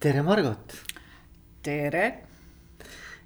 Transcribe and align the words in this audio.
tere, 0.00 0.22
Margot. 0.24 0.72
tere. 1.60 2.04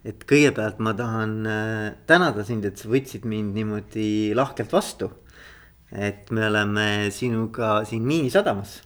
et 0.05 0.25
kõigepealt 0.27 0.81
ma 0.83 0.91
tahan 0.99 1.35
äh, 1.47 1.85
tänada 2.09 2.43
sind, 2.45 2.67
et 2.67 2.81
sa 2.81 2.89
võtsid 2.91 3.29
mind 3.31 3.55
niimoodi 3.55 4.35
lahkelt 4.35 4.75
vastu. 4.75 5.13
et 5.95 6.33
me 6.35 6.49
oleme 6.49 7.13
sinuga 7.15 7.85
siin 7.87 8.03
Miinisadamas. 8.03 8.81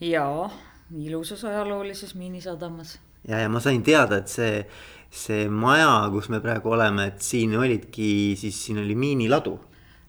jaa, 0.00 0.50
ilusas 0.92 1.44
ajaloolises 1.44 2.14
Miinisadamas. 2.14 2.98
ja, 3.24 3.40
ja 3.40 3.48
ma 3.48 3.64
sain 3.64 3.82
teada, 3.82 4.20
et 4.20 4.28
see, 4.28 4.66
see 5.10 5.48
maja, 5.48 6.10
kus 6.12 6.28
me 6.28 6.42
praegu 6.44 6.76
oleme, 6.76 7.08
et 7.14 7.24
siin 7.24 7.56
olidki, 7.56 8.36
siis 8.36 8.60
siin 8.66 8.84
oli 8.84 8.94
miiniladu 8.94 9.56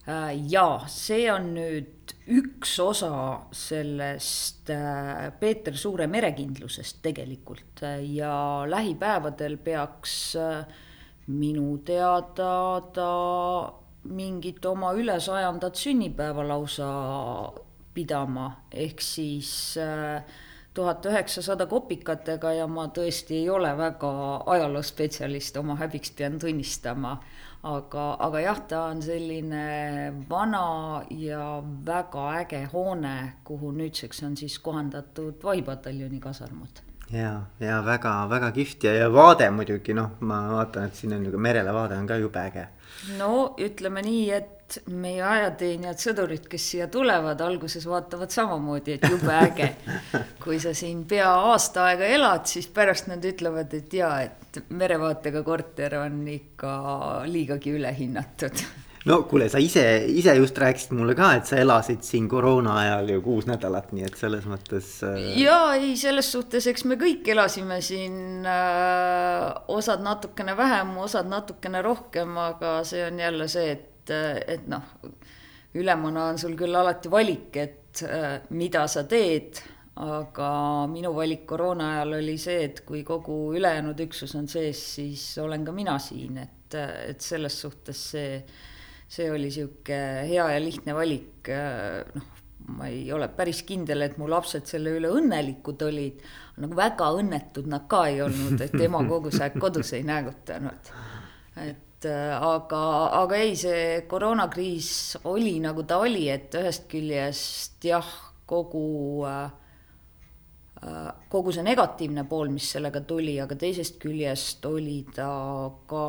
Äh, 0.07 0.35
jaa, 0.47 0.85
see 0.87 1.25
on 1.27 1.49
nüüd 1.57 1.87
üks 2.27 2.73
osa 2.83 3.11
sellest 3.55 4.69
äh, 4.73 5.27
Peeter 5.39 5.77
Suure 5.77 6.07
merekindlusest 6.11 6.99
tegelikult 7.05 7.83
ja 8.03 8.65
lähipäevadel 8.67 9.57
peaks 9.63 10.35
äh, 10.35 10.65
minu 11.27 11.77
teada 11.87 12.81
ta 12.93 13.11
mingit 14.07 14.65
oma 14.65 14.93
ülesajandat 14.95 15.75
sünnipäeva 15.75 16.45
lausa 16.47 16.91
pidama, 17.93 18.51
ehk 18.71 19.01
siis 19.01 19.49
tuhat 20.77 21.05
üheksasada 21.09 21.65
kopikatega 21.67 22.53
ja 22.59 22.67
ma 22.71 22.85
tõesti 22.93 23.41
ei 23.41 23.49
ole 23.49 23.71
väga 23.77 24.11
ajaloospetsialist, 24.53 25.57
oma 25.59 25.75
häbiks 25.81 26.13
pean 26.15 26.37
tunnistama 26.39 27.17
aga, 27.63 28.07
aga 28.19 28.41
jah, 28.41 28.59
ta 28.67 28.83
on 28.91 29.01
selline 29.01 30.25
vana 30.29 31.03
ja 31.09 31.61
väga 31.85 32.27
äge 32.41 32.65
hoone, 32.73 33.15
kuhu 33.43 33.71
nüüdseks 33.71 34.23
on 34.23 34.37
siis 34.37 34.59
kohandatud 34.59 35.43
vahipataljoni 35.43 36.19
kasarmud 36.19 36.83
ja, 37.13 37.41
ja 37.59 37.79
väga-väga 37.85 38.51
kihvt 38.51 38.83
ja, 38.83 38.93
ja 38.93 39.07
vaade 39.13 39.49
muidugi 39.51 39.95
noh, 39.95 40.17
ma 40.19 40.41
vaatan, 40.51 40.89
et 40.89 40.99
siin 40.99 41.15
on 41.15 41.25
ka 41.31 41.41
merele 41.41 41.73
vaade 41.73 41.97
on 41.97 42.07
ka 42.07 42.19
jube 42.19 42.41
äge. 42.41 42.67
no 43.17 43.55
ütleme 43.63 44.03
nii, 44.05 44.29
et 44.31 44.56
meie 44.91 45.21
ajateenijad, 45.23 45.99
sõdurid, 46.01 46.47
kes 46.51 46.65
siia 46.73 46.87
tulevad, 46.91 47.41
alguses 47.43 47.85
vaatavad 47.87 48.33
samamoodi, 48.33 48.97
et 48.97 49.07
jube 49.07 49.35
äge. 49.35 49.69
kui 50.43 50.59
sa 50.63 50.73
siin 50.77 51.05
pea 51.09 51.29
aasta 51.51 51.87
aega 51.91 52.09
elad, 52.17 52.47
siis 52.49 52.67
pärast 52.73 53.07
nad 53.11 53.23
ütlevad, 53.25 53.73
et 53.77 53.93
jaa, 53.93 54.17
et 54.27 54.61
merevaatega 54.69 55.43
korter 55.47 55.99
on 56.01 56.19
ikka 56.33 56.73
liigagi 57.29 57.77
ülehinnatud 57.77 58.67
no 59.07 59.21
kuule, 59.29 59.47
sa 59.51 59.59
ise, 59.61 59.83
ise 60.19 60.33
just 60.37 60.57
rääkisid 60.59 60.93
mulle 60.97 61.15
ka, 61.17 61.31
et 61.39 61.49
sa 61.49 61.59
elasid 61.61 62.03
siin 62.05 62.27
koroona 62.31 62.77
ajal 62.81 63.11
ju 63.15 63.21
kuus 63.25 63.47
nädalat, 63.49 63.91
nii 63.95 64.07
et 64.07 64.17
selles 64.19 64.47
mõttes 64.49 64.89
äh.... 65.07 65.29
ja 65.41 65.59
ei, 65.77 65.93
selles 65.99 66.31
suhtes, 66.33 66.67
eks 66.71 66.85
me 66.89 66.97
kõik 66.99 67.27
elasime 67.33 67.79
siin 67.85 68.47
äh,, 68.47 69.51
osad 69.73 70.03
natukene 70.05 70.57
vähem, 70.57 70.95
osad 71.03 71.29
natukene 71.31 71.83
rohkem, 71.85 72.35
aga 72.49 72.79
see 72.87 73.05
on 73.07 73.21
jälle 73.23 73.47
see, 73.51 73.77
et, 73.77 73.85
et 74.11 74.67
noh, 74.69 74.93
ülemana 75.77 76.29
on 76.31 76.39
sul 76.41 76.55
küll 76.59 76.75
alati 76.75 77.11
valik, 77.11 77.57
et 77.57 78.03
äh, 78.07 78.39
mida 78.49 78.85
sa 78.87 79.03
teed 79.09 79.61
aga 79.97 80.49
minu 80.91 81.09
valik 81.15 81.47
koroona 81.49 81.95
ajal 81.95 82.19
oli 82.19 82.37
see, 82.37 82.63
et 82.67 82.83
kui 82.85 83.01
kogu 83.05 83.55
ülejäänud 83.57 83.99
üksus 84.05 84.35
on 84.37 84.45
sees, 84.47 84.81
siis 84.97 85.23
olen 85.41 85.65
ka 85.65 85.73
mina 85.73 85.97
siin, 86.01 86.37
et, 86.43 86.75
et 87.09 87.21
selles 87.21 87.61
suhtes 87.65 88.03
see 88.13 88.41
see 89.07 89.29
oli 89.31 89.51
sihuke 89.51 89.97
hea 90.27 90.49
ja 90.51 90.59
lihtne 90.59 90.95
valik, 90.95 91.49
noh, 92.15 92.27
ma 92.75 92.89
ei 92.91 93.05
ole 93.15 93.29
päris 93.31 93.61
kindel, 93.67 94.03
et 94.03 94.17
mu 94.19 94.27
lapsed 94.29 94.67
selle 94.67 94.91
üle 94.97 95.11
õnnelikud 95.15 95.85
olid, 95.87 96.23
nagu 96.59 96.75
väga 96.75 97.09
õnnetud 97.15 97.69
nad 97.71 97.87
ka 97.89 98.03
ei 98.11 98.21
olnud, 98.25 98.59
et 98.65 98.75
ema 98.83 99.03
kogu 99.07 99.31
see 99.31 99.47
aeg 99.47 99.55
kodus 99.61 99.93
ei 99.95 100.03
näägutanud. 100.07 100.91
et 101.63 101.86
aga, 102.05 102.81
aga 103.21 103.35
ei, 103.41 103.55
see 103.57 104.01
koroonakriis 104.09 105.17
oli 105.25 105.57
nagu 105.63 105.83
ta 105.83 105.97
oli, 106.03 106.27
et 106.29 106.53
ühest 106.59 106.85
küljest 106.91 107.87
jah, 107.89 108.11
kogu 108.45 109.25
äh, 109.25 109.49
Äh, 110.77 111.13
kogu 111.31 111.51
see 111.55 111.63
negatiivne 111.65 112.23
pool, 112.29 112.51
mis 112.53 112.67
sellega 112.75 113.01
tuli, 113.09 113.33
aga 113.41 113.55
teisest 113.57 113.95
küljest 114.01 114.65
oli 114.69 114.99
ta 115.15 115.29
ka 115.89 116.03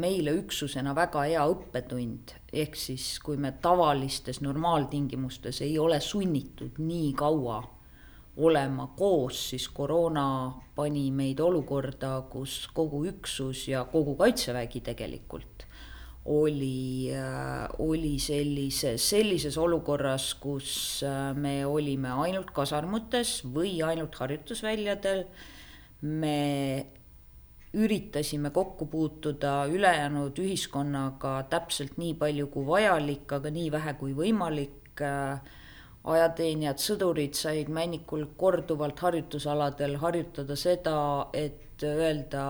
meile 0.00 0.32
üksusena 0.38 0.94
väga 0.96 1.26
hea 1.28 1.42
õppetund. 1.52 2.32
ehk 2.52 2.76
siis, 2.80 3.18
kui 3.20 3.36
me 3.36 3.52
tavalistes 3.60 4.40
normaaltingimustes 4.40 5.60
ei 5.60 5.78
ole 5.78 6.00
sunnitud 6.00 6.78
nii 6.78 7.12
kaua 7.12 7.58
olema 8.36 8.90
koos, 8.96 9.50
siis 9.50 9.68
koroona 9.72 10.52
pani 10.76 11.10
meid 11.10 11.40
olukorda, 11.40 12.20
kus 12.30 12.66
kogu 12.74 13.06
üksus 13.08 13.68
ja 13.68 13.84
kogu 13.88 14.16
kaitsevägi 14.18 14.82
tegelikult 14.84 15.66
oli, 16.26 17.14
äh, 17.14 17.68
oli 17.78 18.18
sellises, 18.18 19.10
sellises 19.10 19.56
olukorras, 19.58 20.34
kus 20.42 21.02
äh, 21.06 21.30
me 21.34 21.60
olime 21.66 22.10
ainult 22.26 22.50
kasarmutes 22.54 23.44
või 23.54 23.78
ainult 23.86 24.18
harjutusväljadel. 24.18 25.26
me 26.02 26.86
üritasime 27.72 28.50
kokku 28.50 28.86
puutuda 28.86 29.66
ülejäänud 29.66 30.38
ühiskonnaga 30.38 31.46
täpselt 31.50 31.96
nii 31.98 32.14
palju 32.14 32.50
kui 32.52 32.66
vajalik, 32.66 33.32
aga 33.32 33.50
nii 33.50 33.70
vähe 33.72 33.94
kui 34.00 34.12
võimalik 34.16 35.00
äh, 35.00 35.40
ajateenijad, 36.06 36.80
sõdurid 36.80 37.34
said 37.34 37.70
Männikul 37.72 38.26
korduvalt 38.38 39.00
harjutusaladel 39.02 39.96
harjutada 40.02 40.56
seda, 40.58 40.98
et 41.34 41.82
öelda 41.84 42.42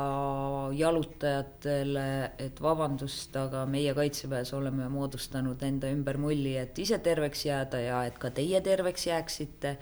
jalutajatele, 0.76 2.08
et 2.38 2.60
vabandust, 2.62 3.34
aga 3.40 3.64
meie 3.66 3.94
kaitseväes 3.96 4.52
oleme 4.54 4.86
moodustanud 4.92 5.62
enda 5.66 5.90
ümber 5.90 6.20
mulli, 6.22 6.54
et 6.60 6.78
ise 6.78 7.00
terveks 7.02 7.46
jääda 7.48 7.80
ja 7.82 8.04
et 8.06 8.20
ka 8.22 8.30
teie 8.34 8.60
terveks 8.62 9.08
jääksite 9.08 9.76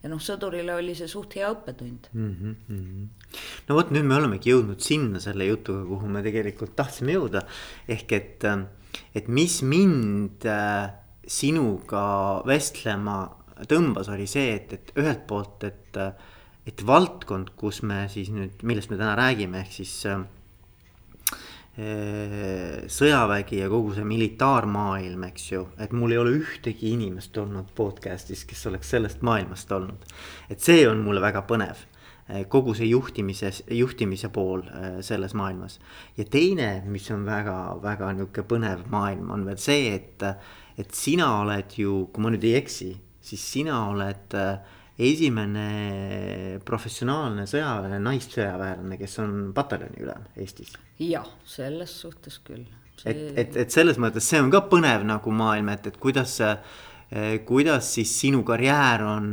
ja 0.00 0.10
noh, 0.10 0.20
sõdurile 0.22 0.74
oli 0.76 0.94
see 0.96 1.08
suht 1.10 1.36
hea 1.36 1.48
õppetund 1.52 2.08
mm. 2.12 2.54
-hmm. 2.68 3.34
no 3.68 3.76
vot, 3.76 3.92
nüüd 3.94 4.06
me 4.08 4.16
olemegi 4.16 4.52
jõudnud 4.52 4.80
sinna 4.84 5.20
selle 5.20 5.48
jutuga, 5.48 5.84
kuhu 5.88 6.08
me 6.08 6.22
tegelikult 6.24 6.74
tahtsime 6.76 7.16
jõuda. 7.16 7.44
ehk 7.88 8.12
et, 8.16 8.48
et 9.14 9.28
mis 9.28 9.60
mind 9.62 10.46
äh, 10.48 10.92
sinuga 11.30 12.02
vestlema 12.48 13.22
tõmbas, 13.70 14.10
oli 14.12 14.26
see, 14.30 14.54
et, 14.56 14.72
et 14.76 14.92
ühelt 14.98 15.26
poolt, 15.28 15.64
et, 15.68 15.98
et 16.66 16.84
valdkond, 16.86 17.52
kus 17.60 17.82
me 17.86 18.04
siis 18.12 18.30
nüüd, 18.34 18.62
millest 18.66 18.92
me 18.92 18.98
täna 19.00 19.14
räägime, 19.18 19.62
ehk 19.64 19.74
siis 19.80 19.94
äh, 20.10 20.22
sõjavägi 22.90 23.60
ja 23.60 23.68
kogu 23.72 23.94
see 23.96 24.06
militaarmaailm, 24.08 25.28
eks 25.30 25.46
ju, 25.52 25.62
et 25.80 25.94
mul 25.96 26.16
ei 26.16 26.20
ole 26.20 26.34
ühtegi 26.40 26.94
inimest 26.96 27.36
olnud 27.40 27.70
podcast'is, 27.76 28.44
kes 28.48 28.66
oleks 28.72 28.90
sellest 28.96 29.22
maailmast 29.26 29.72
olnud. 29.72 30.10
et 30.50 30.60
see 30.60 30.82
on 30.88 31.04
mulle 31.04 31.22
väga 31.22 31.44
põnev, 31.48 31.86
kogu 32.50 32.74
see 32.78 32.86
juhtimise, 32.90 33.50
juhtimise 33.74 34.28
pool 34.34 34.62
äh, 34.66 34.98
selles 35.06 35.34
maailmas. 35.34 35.78
ja 36.16 36.24
teine, 36.24 36.82
mis 36.86 37.10
on 37.10 37.24
väga-väga 37.26 38.12
nihuke 38.18 38.42
põnev 38.42 38.86
maailm, 38.90 39.30
on 39.30 39.46
veel 39.46 39.62
see, 39.62 39.94
et 39.94 40.26
et 40.80 40.96
sina 40.96 41.30
oled 41.42 41.76
ju, 41.76 42.06
kui 42.12 42.24
ma 42.24 42.32
nüüd 42.32 42.44
ei 42.48 42.56
eksi, 42.60 42.90
siis 43.30 43.42
sina 43.54 43.82
oled 43.90 44.36
äh, 44.38 44.78
esimene 45.00 46.60
professionaalne 46.66 47.46
sõjaväelane, 47.48 48.00
naissõjaväelane, 48.04 48.98
kes 49.00 49.16
on 49.22 49.38
pataljoni 49.56 50.04
ülem 50.04 50.26
Eestis. 50.40 50.74
jah, 51.00 51.28
selles 51.48 51.94
suhtes 52.02 52.40
küll 52.44 52.66
see.... 53.00 53.12
et, 53.12 53.22
et, 53.38 53.60
et 53.64 53.72
selles 53.72 54.00
mõttes 54.02 54.26
see 54.26 54.40
on 54.42 54.50
ka 54.52 54.64
põnev 54.70 55.06
nagu 55.08 55.32
maailm, 55.34 55.72
et, 55.72 55.88
et 55.92 56.00
kuidas, 56.00 56.36
äh, 56.44 57.38
kuidas 57.48 57.94
siis 57.96 58.12
sinu 58.20 58.44
karjäär 58.46 59.06
on 59.08 59.30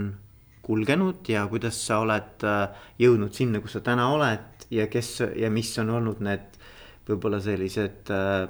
kulgenud 0.68 1.28
ja 1.31 1.46
kuidas 1.52 1.80
sa 1.88 2.02
oled 2.03 2.47
äh, 2.47 2.86
jõudnud 3.03 3.36
sinna, 3.36 3.63
kus 3.63 3.78
sa 3.78 3.84
täna 3.84 4.10
oled 4.16 4.68
ja 4.74 4.88
kes 4.92 5.12
ja 5.39 5.51
mis 5.54 5.72
on 5.83 5.92
olnud 6.00 6.24
need 6.24 6.56
võib-olla 7.07 7.39
sellised 7.44 8.12
äh, 8.12 8.48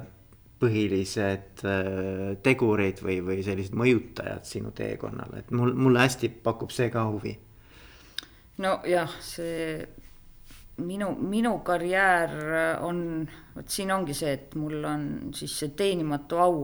põhilised 0.58 1.62
äh, 1.66 2.32
tegurid 2.42 3.02
või, 3.04 3.20
või 3.24 3.44
sellised 3.46 3.76
mõjutajad 3.78 4.48
sinu 4.48 4.72
teekonnal, 4.76 5.38
et 5.38 5.52
mul, 5.54 5.74
mulle 5.78 6.02
hästi 6.06 6.32
pakub 6.42 6.74
see 6.74 6.90
ka 6.94 7.06
huvi. 7.10 7.36
nojah, 8.58 9.14
see 9.22 9.86
minu, 10.82 11.12
minu 11.20 11.58
karjäär 11.66 12.34
on, 12.86 13.00
vot 13.54 13.70
siin 13.70 13.94
ongi 13.94 14.14
see, 14.16 14.34
et 14.34 14.54
mul 14.58 14.84
on 14.84 15.08
siis 15.36 15.54
see 15.62 15.74
teenimatu 15.78 16.42
au, 16.42 16.60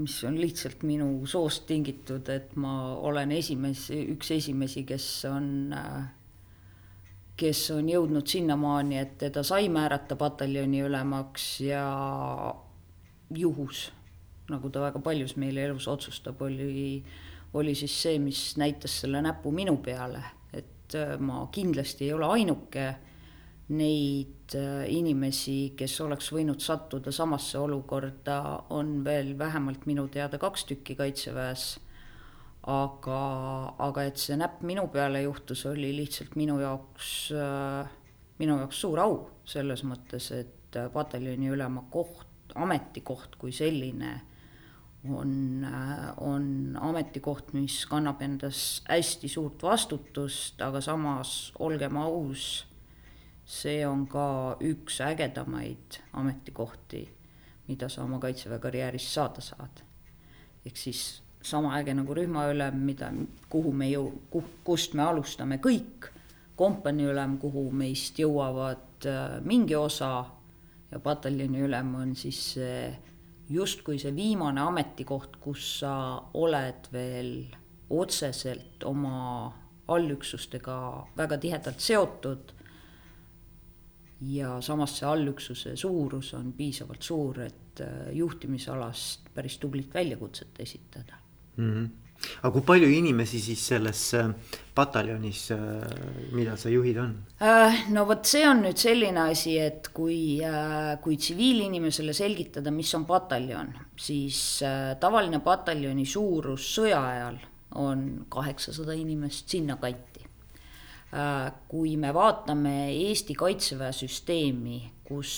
mis 0.00 0.16
on 0.24 0.38
lihtsalt 0.40 0.84
minu 0.88 1.26
soost 1.28 1.66
tingitud, 1.68 2.28
et 2.32 2.54
ma 2.60 2.94
olen 2.96 3.32
esimesi, 3.36 4.00
üks 4.14 4.32
esimesi, 4.36 4.84
kes 4.88 5.08
on 5.28 5.50
äh, 5.76 6.00
kes 7.40 7.62
on 7.74 7.88
jõudnud 7.88 8.28
sinnamaani, 8.28 8.98
et 9.00 9.16
teda 9.24 9.42
sai 9.46 9.70
määrata 9.72 10.16
pataljoni 10.20 10.82
ülemaks 10.84 11.46
ja 11.64 11.84
juhus, 13.36 13.88
nagu 14.50 14.70
ta 14.70 14.82
väga 14.84 15.00
paljus 15.04 15.36
meil 15.40 15.58
elus 15.62 15.88
otsustab, 15.88 16.40
oli, 16.42 17.00
oli 17.56 17.74
siis 17.78 17.94
see, 18.02 18.18
mis 18.22 18.56
näitas 18.60 19.00
selle 19.02 19.22
näpu 19.24 19.52
minu 19.54 19.78
peale, 19.84 20.22
et 20.52 20.96
äh, 20.98 21.16
ma 21.18 21.46
kindlasti 21.52 22.08
ei 22.08 22.16
ole 22.16 22.28
ainuke 22.34 22.88
neid 23.70 24.56
äh, 24.58 24.84
inimesi, 24.90 25.72
kes 25.78 25.94
oleks 26.02 26.32
võinud 26.34 26.60
sattuda 26.62 27.12
samasse 27.14 27.58
olukorda, 27.60 28.40
on 28.74 28.98
veel 29.06 29.36
vähemalt 29.38 29.86
minu 29.86 30.08
teada 30.10 30.40
kaks 30.42 30.66
tükki 30.72 30.98
Kaitseväes. 30.98 31.72
Aga, 32.68 33.20
aga 33.80 34.04
et 34.04 34.20
see 34.20 34.36
näpp 34.36 34.64
minu 34.68 34.86
peale 34.92 35.22
juhtus, 35.24 35.64
oli 35.70 35.92
lihtsalt 35.96 36.36
minu 36.36 36.58
jaoks, 36.60 37.12
minu 38.40 38.58
jaoks 38.60 38.80
suur 38.84 39.00
au 39.00 39.20
selles 39.48 39.84
mõttes, 39.88 40.30
et 40.36 40.80
pataljoni 40.92 41.48
ülema 41.50 41.86
koht, 41.90 42.52
ametikoht 42.54 43.38
kui 43.40 43.52
selline 43.54 44.18
on, 45.08 45.66
on 46.16 46.76
ametikoht, 46.80 47.52
mis 47.56 47.84
kannab 47.88 48.20
endas 48.22 48.82
hästi 48.88 49.30
suurt 49.32 49.62
vastutust, 49.62 50.60
aga 50.62 50.82
samas 50.84 51.52
olgem 51.58 51.96
aus, 52.00 52.66
see 53.50 53.80
on 53.86 54.04
ka 54.10 54.58
üks 54.62 55.00
ägedamaid 55.04 56.02
ametikohti, 56.20 57.06
mida 57.70 57.88
sa 57.88 58.04
oma 58.04 58.20
kaitseväe 58.22 58.60
karjääris 58.62 59.08
saada 59.14 59.40
saad. 59.40 59.86
ehk 60.66 60.76
siis 60.76 61.22
sama 61.42 61.78
äge 61.78 61.94
nagu 61.96 62.14
rühmaülem, 62.14 62.80
mida, 62.84 63.10
kuhu 63.48 63.72
me 63.72 63.88
ju, 63.90 64.04
kust 64.64 64.94
me 64.94 65.04
alustame 65.06 65.60
kõik, 65.62 66.10
kompaniiülem, 66.60 67.38
kuhu 67.40 67.70
meist 67.72 68.18
jõuavad 68.20 69.06
äh, 69.08 69.38
mingi 69.44 69.76
osa 69.76 70.10
ja 70.90 71.00
pataljoni 71.00 71.62
ülem 71.64 71.94
on 71.96 72.12
siis 72.18 72.40
see 72.56 72.82
justkui 73.50 73.98
see 73.98 74.12
viimane 74.14 74.60
ametikoht, 74.62 75.38
kus 75.42 75.80
sa 75.80 75.94
oled 76.38 76.90
veel 76.92 77.32
otseselt 77.90 78.84
oma 78.86 79.50
allüksustega 79.90 80.76
väga 81.16 81.38
tihedalt 81.40 81.80
seotud. 81.80 82.52
ja 84.20 84.60
samas 84.60 84.98
see 84.98 85.06
allüksuse 85.08 85.70
suurus 85.80 86.34
on 86.36 86.52
piisavalt 86.52 87.02
suur, 87.02 87.40
et 87.40 87.80
äh, 87.80 88.12
juhtimisalast 88.12 89.32
päris 89.34 89.56
tublit 89.58 89.94
väljakutset 89.94 90.60
esitada 90.60 91.29
mm. 91.56 91.72
-hmm 91.72 91.88
aga 92.40 92.52
kui 92.54 92.64
palju 92.66 92.88
inimesi 92.92 93.40
siis 93.42 93.62
selles 93.72 94.02
äh, 94.18 94.30
pataljonis, 94.76 95.42
äh, 95.54 95.60
mida 96.36 96.56
sa 96.60 96.72
juhid, 96.72 96.98
on? 97.02 97.14
Äh, 97.42 97.86
no 97.94 98.04
vot, 98.08 98.24
see 98.28 98.44
on 98.48 98.62
nüüd 98.64 98.80
selline 98.80 99.24
asi, 99.30 99.56
et 99.60 99.90
kui, 99.96 100.40
kui 101.04 101.18
tsiviilinimesele 101.20 102.14
selgitada, 102.16 102.72
mis 102.74 102.92
on 102.98 103.06
pataljon, 103.08 103.72
siis 104.00 104.60
tavaline 105.00 105.42
pataljoni 105.44 106.06
suurus 106.08 106.68
sõja 106.76 107.00
ajal 107.14 107.40
on 107.80 108.06
kaheksasada 108.32 108.96
inimest 108.98 109.52
sinnakanti. 109.52 110.08
kui 111.66 111.96
me 111.98 112.12
vaatame 112.14 112.92
Eesti 112.92 113.34
Kaitseväe 113.34 113.90
süsteemi, 113.92 114.76
kus 115.02 115.32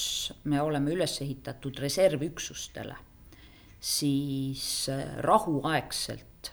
me 0.45 0.61
oleme 0.61 0.93
üles 0.93 1.15
ehitatud 1.25 1.79
reservüksustele, 1.81 2.97
siis 3.83 4.87
rahuaegselt 5.27 6.53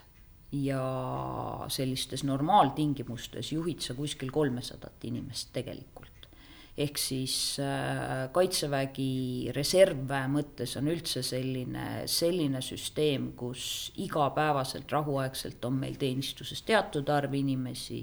ja 0.51 0.83
sellistes 1.69 2.23
normaaltingimustes 2.25 3.51
juhid 3.53 3.85
sa 3.85 3.93
kuskil 3.93 4.31
kolmesadat 4.33 5.05
inimest 5.05 5.53
tegelikult. 5.53 6.07
ehk 6.79 6.97
siis 6.97 7.59
äh, 7.59 8.29
kaitsevägi 8.31 9.51
reservväe 9.51 10.29
mõttes 10.31 10.77
on 10.79 10.87
üldse 10.87 11.19
selline, 11.27 12.05
selline 12.07 12.61
süsteem, 12.63 13.33
kus 13.35 13.91
igapäevaselt 13.99 14.91
rahuaegselt 14.91 15.65
on 15.67 15.75
meil 15.81 15.97
teenistuses 15.99 16.61
teatud 16.63 17.09
arv 17.11 17.35
inimesi, 17.35 17.99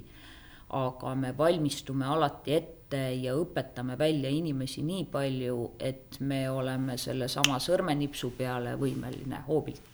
aga 0.77 1.15
me 1.17 1.33
valmistume 1.39 2.05
alati 2.05 2.53
ette 2.59 2.76
ja 2.95 3.35
õpetame 3.35 3.97
välja 3.99 4.31
inimesi 4.31 4.83
nii 4.87 5.05
palju, 5.11 5.73
et 5.79 6.21
me 6.21 6.45
oleme 6.51 6.97
sellesama 7.01 7.59
sõrmenipsu 7.63 8.31
peale 8.39 8.77
võimeline 8.79 9.43
hoobilt 9.49 9.93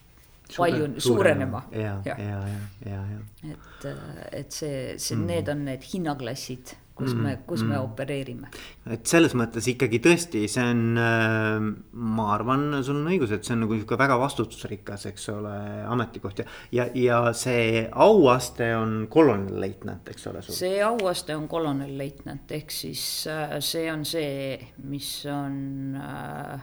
palju 0.56 1.00
suurenema. 1.00 1.62
ja, 1.72 2.02
ja, 2.04 2.16
ja, 2.18 2.40
ja, 2.86 3.00
ja. 3.12 3.50
et, 3.52 3.86
et 4.32 4.52
see, 4.52 4.98
see 4.98 5.16
mm., 5.16 5.26
need 5.26 5.48
on 5.48 5.64
need 5.68 5.86
hinnaklassid, 5.92 6.74
kus 7.02 7.14
mm, 7.14 7.26
me, 7.26 7.34
kus 7.48 7.64
mm. 7.64 7.72
me 7.72 7.80
opereerime. 7.82 8.50
et 8.96 9.06
selles 9.10 9.34
mõttes 9.38 9.66
ikkagi 9.72 10.00
tõesti, 10.04 10.44
see 10.50 10.64
on, 10.64 10.82
äh, 11.02 11.68
ma 11.92 12.28
arvan, 12.34 12.68
sul 12.86 13.00
on 13.00 13.12
õigus, 13.12 13.34
et 13.34 13.46
see 13.46 13.56
on 13.56 13.64
nagu 13.66 13.76
sihuke 13.76 13.98
väga 14.00 14.18
vastutusrikas, 14.22 15.06
eks 15.12 15.28
ole, 15.34 15.54
ametikoht 15.92 16.42
ja, 16.44 16.48
ja, 16.74 16.88
ja 16.98 17.22
see 17.36 17.86
auaste 17.90 18.72
on 18.78 19.06
kolonelleitnant, 19.12 20.12
eks 20.14 20.28
ole. 20.32 20.44
see 20.48 20.82
auaste 20.86 21.36
on 21.36 21.48
kolonelleitnant, 21.50 22.58
ehk 22.58 22.74
siis 22.74 23.06
äh, 23.30 23.58
see 23.64 23.88
on 23.92 24.06
see, 24.08 24.58
mis 24.86 25.14
on 25.30 25.98
äh, 25.98 26.60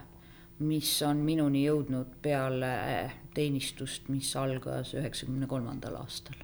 mis 0.65 0.91
on 1.07 1.21
minuni 1.23 1.63
jõudnud 1.63 2.19
peale 2.23 2.73
teenistust, 3.35 4.09
mis 4.11 4.29
algas 4.39 4.93
üheksakümne 4.97 5.47
kolmandal 5.47 5.99
aastal. 6.01 6.39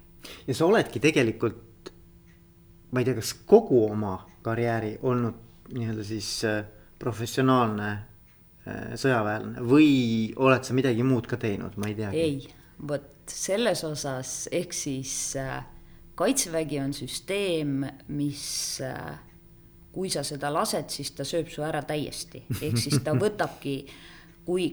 ja 0.47 0.55
sa 0.55 0.65
oledki 0.65 1.01
tegelikult, 1.03 1.59
ma 2.91 3.01
ei 3.01 3.07
tea, 3.07 3.17
kas 3.17 3.33
kogu 3.47 3.85
oma 3.89 4.17
karjääri 4.45 4.97
olnud 5.03 5.41
nii-öelda 5.73 6.03
siis 6.05 6.29
äh, 6.45 6.61
professionaalne 7.01 7.89
äh, 7.91 8.95
sõjaväelane 8.99 9.63
või 9.65 9.89
oled 10.37 10.65
sa 10.67 10.75
midagi 10.77 11.05
muud 11.05 11.29
ka 11.29 11.39
teinud, 11.41 11.77
ma 11.81 11.89
ei 11.89 11.97
teagi. 11.97 12.21
ei, 12.21 12.41
vot 12.87 13.11
selles 13.31 13.81
osas, 13.87 14.35
ehk 14.53 14.75
siis 14.75 15.15
äh, 15.41 15.63
kaitsevägi 16.15 16.79
on 16.83 16.93
süsteem, 16.95 17.81
mis 18.13 18.45
kui 19.95 20.11
sa 20.11 20.25
seda 20.27 20.51
lased, 20.51 20.91
siis 20.91 21.13
ta 21.15 21.25
sööb 21.27 21.49
su 21.51 21.63
ära 21.65 21.81
täiesti, 21.87 22.43
ehk 22.59 22.77
siis 22.79 22.99
ta 23.03 23.15
võtabki, 23.23 23.77
kui, 24.45 24.67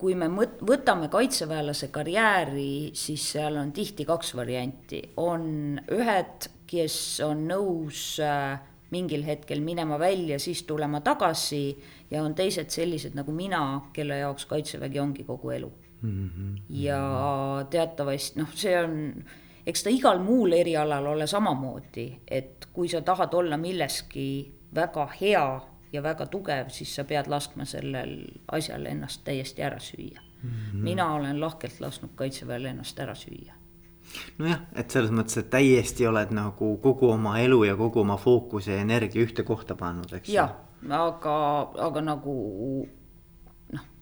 kui 0.00 0.16
me 0.18 0.30
mõt-, 0.32 0.62
võtame 0.66 1.10
kaitseväelase 1.12 1.90
karjääri, 1.92 2.90
siis 2.96 3.26
seal 3.34 3.58
on 3.60 3.72
tihti 3.76 4.06
kaks 4.08 4.34
varianti, 4.38 5.02
on 5.20 5.78
ühed, 5.92 6.48
kes 6.70 6.96
on 7.26 7.44
nõus 7.50 8.04
äh, 8.24 8.60
mingil 8.94 9.24
hetkel 9.26 9.62
minema 9.64 9.98
välja, 10.00 10.38
siis 10.42 10.64
tulema 10.68 11.02
tagasi 11.04 11.64
ja 12.10 12.24
on 12.24 12.34
teised 12.34 12.72
sellised 12.74 13.14
nagu 13.18 13.34
mina, 13.34 13.62
kelle 13.94 14.22
jaoks 14.22 14.48
kaitsevägi 14.50 15.00
ongi 15.02 15.24
kogu 15.28 15.50
elu 15.50 15.70
mm. 16.02 16.30
-hmm. 16.30 16.56
ja 16.82 17.02
teatavasti 17.70 18.40
noh, 18.40 18.50
see 18.54 18.74
on 18.78 18.98
eks 19.66 19.84
ta 19.84 19.92
igal 19.92 20.20
muul 20.22 20.52
erialal 20.56 21.06
ole 21.12 21.26
samamoodi, 21.26 22.06
et 22.26 22.68
kui 22.72 22.88
sa 22.88 23.00
tahad 23.00 23.34
olla 23.34 23.56
milleski 23.56 24.52
väga 24.74 25.08
hea 25.20 25.60
ja 25.92 26.02
väga 26.02 26.26
tugev, 26.26 26.68
siis 26.68 26.94
sa 26.94 27.04
pead 27.04 27.30
laskma 27.30 27.64
sellel 27.64 28.18
asjal 28.52 28.86
ennast 28.86 29.24
täiesti 29.24 29.62
ära 29.62 29.78
süüa 29.78 30.20
mm. 30.20 30.50
-hmm. 30.50 30.82
mina 30.82 31.14
olen 31.14 31.40
lahkelt 31.40 31.80
lasknud 31.80 32.10
kaitseväel 32.14 32.64
ennast 32.64 32.98
ära 32.98 33.14
süüa 33.14 33.54
nojah, 34.38 34.60
et 34.74 34.90
selles 34.90 35.10
mõttes, 35.10 35.38
et 35.38 35.50
täiesti 35.50 36.06
oled 36.06 36.32
nagu 36.34 36.76
kogu 36.82 37.10
oma 37.10 37.38
elu 37.38 37.64
ja 37.64 37.76
kogu 37.76 38.00
oma 38.00 38.16
fookuse 38.16 38.72
ja 38.72 38.80
energia 38.80 39.22
ühte 39.22 39.42
kohta 39.42 39.74
pannud, 39.74 40.12
eks. 40.12 40.28
jah, 40.28 40.56
aga, 40.88 41.36
aga 41.78 42.00
nagu 42.00 42.36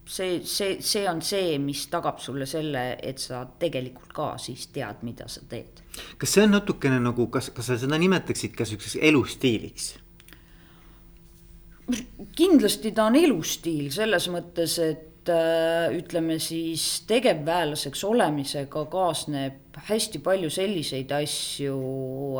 see, 0.08 0.40
see, 0.44 0.80
see 0.80 1.04
on 1.10 1.22
see, 1.22 1.58
mis 1.62 1.86
tagab 1.92 2.20
sulle 2.22 2.46
selle, 2.48 2.84
et 3.02 3.20
sa 3.22 3.44
tegelikult 3.60 4.12
ka 4.14 4.28
siis 4.40 4.68
tead, 4.72 5.04
mida 5.06 5.28
sa 5.28 5.44
teed. 5.48 5.82
kas 6.18 6.34
see 6.34 6.44
on 6.46 6.56
natukene 6.56 7.00
nagu, 7.02 7.28
kas, 7.32 7.50
kas 7.54 7.72
sa 7.72 7.78
seda 7.80 7.98
nimetaksid 8.00 8.56
ka 8.56 8.66
siukseks 8.68 8.98
elustiiliks? 9.10 9.94
Kindlasti 12.36 12.92
ta 12.94 13.08
on 13.08 13.16
elustiil 13.18 13.88
selles 13.94 14.28
mõttes, 14.32 14.76
et 14.82 15.30
äh, 15.32 15.88
ütleme 15.96 16.38
siis 16.42 17.04
tegevväelaseks 17.08 18.04
olemisega 18.08 18.84
kaasneb 18.92 19.80
hästi 19.88 20.20
palju 20.24 20.50
selliseid 20.52 21.12
asju, 21.16 21.80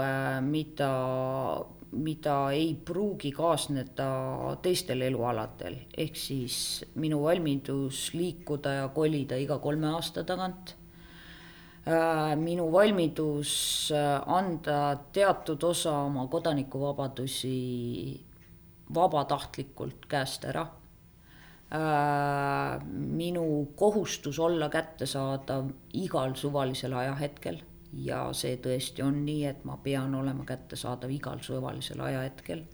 äh, 0.05 0.39
mida 0.45 0.93
mida 1.89 2.35
ei 2.53 2.75
pruugi 2.85 3.31
kaasneda 3.33 4.09
teistel 4.61 5.07
elualadel, 5.07 5.79
ehk 5.97 6.19
siis 6.21 6.85
minu 7.01 7.23
valmidus 7.23 8.11
liikuda 8.13 8.75
ja 8.83 8.91
kolida 8.93 9.39
iga 9.41 9.57
kolme 9.63 9.89
aasta 9.95 10.25
tagant. 10.29 10.75
Äh, 11.89 12.37
minu 12.37 12.69
valmidus 12.69 13.89
anda 14.29 14.99
teatud 15.17 15.65
osa 15.65 15.95
oma 16.05 16.27
kodanikuvabadusi 16.29 17.57
vabatahtlikult 18.95 20.07
käest 20.09 20.45
ära. 20.49 20.67
Äh, 21.69 22.79
minu 22.89 23.45
kohustus 23.77 24.39
olla 24.41 24.71
kättesaadav 24.73 25.69
igal 25.93 26.33
suvalisel 26.35 26.95
ajahetkel 26.97 27.59
ja 27.93 28.23
see 28.37 28.57
tõesti 28.65 29.05
on 29.05 29.21
nii, 29.27 29.43
et 29.51 29.65
ma 29.69 29.77
pean 29.83 30.15
olema 30.17 30.47
kättesaadav 30.49 31.13
igal 31.13 31.43
suvalisel 31.45 32.01
ajahetkel. 32.01 32.65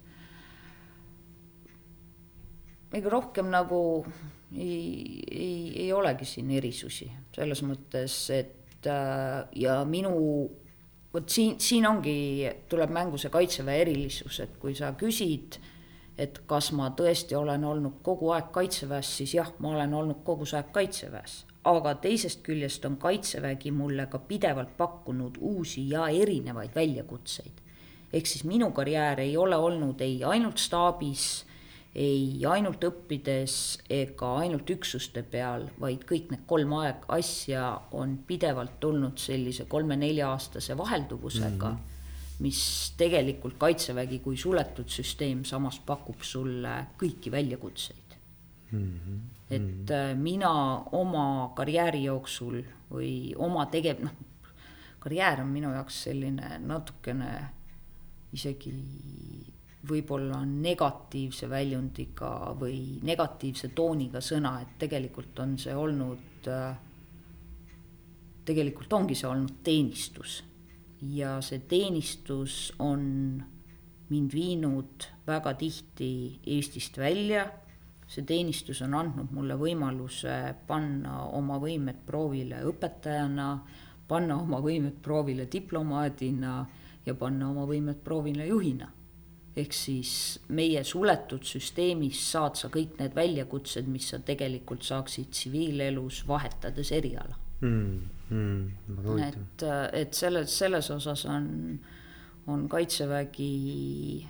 ega 2.94 3.10
rohkem 3.10 3.48
nagu 3.50 4.04
ei, 4.54 5.24
ei, 5.30 5.72
ei 5.82 5.92
olegi 5.92 6.24
siin 6.24 6.50
erisusi 6.54 7.08
selles 7.34 7.62
mõttes, 7.66 8.14
et 8.30 8.86
äh, 8.86 9.42
ja 9.58 9.80
minu 9.84 10.14
vot 11.14 11.30
siin, 11.30 11.58
siin 11.62 11.86
ongi, 11.86 12.46
tuleb 12.70 12.92
mängu 12.94 13.18
see 13.18 13.32
kaitseväe 13.34 13.80
erilisus, 13.82 14.40
et 14.44 14.54
kui 14.62 14.74
sa 14.78 14.92
küsid, 14.98 15.58
et 16.18 16.38
kas 16.46 16.70
ma 16.72 16.90
tõesti 16.96 17.34
olen 17.34 17.64
olnud 17.64 17.98
kogu 18.02 18.30
aeg 18.34 18.52
kaitseväes, 18.54 19.16
siis 19.16 19.34
jah, 19.34 19.50
ma 19.58 19.74
olen 19.74 19.94
olnud 19.94 20.22
kogu 20.24 20.46
aeg 20.52 20.72
kaitseväes. 20.72 21.44
aga 21.64 21.94
teisest 21.94 22.42
küljest 22.44 22.84
on 22.84 22.96
kaitsevägi 23.00 23.70
mulle 23.70 24.06
ka 24.06 24.18
pidevalt 24.18 24.76
pakkunud 24.76 25.38
uusi 25.40 25.88
ja 25.90 26.08
erinevaid 26.08 26.74
väljakutseid. 26.74 27.62
ehk 28.12 28.26
siis 28.26 28.44
minu 28.44 28.70
karjäär 28.70 29.20
ei 29.20 29.36
ole 29.36 29.56
olnud 29.56 30.00
ei 30.00 30.24
ainult 30.24 30.58
staabis 30.58 31.44
ei 31.94 32.42
ainult 32.50 32.82
õppides 32.84 33.56
ega 33.90 34.30
ainult 34.42 34.70
üksuste 34.70 35.22
peal, 35.22 35.68
vaid 35.80 36.02
kõik 36.08 36.32
need 36.32 36.42
kolm 36.50 36.72
aeg 36.80 37.06
asja 37.14 37.68
on 37.94 38.16
pidevalt 38.26 38.80
tulnud 38.82 39.18
sellise 39.22 39.68
kolme-nelja-aastase 39.70 40.76
vahelduvusega 40.78 41.70
mm, 41.70 41.76
-hmm. 41.76 41.93
Mis 42.40 42.60
tegelikult 42.98 43.58
Kaitsevägi 43.58 44.18
kui 44.24 44.36
suletud 44.36 44.88
süsteem 44.90 45.44
samas 45.44 45.78
pakub 45.86 46.22
sulle 46.22 46.74
kõiki 46.98 47.30
väljakutseid 47.30 48.16
mm. 48.70 49.00
-hmm. 49.00 49.18
et 49.50 49.90
äh, 49.90 50.14
mina 50.16 50.52
oma 50.92 51.52
karjääri 51.56 52.04
jooksul 52.04 52.62
või 52.90 53.34
oma 53.36 53.66
tegev-, 53.70 54.02
noh, 54.02 54.14
karjäär 54.98 55.40
on 55.40 55.52
minu 55.52 55.72
jaoks 55.72 56.02
selline 56.08 56.58
natukene 56.58 57.32
isegi 58.32 58.72
võib-olla 59.88 60.40
negatiivse 60.48 61.48
väljundiga 61.50 62.30
või 62.60 63.00
negatiivse 63.04 63.68
tooniga 63.76 64.22
sõna, 64.24 64.56
et 64.62 64.78
tegelikult 64.80 65.38
on 65.44 65.58
see 65.60 65.74
olnud, 65.76 66.48
tegelikult 68.48 68.92
ongi 68.96 69.16
see 69.18 69.28
olnud 69.28 69.60
teenistus. 69.66 70.38
Ja 71.10 71.40
see 71.44 71.58
teenistus 71.68 72.72
on 72.78 73.42
mind 74.08 74.32
viinud 74.32 75.06
väga 75.26 75.54
tihti 75.58 76.40
Eestist 76.46 76.98
välja, 76.98 77.46
see 78.06 78.24
teenistus 78.28 78.82
on 78.84 78.94
andnud 78.94 79.32
mulle 79.34 79.56
võimaluse 79.58 80.54
panna 80.68 81.24
oma 81.36 81.58
võimed 81.62 82.04
proovile 82.06 82.62
õpetajana, 82.68 83.48
panna 84.08 84.36
oma 84.40 84.60
võimed 84.64 85.00
proovile 85.02 85.48
diplomaadina 85.50 86.58
ja 87.06 87.14
panna 87.14 87.50
oma 87.50 87.64
võimed 87.68 88.04
proovile 88.04 88.46
juhina. 88.48 88.90
Ehk 89.54 89.72
siis 89.76 90.40
meie 90.50 90.82
suletud 90.84 91.44
süsteemis 91.46 92.18
saad 92.32 92.58
sa 92.58 92.68
kõik 92.74 92.96
need 92.98 93.14
väljakutsed, 93.14 93.86
mis 93.86 94.08
sa 94.10 94.18
tegelikult 94.18 94.82
saaksid 94.82 95.30
tsiviilelus 95.30 96.24
vahetades 96.26 96.90
eriala. 96.92 97.38
Mm,. 97.62 98.00
Mm, 98.34 99.18
et, 99.22 99.64
et 99.94 100.16
selles, 100.16 100.50
selles 100.50 100.90
osas 100.90 101.24
on, 101.30 101.46
on 102.50 102.64
kaitsevägi, 102.68 104.26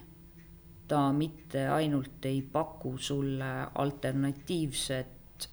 ta 0.89 1.07
mitte 1.17 1.65
ainult 1.73 2.29
ei 2.29 2.43
paku 2.53 2.99
sulle 3.01 3.51
alternatiivset 3.81 5.49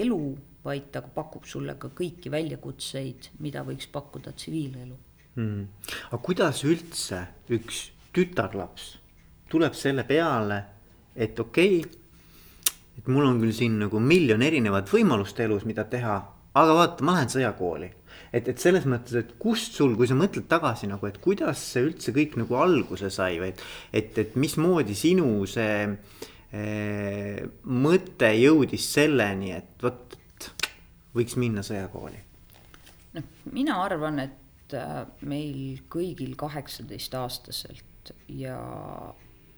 elu, 0.00 0.22
vaid 0.64 0.88
ta 0.94 1.04
pakub 1.04 1.44
sulle 1.44 1.76
ka 1.76 1.90
kõiki 1.92 2.32
väljakutseid, 2.32 3.34
mida 3.44 3.66
võiks 3.66 3.90
pakkuda 3.92 4.32
tsiviilelu. 4.32 4.96
Mm.. 5.34 5.64
aga 6.08 6.18
kuidas 6.22 6.60
üldse 6.62 7.18
üks 7.52 7.88
tütarlaps 8.14 8.92
tuleb 9.50 9.74
selle 9.78 10.04
peale, 10.06 10.58
et 11.14 11.38
okei 11.38 11.80
okay,, 11.80 12.00
et 12.98 13.08
mul 13.10 13.26
on 13.26 13.40
küll 13.42 13.54
siin 13.54 13.76
nagu 13.82 14.00
miljon 14.02 14.42
erinevat 14.42 14.88
võimalust 14.90 15.38
elus, 15.44 15.66
mida 15.68 15.84
teha, 15.90 16.16
aga 16.54 16.74
vaata, 16.78 17.04
ma 17.06 17.18
lähen 17.18 17.32
sõjakooli. 17.32 17.90
et, 18.34 18.48
et 18.50 18.58
selles 18.58 18.86
mõttes, 18.90 19.14
et 19.18 19.32
kust 19.38 19.78
sul, 19.78 19.94
kui 19.98 20.08
sa 20.10 20.16
mõtled 20.18 20.46
tagasi 20.50 20.88
nagu, 20.90 21.06
et 21.06 21.20
kuidas 21.22 21.62
see 21.72 21.84
üldse 21.88 22.14
kõik 22.14 22.38
nagu 22.40 22.58
alguse 22.58 23.10
sai 23.14 23.38
või 23.42 23.52
et, 23.52 23.64
et, 23.92 24.18
et 24.18 24.36
mismoodi 24.40 24.96
sinu 24.98 25.28
see 25.50 25.76
eh, 26.54 27.42
mõte 27.64 28.30
jõudis 28.38 28.88
selleni, 28.96 29.54
et 29.54 29.82
vot 29.82 30.18
võiks 31.14 31.36
minna 31.40 31.62
sõjakooli? 31.66 32.22
noh, 33.14 33.26
mina 33.54 33.78
arvan, 33.84 34.18
et 34.24 34.74
äh, 34.74 35.04
meil 35.26 35.80
kõigil 35.92 36.34
kaheksateistaastaselt 36.38 38.14
ja 38.28 38.58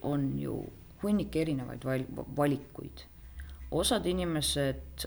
on 0.07 0.26
ju 0.38 0.61
hunnik 1.03 1.37
erinevaid 1.37 1.85
val-, 1.85 2.09
valikuid. 2.37 3.07
osad 3.71 4.07
inimesed, 4.07 5.07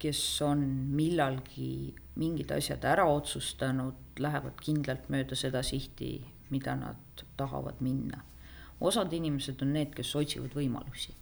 kes 0.00 0.20
on 0.44 0.62
millalgi 0.96 1.92
mingid 2.20 2.52
asjad 2.52 2.84
ära 2.88 3.06
otsustanud, 3.08 4.18
lähevad 4.20 4.58
kindlalt 4.60 5.08
mööda 5.12 5.36
seda 5.38 5.62
sihti, 5.64 6.18
mida 6.50 6.74
nad 6.76 7.24
tahavad 7.38 7.80
minna. 7.80 8.24
osad 8.80 9.12
inimesed 9.12 9.60
on 9.62 9.74
need, 9.76 9.92
kes 9.94 10.14
otsivad 10.16 10.54
võimalusi. 10.56 11.12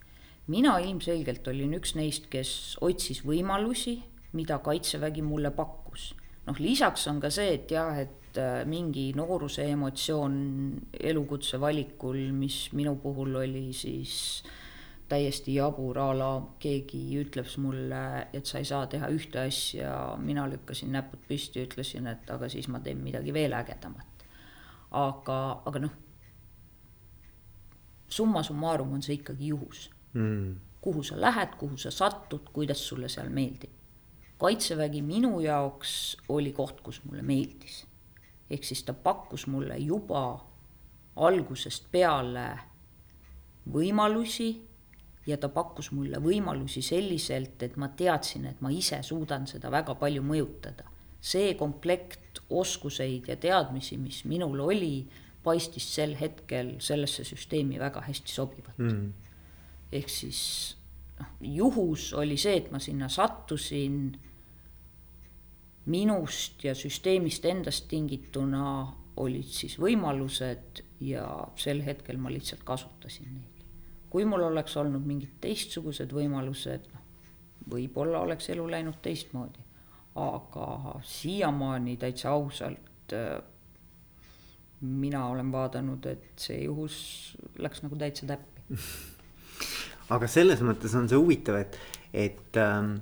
mina 0.47 0.79
ilmselgelt 0.81 1.49
olin 1.49 1.75
üks 1.75 1.95
neist, 1.95 2.31
kes 2.31 2.79
otsis 2.81 3.25
võimalusi, 3.25 3.99
mida 4.33 4.59
Kaitsevägi 4.59 5.23
mulle 5.23 5.51
pakkus. 5.51 6.15
noh, 6.47 6.59
lisaks 6.59 7.07
on 7.09 7.21
ka 7.21 7.31
see, 7.31 7.55
et 7.55 7.71
jah, 7.71 7.99
et 7.99 8.39
äh, 8.39 8.65
mingi 8.65 9.13
nooruse 9.17 9.67
emotsioon 9.69 10.39
elukutse 10.93 11.61
valikul, 11.61 12.33
mis 12.33 12.69
minu 12.73 12.97
puhul 13.03 13.37
oli 13.43 13.73
siis 13.73 14.43
täiesti 15.09 15.55
jabur 15.57 15.99
a 15.99 16.09
la 16.17 16.31
keegi 16.61 17.01
ütleb 17.21 17.49
mulle, 17.63 18.03
et 18.33 18.47
sa 18.47 18.61
ei 18.61 18.67
saa 18.69 18.87
teha 18.87 19.09
ühte 19.13 19.41
asja, 19.41 19.93
mina 20.21 20.45
lükkasin 20.51 20.93
näpud 20.93 21.23
püsti, 21.29 21.65
ütlesin, 21.65 22.07
et 22.11 22.29
aga 22.31 22.49
siis 22.53 22.69
ma 22.69 22.81
teen 22.85 23.01
midagi 23.03 23.33
veel 23.33 23.57
ägedamat. 23.57 24.27
aga, 24.91 25.39
aga 25.69 25.81
noh, 25.85 25.97
summa 28.09 28.43
summarum 28.43 28.95
on 28.97 29.03
see 29.05 29.19
ikkagi 29.19 29.51
juhus 29.53 29.91
mm.. 30.15 30.55
kuhu 30.81 31.03
sa 31.05 31.21
lähed, 31.21 31.57
kuhu 31.61 31.77
sa 31.77 31.91
satud, 31.91 32.49
kuidas 32.53 32.89
sulle 32.89 33.09
seal 33.09 33.29
meeldib. 33.29 33.73
kaitsevägi 34.39 35.03
minu 35.03 35.41
jaoks 35.41 36.17
oli 36.29 36.53
koht, 36.53 36.81
kus 36.81 37.03
mulle 37.05 37.23
meeldis 37.23 37.85
ehk 38.51 38.65
siis 38.65 38.83
ta 38.85 38.93
pakkus 38.93 39.47
mulle 39.47 39.77
juba 39.79 40.23
algusest 41.17 41.91
peale 41.93 42.49
võimalusi 43.73 44.68
ja 45.29 45.37
ta 45.37 45.51
pakkus 45.53 45.91
mulle 45.93 46.21
võimalusi 46.25 46.81
selliselt, 46.85 47.61
et 47.63 47.77
ma 47.77 47.91
teadsin, 47.97 48.47
et 48.49 48.63
ma 48.65 48.73
ise 48.73 49.03
suudan 49.05 49.47
seda 49.47 49.71
väga 49.71 49.95
palju 50.01 50.25
mõjutada. 50.25 50.89
see 51.21 51.55
komplekt 51.59 52.39
oskuseid 52.51 53.27
ja 53.29 53.37
teadmisi, 53.37 53.97
mis 53.99 54.23
minul 54.25 54.61
oli, 54.61 55.09
paistis 55.43 55.89
sel 55.95 56.15
hetkel 56.21 56.77
sellesse 56.79 57.25
süsteemi 57.25 57.79
väga 57.79 58.01
hästi 58.07 58.33
sobivat 58.33 58.79
mm.. 58.79 59.13
ehk 59.93 60.09
siis 60.09 60.41
noh, 61.19 61.35
juhus 61.41 62.13
oli 62.15 62.37
see, 62.37 62.57
et 62.63 62.71
ma 62.71 62.79
sinna 62.83 63.09
sattusin 63.09 64.17
minust 65.89 66.65
ja 66.65 66.75
süsteemist 66.75 67.45
endast 67.49 67.89
tingituna 67.91 68.65
olid 69.19 69.51
siis 69.51 69.79
võimalused 69.81 70.83
ja 71.05 71.25
sel 71.59 71.83
hetkel 71.87 72.21
ma 72.21 72.31
lihtsalt 72.33 72.63
kasutasin 72.67 73.31
neid. 73.33 73.58
Kui 74.11 74.25
mul 74.25 74.47
oleks 74.49 74.77
olnud 74.81 75.05
mingid 75.07 75.37
teistsugused 75.43 76.13
võimalused, 76.15 76.89
noh, 76.93 77.05
võib-olla 77.69 78.23
oleks 78.25 78.49
elu 78.55 78.65
läinud 78.71 79.01
teistmoodi. 79.03 79.65
aga 80.19 80.99
siiamaani 81.07 81.97
täitsa 81.97 82.31
ausalt 82.31 83.13
äh, 83.15 83.39
mina 84.81 85.27
olen 85.29 85.53
vaadanud, 85.53 86.07
et 86.07 86.33
see 86.37 86.65
juhus 86.65 87.37
läks 87.59 87.83
nagu 87.85 87.97
täitsa 87.97 88.27
täppi 88.27 88.79
aga 90.15 90.27
selles 90.31 90.63
mõttes 90.65 90.95
on 90.99 91.09
see 91.09 91.21
huvitav, 91.21 91.61
et, 91.61 91.79
et 92.13 92.61
ähm, 92.63 92.97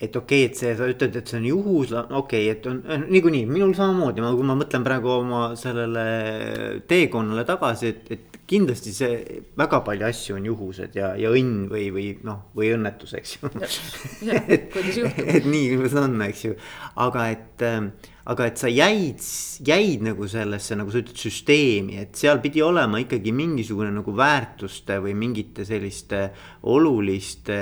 et 0.00 0.16
okei 0.16 0.46
okay,, 0.46 0.48
et 0.48 0.56
see, 0.56 0.72
sa 0.76 0.88
ütled, 0.88 1.16
et 1.20 1.28
see 1.28 1.38
on 1.38 1.46
juhus, 1.50 1.92
okei 1.92 2.16
okay,, 2.20 2.48
et 2.54 2.66
on 2.70 2.80
äh, 2.88 3.02
niikuinii 3.04 3.44
minul 3.50 3.74
samamoodi, 3.76 4.24
ma, 4.24 4.32
kui 4.36 4.48
ma 4.48 4.56
mõtlen 4.56 4.86
praegu 4.86 5.12
oma 5.18 5.42
sellele 5.60 6.04
teekonnale 6.88 7.44
tagasi, 7.48 7.92
et, 7.92 8.12
et 8.16 8.29
kindlasti 8.50 8.92
see 8.94 9.40
väga 9.58 9.82
palju 9.86 10.06
asju 10.08 10.36
on 10.38 10.46
juhused 10.48 10.96
ja, 10.98 11.12
ja 11.18 11.30
õnn 11.30 11.68
või, 11.70 11.88
või 11.94 12.06
noh, 12.26 12.48
või 12.56 12.72
õnnetus, 12.74 13.14
eks 13.20 13.36
ju. 13.36 13.50
et, 14.56 14.74
et 14.74 15.46
nii 15.46 15.76
see 15.86 16.00
on, 16.02 16.16
eks 16.26 16.46
ju, 16.48 16.56
aga 17.06 17.28
et 17.34 17.66
ähm, 17.66 17.92
aga 18.30 18.46
et 18.50 18.60
sa 18.60 18.68
jäid, 18.70 19.22
jäid 19.66 20.04
nagu 20.04 20.26
sellesse, 20.30 20.76
nagu 20.78 20.92
sa 20.92 21.00
ütled, 21.02 21.18
süsteemi, 21.18 21.98
et 22.02 22.18
seal 22.18 22.42
pidi 22.42 22.62
olema 22.62 23.00
ikkagi 23.02 23.32
mingisugune 23.34 23.90
nagu 23.94 24.14
väärtuste 24.16 25.00
või 25.02 25.16
mingite 25.18 25.64
selliste 25.66 26.26
oluliste 26.70 27.60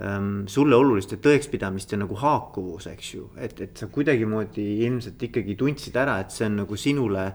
ähm, 0.00 0.44
sulle 0.50 0.76
oluliste 0.76 1.20
tõekspidamiste 1.22 1.98
nagu 2.00 2.18
haakuvus, 2.20 2.88
eks 2.92 3.14
ju, 3.14 3.30
et, 3.40 3.60
et 3.64 3.80
sa 3.80 3.88
kuidagimoodi 3.92 4.66
ilmselt 4.84 5.28
ikkagi 5.28 5.56
tundsid 5.60 5.96
ära, 6.00 6.18
et 6.24 6.34
see 6.34 6.48
on 6.50 6.64
nagu 6.64 6.80
sinule 6.80 7.28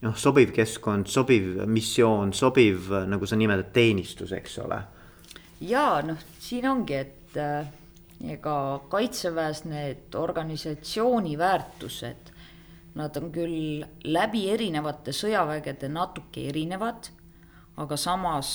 noh, 0.00 0.16
sobiv 0.16 0.54
keskkond, 0.56 1.10
sobiv 1.10 1.64
missioon, 1.66 2.32
sobiv, 2.32 2.90
nagu 3.06 3.26
sa 3.26 3.36
nimetad, 3.36 3.72
teenistus, 3.74 4.32
eks 4.32 4.58
ole. 4.64 4.80
ja 5.60 6.00
noh, 6.04 6.18
siin 6.40 6.68
ongi, 6.70 6.96
et 6.96 7.36
äh, 7.40 7.68
ega 8.36 8.56
kaitseväes 8.92 9.64
need 9.68 10.16
organisatsiooni 10.16 11.38
väärtused 11.38 12.30
nad 12.94 13.16
on 13.16 13.30
küll 13.32 13.84
läbi 14.04 14.46
erinevate 14.50 15.14
sõjavägede 15.14 15.90
natuke 15.92 16.48
erinevad, 16.50 17.10
aga 17.80 17.96
samas 17.96 18.52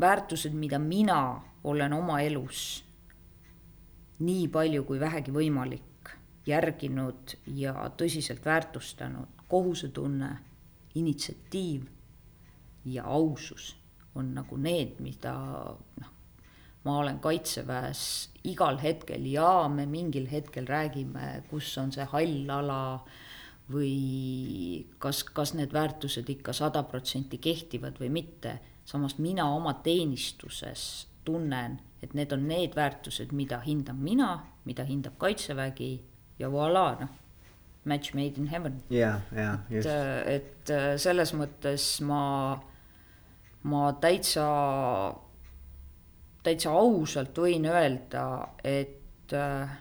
väärtused, 0.00 0.54
mida 0.54 0.78
mina 0.78 1.20
olen 1.64 1.92
oma 1.92 2.20
elus 2.22 2.82
nii 4.18 4.48
palju 4.50 4.84
kui 4.86 4.98
vähegi 5.00 5.32
võimalik 5.34 6.10
järginud 6.48 7.36
ja 7.54 7.74
tõsiselt 7.98 8.44
väärtustanud, 8.44 9.37
kohusetunne, 9.48 10.30
initsiatiiv 10.94 11.86
ja 12.84 13.04
ausus 13.04 13.76
on 14.14 14.32
nagu 14.34 14.56
need, 14.56 14.98
mida 15.04 15.34
noh, 16.00 16.12
ma 16.84 16.98
olen 17.02 17.18
kaitseväes 17.22 18.02
igal 18.48 18.78
hetkel 18.82 19.26
ja 19.28 19.68
me 19.72 19.86
mingil 19.86 20.28
hetkel 20.30 20.66
räägime, 20.66 21.42
kus 21.50 21.70
on 21.78 21.92
see 21.94 22.06
hall 22.12 22.52
ala 22.58 22.80
või 23.68 24.86
kas, 25.02 25.22
kas 25.24 25.52
need 25.58 25.74
väärtused 25.76 26.28
ikka 26.32 26.54
sada 26.56 26.82
protsenti 26.88 27.38
kehtivad 27.38 28.00
või 28.00 28.10
mitte. 28.10 28.58
samas 28.88 29.18
mina 29.18 29.44
oma 29.52 29.74
teenistuses 29.84 31.06
tunnen, 31.24 31.78
et 32.02 32.14
need 32.14 32.32
on 32.32 32.46
need 32.48 32.72
väärtused, 32.76 33.32
mida 33.36 33.58
hindan 33.60 33.98
mina, 34.00 34.46
mida 34.64 34.84
hindab 34.88 35.18
kaitsevägi 35.18 35.90
ja 36.38 36.48
voilà, 36.48 36.96
noh, 37.00 37.08
match 37.84 38.14
made 38.14 38.40
in 38.40 38.46
heaven. 38.46 38.82
ja, 38.90 39.20
ja 39.34 39.58
just. 39.70 39.88
et 40.26 40.72
selles 41.00 41.32
mõttes 41.34 41.88
ma, 42.04 42.22
ma 43.68 43.82
täitsa, 44.00 44.46
täitsa 46.44 46.72
ausalt 46.76 47.38
võin 47.38 47.68
öelda, 47.70 48.24
et 48.64 49.36
äh, 49.36 49.76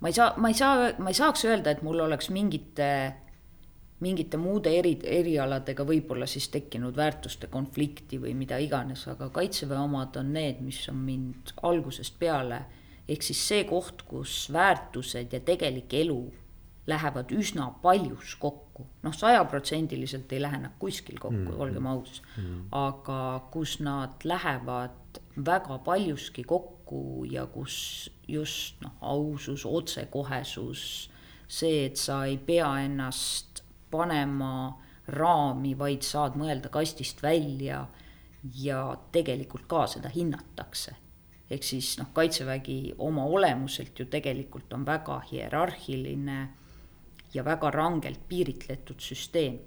ma 0.00 0.10
ei 0.10 0.16
saa, 0.16 0.34
ma 0.36 0.50
ei 0.52 0.58
saa, 0.58 0.90
ma 0.98 1.12
ei 1.12 1.20
saaks 1.20 1.46
öelda, 1.48 1.72
et 1.72 1.86
mul 1.86 2.02
oleks 2.04 2.30
mingite 2.34 2.90
mingite 4.04 4.36
muude 4.36 4.72
eri, 4.76 4.92
erialadega 5.08 5.84
võib-olla 5.88 6.26
siis 6.28 6.50
tekkinud 6.52 6.96
väärtuste 6.96 7.48
konflikti 7.52 8.18
või 8.20 8.34
mida 8.36 8.58
iganes, 8.60 9.06
aga 9.08 9.30
kaitseväe 9.32 9.78
omad 9.80 10.18
on 10.20 10.34
need, 10.36 10.60
mis 10.64 10.82
on 10.92 10.98
mind 11.06 11.54
algusest 11.64 12.18
peale, 12.20 12.60
ehk 13.08 13.24
siis 13.24 13.40
see 13.48 13.64
koht, 13.68 14.04
kus 14.08 14.50
väärtused 14.52 15.32
ja 15.32 15.40
tegelik 15.40 15.94
elu 15.96 16.20
lähevad 16.86 17.32
üsna 17.34 17.66
paljus 17.82 18.36
kokku, 18.38 18.86
noh, 19.02 19.14
sajaprotsendiliselt 19.14 20.32
ei 20.32 20.42
lähe 20.42 20.60
nad 20.62 20.76
kuskil 20.78 21.18
kokku 21.18 21.50
mm, 21.50 21.60
olgem 21.60 21.86
ausad. 21.90 22.22
Mm, 22.38 22.60
aga 22.78 23.20
kus 23.50 23.78
nad 23.82 24.22
lähevad 24.24 25.20
väga 25.46 25.78
paljuski 25.84 26.44
kokku 26.46 27.24
ja 27.30 27.46
kus 27.50 28.10
just 28.28 28.80
noh, 28.84 28.94
ausus, 29.00 29.66
otsekohesus, 29.66 30.82
see, 31.48 31.86
et 31.86 31.98
sa 31.98 32.24
ei 32.26 32.38
pea 32.38 32.68
ennast 32.84 33.64
panema 33.90 34.76
raami, 35.06 35.74
vaid 35.78 36.06
saad 36.06 36.38
mõelda 36.38 36.70
kastist 36.72 37.22
välja 37.22 37.84
ja 38.62 38.80
tegelikult 39.12 39.66
ka 39.70 39.86
seda 39.90 40.10
hinnatakse. 40.14 40.94
ehk 41.50 41.62
siis 41.62 41.92
noh, 41.98 42.08
kaitsevägi 42.12 42.94
oma 42.98 43.24
olemuselt 43.24 43.98
ju 43.98 44.06
tegelikult 44.10 44.72
on 44.74 44.86
väga 44.86 45.20
hierarhiline 45.30 46.38
ja 47.36 47.44
väga 47.44 47.70
rangelt 47.70 48.28
piiritletud 48.28 49.00
süsteem. 49.00 49.58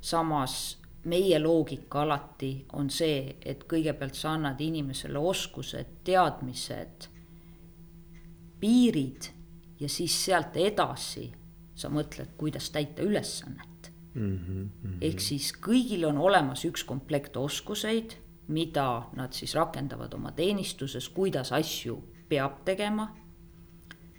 samas 0.00 0.78
meie 1.04 1.38
loogika 1.38 2.02
alati 2.02 2.66
on 2.72 2.90
see, 2.90 3.36
et 3.42 3.64
kõigepealt 3.70 4.14
sa 4.14 4.34
annad 4.36 4.60
inimesele 4.60 5.18
oskused, 5.18 5.86
teadmised, 6.04 7.08
piirid 8.60 9.30
ja 9.80 9.88
siis 9.88 10.14
sealt 10.24 10.56
edasi 10.56 11.28
sa 11.78 11.90
mõtled, 11.92 12.34
kuidas 12.36 12.70
täita 12.74 13.02
ülesannet 13.02 13.92
mm. 14.14 14.38
-hmm. 14.38 14.96
ehk 15.00 15.20
siis 15.20 15.52
kõigil 15.52 16.06
on 16.08 16.18
olemas 16.18 16.64
üks 16.64 16.84
komplekt 16.84 17.36
oskuseid, 17.36 18.16
mida 18.48 19.02
nad 19.16 19.32
siis 19.32 19.54
rakendavad 19.54 20.14
oma 20.14 20.32
teenistuses, 20.32 21.08
kuidas 21.08 21.52
asju 21.52 22.02
peab 22.28 22.64
tegema. 22.64 23.14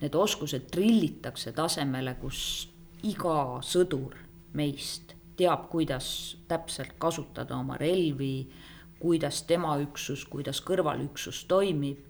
Need 0.02 0.16
oskused 0.16 0.70
trillitakse 0.72 1.52
tasemele, 1.52 2.14
kus 2.22 2.69
iga 3.04 3.60
sõdur 3.62 4.16
meist 4.54 5.16
teab, 5.40 5.70
kuidas 5.72 6.38
täpselt 6.48 6.98
kasutada 7.00 7.56
oma 7.58 7.78
relvi, 7.80 8.50
kuidas 9.00 9.44
tema 9.48 9.78
üksus, 9.80 10.26
kuidas 10.26 10.62
kõrvalüksus 10.62 11.46
toimib. 11.48 12.06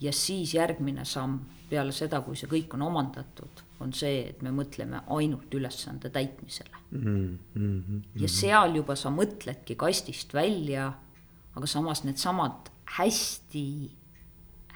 ja 0.00 0.12
siis 0.12 0.54
järgmine 0.54 1.04
samm 1.04 1.40
peale 1.70 1.92
seda, 1.92 2.20
kui 2.22 2.36
see 2.36 2.46
kõik 2.46 2.74
on 2.74 2.82
omandatud 2.86 3.64
on 3.82 3.92
see, 3.94 4.22
et 4.30 4.42
me 4.42 4.52
mõtleme 4.54 5.00
ainult 5.14 5.54
ülesande 5.54 6.10
täitmisele 6.10 6.74
mm. 6.90 7.02
-hmm, 7.02 7.60
mm 7.60 7.82
-hmm. 7.82 8.22
ja 8.22 8.28
seal 8.28 8.74
juba 8.76 8.96
sa 8.96 9.10
mõtledki 9.10 9.76
kastist 9.76 10.34
välja, 10.34 10.92
aga 11.54 11.66
samas 11.66 12.04
needsamad 12.04 12.70
hästi, 12.98 13.90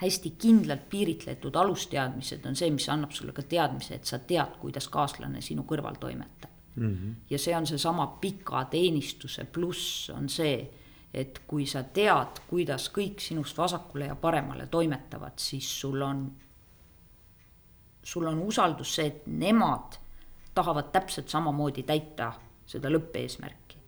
hästi 0.03 0.35
kindlalt 0.39 0.89
piiritletud 0.91 1.57
alusteadmised 1.57 2.47
on 2.47 2.57
see, 2.59 2.71
mis 2.75 2.89
annab 2.93 3.15
sulle 3.15 3.33
ka 3.33 3.43
teadmise, 3.43 3.95
et 3.95 4.09
sa 4.09 4.19
tead, 4.19 4.59
kuidas 4.61 4.89
kaaslane 4.93 5.41
sinu 5.41 5.65
kõrval 5.69 5.99
toimetab 6.01 6.51
mm. 6.77 6.93
-hmm. 6.93 7.15
ja 7.31 7.39
see 7.39 7.57
on 7.57 7.67
seesama 7.67 8.07
pika 8.21 8.65
teenistuse 8.65 9.45
pluss 9.45 10.11
on 10.11 10.29
see, 10.29 10.71
et 11.15 11.43
kui 11.47 11.67
sa 11.67 11.83
tead, 11.83 12.41
kuidas 12.49 12.89
kõik 12.91 13.21
sinust 13.21 13.59
vasakule 13.59 14.07
ja 14.07 14.15
paremale 14.15 14.67
toimetavad, 14.67 15.33
siis 15.37 15.81
sul 15.81 16.03
on 16.03 16.33
sul 18.03 18.27
on 18.27 18.39
usaldus 18.39 18.95
see, 18.95 19.07
et 19.07 19.27
nemad 19.27 19.99
tahavad 20.55 20.91
täpselt 20.93 21.29
samamoodi 21.29 21.83
täita 21.83 22.33
seda 22.67 22.91
lõppeesmärki. 22.91 23.79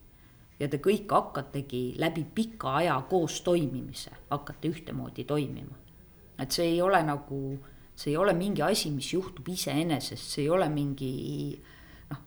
ja 0.61 0.69
te 0.69 0.79
kõik 0.79 1.11
hakkategi 1.11 1.95
läbi 1.99 2.25
pika 2.35 2.77
aja 2.77 3.01
koos 3.11 3.41
toimimise, 3.41 4.11
hakkate 4.31 4.69
ühtemoodi 4.69 5.25
toimima. 5.25 5.75
Et 6.39 6.51
see 6.53 6.75
ei 6.75 6.83
ole 6.83 7.01
nagu, 7.07 7.41
see 7.95 8.13
ei 8.13 8.19
ole 8.19 8.35
mingi 8.37 8.65
asi, 8.67 8.91
mis 8.95 9.13
juhtub 9.15 9.49
iseenesest, 9.55 10.35
see 10.37 10.45
ei 10.47 10.51
ole 10.51 10.69
mingi 10.73 11.13
noh, 12.11 12.21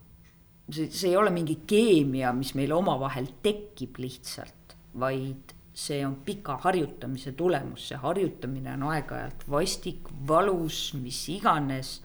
see, 0.70 0.90
see 0.90 1.12
ei 1.12 1.20
ole 1.20 1.34
mingi 1.36 1.60
keemia, 1.68 2.34
mis 2.36 2.54
meil 2.60 2.74
omavahel 2.78 3.30
tekib 3.44 4.00
lihtsalt, 4.04 4.78
vaid 4.98 5.54
see 5.78 6.02
on 6.06 6.16
pika 6.26 6.58
harjutamise 6.64 7.36
tulemus, 7.38 7.90
see 7.92 8.00
harjutamine 8.02 8.74
on 8.74 8.88
aeg-ajalt 8.90 9.46
vastik, 9.52 10.10
valus, 10.28 10.92
mis 10.98 11.28
iganes. 11.36 12.02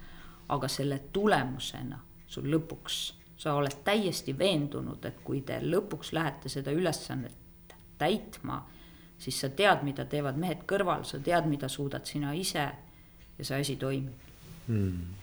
aga 0.52 0.68
selle 0.68 0.98
tulemusena 1.14 1.96
sul 2.28 2.50
lõpuks, 2.52 2.96
sa 3.40 3.54
oled 3.56 3.78
täiesti 3.86 4.34
veendunud, 4.36 5.04
et 5.08 5.22
kui 5.24 5.40
te 5.46 5.56
lõpuks 5.64 6.10
lähete 6.12 6.50
seda 6.52 6.74
ülesannet 6.76 7.72
täitma, 7.96 8.58
siis 9.22 9.38
sa 9.44 9.52
tead, 9.54 9.86
mida 9.86 10.04
teevad 10.10 10.38
mehed 10.40 10.66
kõrval, 10.68 11.06
sa 11.06 11.22
tead, 11.22 11.46
mida 11.50 11.70
suudad 11.70 12.06
sina 12.08 12.34
ise 12.34 12.68
ja 13.38 13.44
see 13.46 13.60
asi 13.62 13.78
toimib 13.80 14.30
hmm 14.68 15.22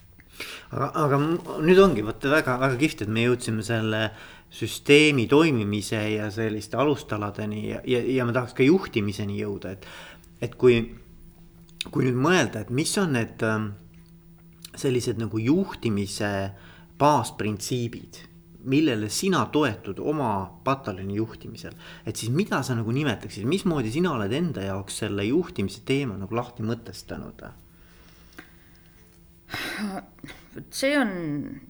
aga, 0.71 0.89
aga 1.03 1.19
nüüd 1.65 1.81
ongi 1.83 2.05
vaata 2.05 2.31
väga-väga 2.31 2.77
kihvt, 2.79 3.03
et 3.05 3.11
me 3.11 3.25
jõudsime 3.25 3.65
selle 3.65 4.03
süsteemi 4.53 5.27
toimimise 5.29 5.99
ja 6.15 6.29
selliste 6.33 6.79
alustaladeni 6.79 7.65
ja, 7.67 7.81
ja, 7.85 8.01
ja 8.17 8.25
ma 8.25 8.33
tahaks 8.35 8.55
ka 8.57 8.65
juhtimiseni 8.65 9.37
jõuda, 9.41 9.75
et. 9.75 9.85
et 10.41 10.55
kui, 10.55 10.79
kui 11.89 12.07
nüüd 12.07 12.17
mõelda, 12.17 12.63
et 12.63 12.73
mis 12.73 12.95
on 13.01 13.13
need 13.17 13.43
ähm, 13.45 13.71
sellised 14.79 15.19
nagu 15.21 15.41
juhtimise 15.43 16.31
baasprintsiibid 16.99 18.23
millele 18.69 19.09
sina 19.09 19.45
toetud 19.51 19.99
oma 19.99 20.31
pataljoni 20.63 21.15
juhtimisel. 21.17 21.73
et 22.05 22.15
siis 22.15 22.31
mida 22.31 22.61
sa 22.63 22.75
nagu 22.77 22.91
nimetaksid, 22.91 23.47
mismoodi 23.49 23.91
sina 23.91 24.13
oled 24.13 24.33
enda 24.33 24.65
jaoks 24.67 25.01
selle 25.03 25.25
juhtimise 25.25 25.81
teema 25.85 26.17
nagu 26.17 26.35
lahti 26.35 26.63
mõtestanud? 26.63 27.47
vot 30.53 30.75
see 30.75 30.93
on, 30.99 31.11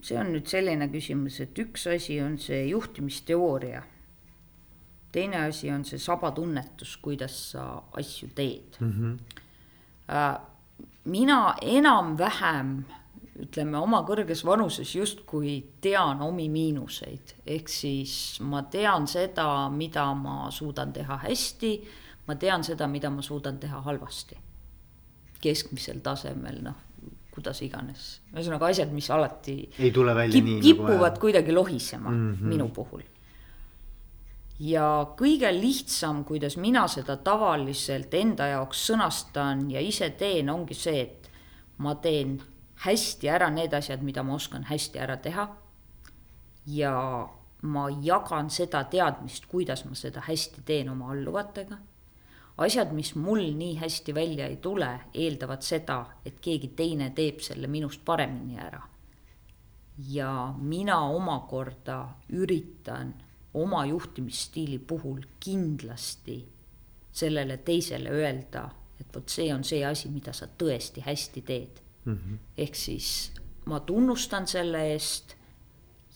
see 0.03 0.17
on 0.19 0.33
nüüd 0.33 0.49
selline 0.49 0.89
küsimus, 0.91 1.39
et 1.43 1.63
üks 1.63 1.87
asi 1.91 2.19
on 2.23 2.37
see 2.41 2.65
juhtimisteooria. 2.69 3.83
teine 5.11 5.45
asi 5.47 5.71
on 5.73 5.85
see 5.85 5.99
sabatunnetus, 5.99 6.97
kuidas 7.01 7.35
sa 7.53 7.81
asju 7.97 8.29
teed 8.35 8.77
mm. 8.79 8.91
-hmm. 8.91 10.39
mina 11.05 11.55
enam-vähem 11.61 12.85
ütleme 13.39 13.77
oma 13.79 14.01
kõrges 14.07 14.43
vanuses 14.45 14.95
justkui 14.95 15.55
tean 15.81 16.21
omi 16.21 16.49
miinuseid, 16.49 17.35
ehk 17.45 17.69
siis 17.71 18.39
ma 18.41 18.63
tean 18.71 19.07
seda, 19.07 19.69
mida 19.69 20.09
ma 20.13 20.51
suudan 20.51 20.93
teha 20.93 21.17
hästi. 21.23 21.73
ma 22.27 22.35
tean 22.35 22.63
seda, 22.63 22.87
mida 22.87 23.09
ma 23.09 23.21
suudan 23.21 23.57
teha 23.59 23.81
halvasti. 23.81 24.35
keskmisel 25.41 25.99
tasemel, 26.03 26.61
noh 26.61 26.89
kuidas 27.39 27.61
iganes. 27.63 28.09
ühesõnaga 28.33 28.69
asjad, 28.73 28.91
mis 28.91 29.07
alati 29.13 29.55
ei 29.79 29.93
tule 29.95 30.15
välja 30.15 30.35
kip, 30.35 30.49
nii 30.49 30.59
kipuvad 30.65 31.13
nagu 31.13 31.23
kuidagi 31.23 31.55
lohisema 31.55 32.09
mm 32.09 32.33
-hmm. 32.33 32.51
minu 32.53 32.69
puhul. 32.69 33.03
ja 34.59 35.07
kõige 35.17 35.51
lihtsam, 35.61 36.23
kuidas 36.25 36.57
mina 36.57 36.87
seda 36.87 37.17
tavaliselt 37.17 38.13
enda 38.13 38.47
jaoks 38.47 38.89
sõnastan 38.89 39.71
ja 39.71 39.79
ise 39.79 40.09
teen, 40.09 40.49
ongi 40.49 40.73
see, 40.73 41.01
et 41.01 41.29
ma 41.77 41.95
teen 41.95 42.41
hästi 42.79 43.27
ära 43.29 43.49
need 43.49 43.73
asjad, 43.73 44.03
mida 44.03 44.23
ma 44.23 44.35
oskan 44.35 44.63
hästi 44.63 44.99
ära 44.99 45.17
teha. 45.17 45.47
ja 46.65 47.29
ma 47.61 47.89
jagan 47.89 48.49
seda 48.49 48.83
teadmist, 48.83 49.45
kuidas 49.49 49.85
ma 49.85 49.95
seda 49.95 50.21
hästi 50.27 50.61
teen 50.65 50.89
oma 50.89 51.11
alluvatega. 51.11 51.77
asjad, 52.57 52.93
mis 52.93 53.15
mul 53.15 53.41
nii 53.55 53.75
hästi 53.79 54.15
välja 54.15 54.47
ei 54.47 54.57
tule, 54.57 54.99
eeldavad 55.13 55.61
seda, 55.61 56.05
et 56.25 56.39
keegi 56.39 56.67
teine 56.75 57.09
teeb 57.15 57.39
selle 57.39 57.67
minust 57.67 58.05
paremini 58.05 58.59
ära. 58.59 58.81
ja 60.09 60.53
mina 60.57 61.01
omakorda 61.01 62.05
üritan 62.29 63.13
oma 63.53 63.85
juhtimisstiili 63.85 64.79
puhul 64.79 65.21
kindlasti 65.39 66.45
sellele 67.11 67.57
teisele 67.57 68.09
öelda, 68.09 68.69
et 68.99 69.15
vot 69.15 69.29
see 69.29 69.53
on 69.53 69.63
see 69.63 69.83
asi, 69.85 70.09
mida 70.09 70.33
sa 70.33 70.47
tõesti 70.47 71.03
hästi 71.03 71.41
teed 71.41 71.81
mm. 72.05 72.13
-hmm. 72.13 72.37
ehk 72.57 72.75
siis 72.75 73.31
ma 73.65 73.79
tunnustan 73.79 74.47
selle 74.47 74.81
eest 74.91 75.35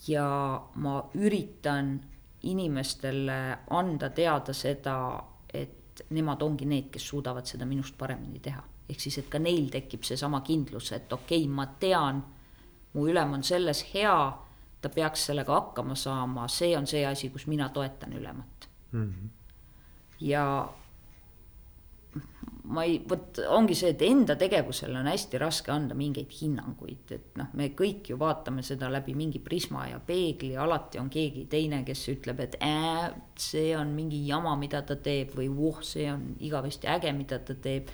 ja 0.08 0.62
ma 0.76 1.10
üritan 1.14 2.00
inimestele 2.44 3.58
anda 3.70 4.10
teada 4.10 4.54
seda, 4.54 5.24
et 5.54 6.04
nemad 6.10 6.42
ongi 6.42 6.66
need, 6.66 6.90
kes 6.92 7.08
suudavad 7.08 7.48
seda 7.48 7.66
minust 7.66 7.98
paremini 7.98 8.40
teha. 8.40 8.64
ehk 8.90 9.00
siis, 9.00 9.18
et 9.18 9.30
ka 9.32 9.40
neil 9.40 9.70
tekib 9.72 10.04
seesama 10.04 10.42
kindlus, 10.42 10.92
et 10.92 11.14
okei 11.14 11.46
okay,, 11.46 11.48
ma 11.50 11.66
tean, 11.80 12.24
mu 12.94 13.08
ülem 13.08 13.32
on 13.34 13.44
selles 13.44 13.86
hea, 13.94 14.18
ta 14.82 14.90
peaks 14.90 15.26
sellega 15.30 15.54
hakkama 15.56 15.96
saama, 15.96 16.48
see 16.48 16.76
on 16.78 16.88
see 16.88 17.06
asi, 17.08 17.30
kus 17.30 17.48
mina 17.48 17.70
toetan 17.70 18.14
ülemat 18.14 18.68
mm. 18.92 19.14
-hmm. 19.14 19.30
ja 20.20 20.74
ma 22.64 22.84
ei, 22.88 22.96
vot 23.10 23.40
ongi 23.52 23.76
see, 23.76 23.92
et 23.92 24.02
enda 24.08 24.36
tegevusele 24.40 24.96
on 25.02 25.10
hästi 25.12 25.40
raske 25.42 25.72
anda 25.74 25.96
mingeid 25.98 26.32
hinnanguid, 26.32 27.12
et 27.12 27.40
noh, 27.40 27.50
me 27.60 27.70
kõik 27.76 28.14
ju 28.14 28.18
vaatame 28.20 28.64
seda 28.64 28.88
läbi 28.94 29.16
mingi 29.20 29.42
prisma 29.44 29.90
ja 29.90 30.00
peegli, 30.04 30.54
alati 30.60 31.02
on 31.02 31.10
keegi 31.12 31.46
teine, 31.52 31.82
kes 31.88 32.06
ütleb, 32.16 32.40
et 32.46 32.56
äh, 32.64 33.10
see 33.40 33.74
on 33.76 33.92
mingi 33.98 34.22
jama, 34.30 34.56
mida 34.60 34.84
ta 34.88 34.96
teeb 34.96 35.36
või 35.36 35.50
voh, 35.52 35.82
see 35.84 36.08
on 36.12 36.30
igavesti 36.44 36.88
äge, 36.94 37.12
mida 37.18 37.42
ta 37.44 37.58
teeb. 37.68 37.92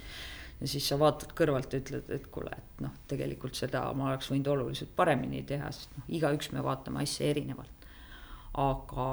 ja 0.59 0.67
siis 0.67 0.85
sa 0.91 0.99
vaatad 0.99 1.33
kõrvalt 1.33 1.73
ja 1.73 1.81
ütled, 1.81 2.09
et 2.13 2.29
kuule, 2.29 2.53
et 2.53 2.85
noh, 2.85 2.93
tegelikult 3.09 3.57
seda 3.57 3.87
ma 3.95 4.11
oleks 4.11 4.29
võinud 4.29 4.53
oluliselt 4.53 4.93
paremini 4.95 5.41
teha, 5.49 5.71
sest 5.73 5.97
noh, 5.97 6.05
igaüks 6.13 6.51
me 6.53 6.61
vaatame 6.61 7.01
asja 7.07 7.31
erinevalt. 7.33 7.87
aga 8.53 9.09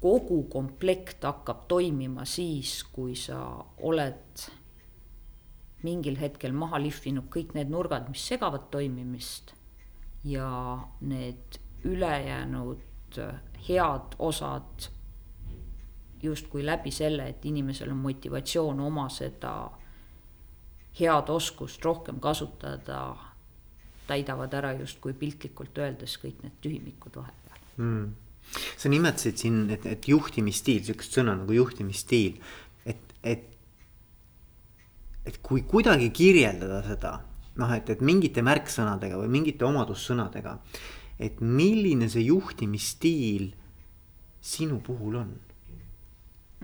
kogu 0.00 0.42
komplekt 0.48 1.24
hakkab 1.24 1.66
toimima 1.68 2.24
siis, 2.24 2.80
kui 2.92 3.14
sa 3.18 3.40
oled 3.84 4.44
mingil 5.84 6.16
hetkel 6.20 6.52
maha 6.56 6.80
lihvinud 6.80 7.28
kõik 7.32 7.54
need 7.56 7.72
nurgad, 7.72 8.08
mis 8.08 8.24
segavad 8.32 8.68
toimimist 8.72 9.54
ja 10.24 10.48
need 11.00 11.60
ülejäänud 11.84 13.20
head 13.68 14.16
osad 14.18 14.88
justkui 16.22 16.64
läbi 16.64 16.92
selle, 16.92 17.30
et 17.32 17.44
inimesel 17.48 17.92
on 17.92 18.00
motivatsioon 18.04 18.80
oma 18.84 19.08
seda 19.12 19.54
head 21.00 21.32
oskust 21.32 21.84
rohkem 21.84 22.20
kasutada, 22.20 23.16
täidavad 24.08 24.52
ära 24.56 24.72
justkui 24.80 25.14
piltlikult 25.16 25.78
öeldes 25.78 26.16
kõik 26.20 26.42
need 26.44 26.58
tühimikud 26.60 27.16
vahepeal. 27.20 27.62
Mm 27.76 28.29
sa 28.50 28.90
nimetasid 28.90 29.38
siin, 29.38 29.62
et, 29.70 29.86
et 29.86 30.08
juhtimisstiil, 30.10 30.82
sihukest 30.86 31.18
sõna 31.18 31.36
nagu 31.38 31.54
juhtimisstiil, 31.54 32.40
et, 32.86 33.14
et. 33.22 33.46
et 35.26 35.36
kui 35.44 35.62
kuidagi 35.68 36.10
kirjeldada 36.16 36.80
seda, 36.86 37.12
noh, 37.60 37.76
et, 37.76 37.92
et 37.92 38.02
mingite 38.02 38.42
märksõnadega 38.46 39.20
või 39.20 39.30
mingite 39.38 39.68
omadussõnadega. 39.68 40.58
et 41.20 41.40
milline 41.44 42.08
see 42.08 42.22
juhtimisstiil 42.24 43.50
sinu 44.40 44.78
puhul 44.80 45.18
on 45.20 45.32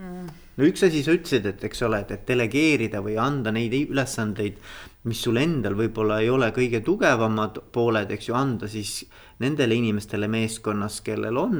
mm.? 0.01 0.29
no 0.57 0.69
üks 0.69 0.85
asi 0.87 1.03
sa 1.05 1.15
ütlesid, 1.17 1.47
et 1.51 1.65
eks 1.69 1.83
ole, 1.87 2.01
et, 2.05 2.15
et 2.17 2.25
delegeerida 2.29 3.03
või 3.05 3.19
anda 3.21 3.53
neid 3.53 3.77
ülesandeid, 3.77 4.59
mis 5.07 5.21
sul 5.23 5.39
endal 5.41 5.77
võib-olla 5.79 6.23
ei 6.23 6.31
ole 6.33 6.51
kõige 6.57 6.81
tugevamad 6.85 7.61
pooled, 7.73 8.11
eks 8.17 8.31
ju, 8.31 8.37
anda 8.39 8.71
siis 8.71 9.03
nendele 9.43 9.77
inimestele 9.79 10.29
meeskonnas, 10.31 11.01
kellel 11.05 11.39
on 11.41 11.57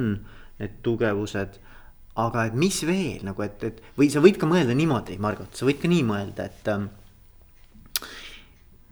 need 0.59 0.79
tugevused. 0.85 1.59
aga 2.17 2.47
et 2.49 2.55
mis 2.57 2.79
veel 2.81 3.21
nagu, 3.27 3.43
et, 3.45 3.63
et 3.63 3.81
või 3.97 4.07
sa 4.09 4.23
võid 4.23 4.39
ka 4.41 4.47
mõelda 4.49 4.73
niimoodi, 4.73 5.19
Margot, 5.21 5.51
sa 5.53 5.67
võid 5.67 5.77
ka 5.81 5.89
nii 5.91 6.03
mõelda, 6.07 6.47
et 6.49 6.71
ähm,. 6.73 6.87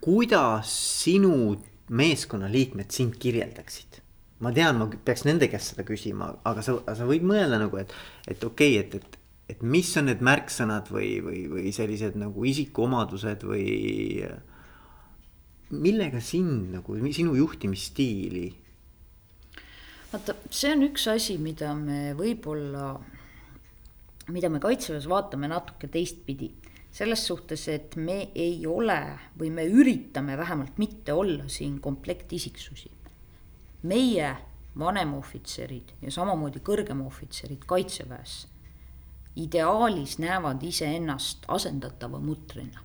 kuidas 0.05 0.69
sinu 1.01 1.55
meeskonnaliikmed 1.89 2.91
sind 2.91 3.17
kirjeldaksid? 3.17 4.01
ma 4.45 4.51
tean, 4.53 4.77
ma 4.77 4.85
peaks 4.91 5.23
nende 5.25 5.47
käest 5.49 5.73
seda 5.73 5.85
küsima, 5.87 6.27
aga 6.45 6.61
sa, 6.61 6.75
sa 6.93 7.07
võid 7.07 7.23
mõelda 7.25 7.57
nagu, 7.57 7.79
et, 7.81 7.93
et 8.27 8.43
okei 8.43 8.77
okay,, 8.77 8.83
et, 8.83 8.95
et 8.99 9.21
et 9.49 9.61
mis 9.61 9.89
on 9.99 10.07
need 10.09 10.23
märksõnad 10.25 10.89
või, 10.93 11.19
või, 11.21 11.45
või 11.49 11.71
sellised 11.75 12.17
nagu 12.17 12.45
isikuomadused 12.49 13.45
või. 13.45 13.65
millega 15.75 16.21
sind 16.21 16.71
nagu, 16.73 16.95
sinu 17.13 17.35
juhtimisstiili 17.35 18.47
vaata, 20.15 20.35
see 20.49 20.71
on 20.71 20.85
üks 20.87 21.07
asi, 21.11 21.37
mida 21.41 21.73
me 21.77 22.13
võib-olla, 22.17 22.93
mida 24.31 24.49
me 24.51 24.61
kaitseväes 24.63 25.09
vaatame 25.11 25.51
natuke 25.51 25.91
teistpidi. 25.91 26.53
selles 26.95 27.25
suhtes, 27.27 27.67
et 27.67 27.95
me 27.99 28.29
ei 28.39 28.65
ole 28.65 29.19
või 29.35 29.49
me 29.51 29.65
üritame 29.67 30.37
vähemalt 30.39 30.77
mitte 30.77 31.13
olla 31.13 31.49
siin 31.49 31.79
komplektisiksusi. 31.79 32.91
meie 33.83 34.35
vanemohvitserid 34.79 35.91
ja 36.01 36.11
samamoodi 36.11 36.59
kõrgemohvitserid 36.59 37.65
kaitseväes 37.65 38.47
ideaalis 39.35 40.17
näevad 40.19 40.63
iseennast 40.63 41.45
asendatava 41.47 42.19
mutrina. 42.19 42.79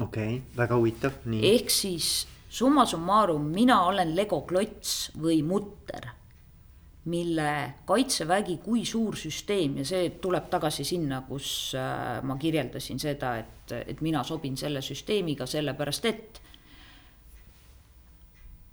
okei 0.00 0.36
okay,, 0.36 0.56
väga 0.56 0.76
huvitav, 0.76 1.12
nii. 1.24 1.54
ehk 1.54 1.70
siis 1.70 2.26
summa 2.48 2.86
summarum, 2.86 3.50
mina 3.50 3.82
olen 3.86 4.16
Lego 4.16 4.40
klots 4.40 5.10
või 5.18 5.42
mutter 5.42 6.10
mille 7.06 7.74
kaitsevägi 7.86 8.56
kui 8.64 8.84
suur 8.84 9.14
süsteem 9.18 9.78
ja 9.80 9.84
see 9.86 10.08
tuleb 10.22 10.48
tagasi 10.50 10.84
sinna, 10.84 11.20
kus 11.28 11.48
äh, 11.78 12.18
ma 12.26 12.34
kirjeldasin 12.40 12.98
seda, 12.98 13.36
et, 13.42 13.74
et 13.94 14.02
mina 14.02 14.24
sobin 14.26 14.56
selle 14.58 14.82
süsteemiga 14.82 15.46
sellepärast, 15.46 16.08
et 16.10 16.40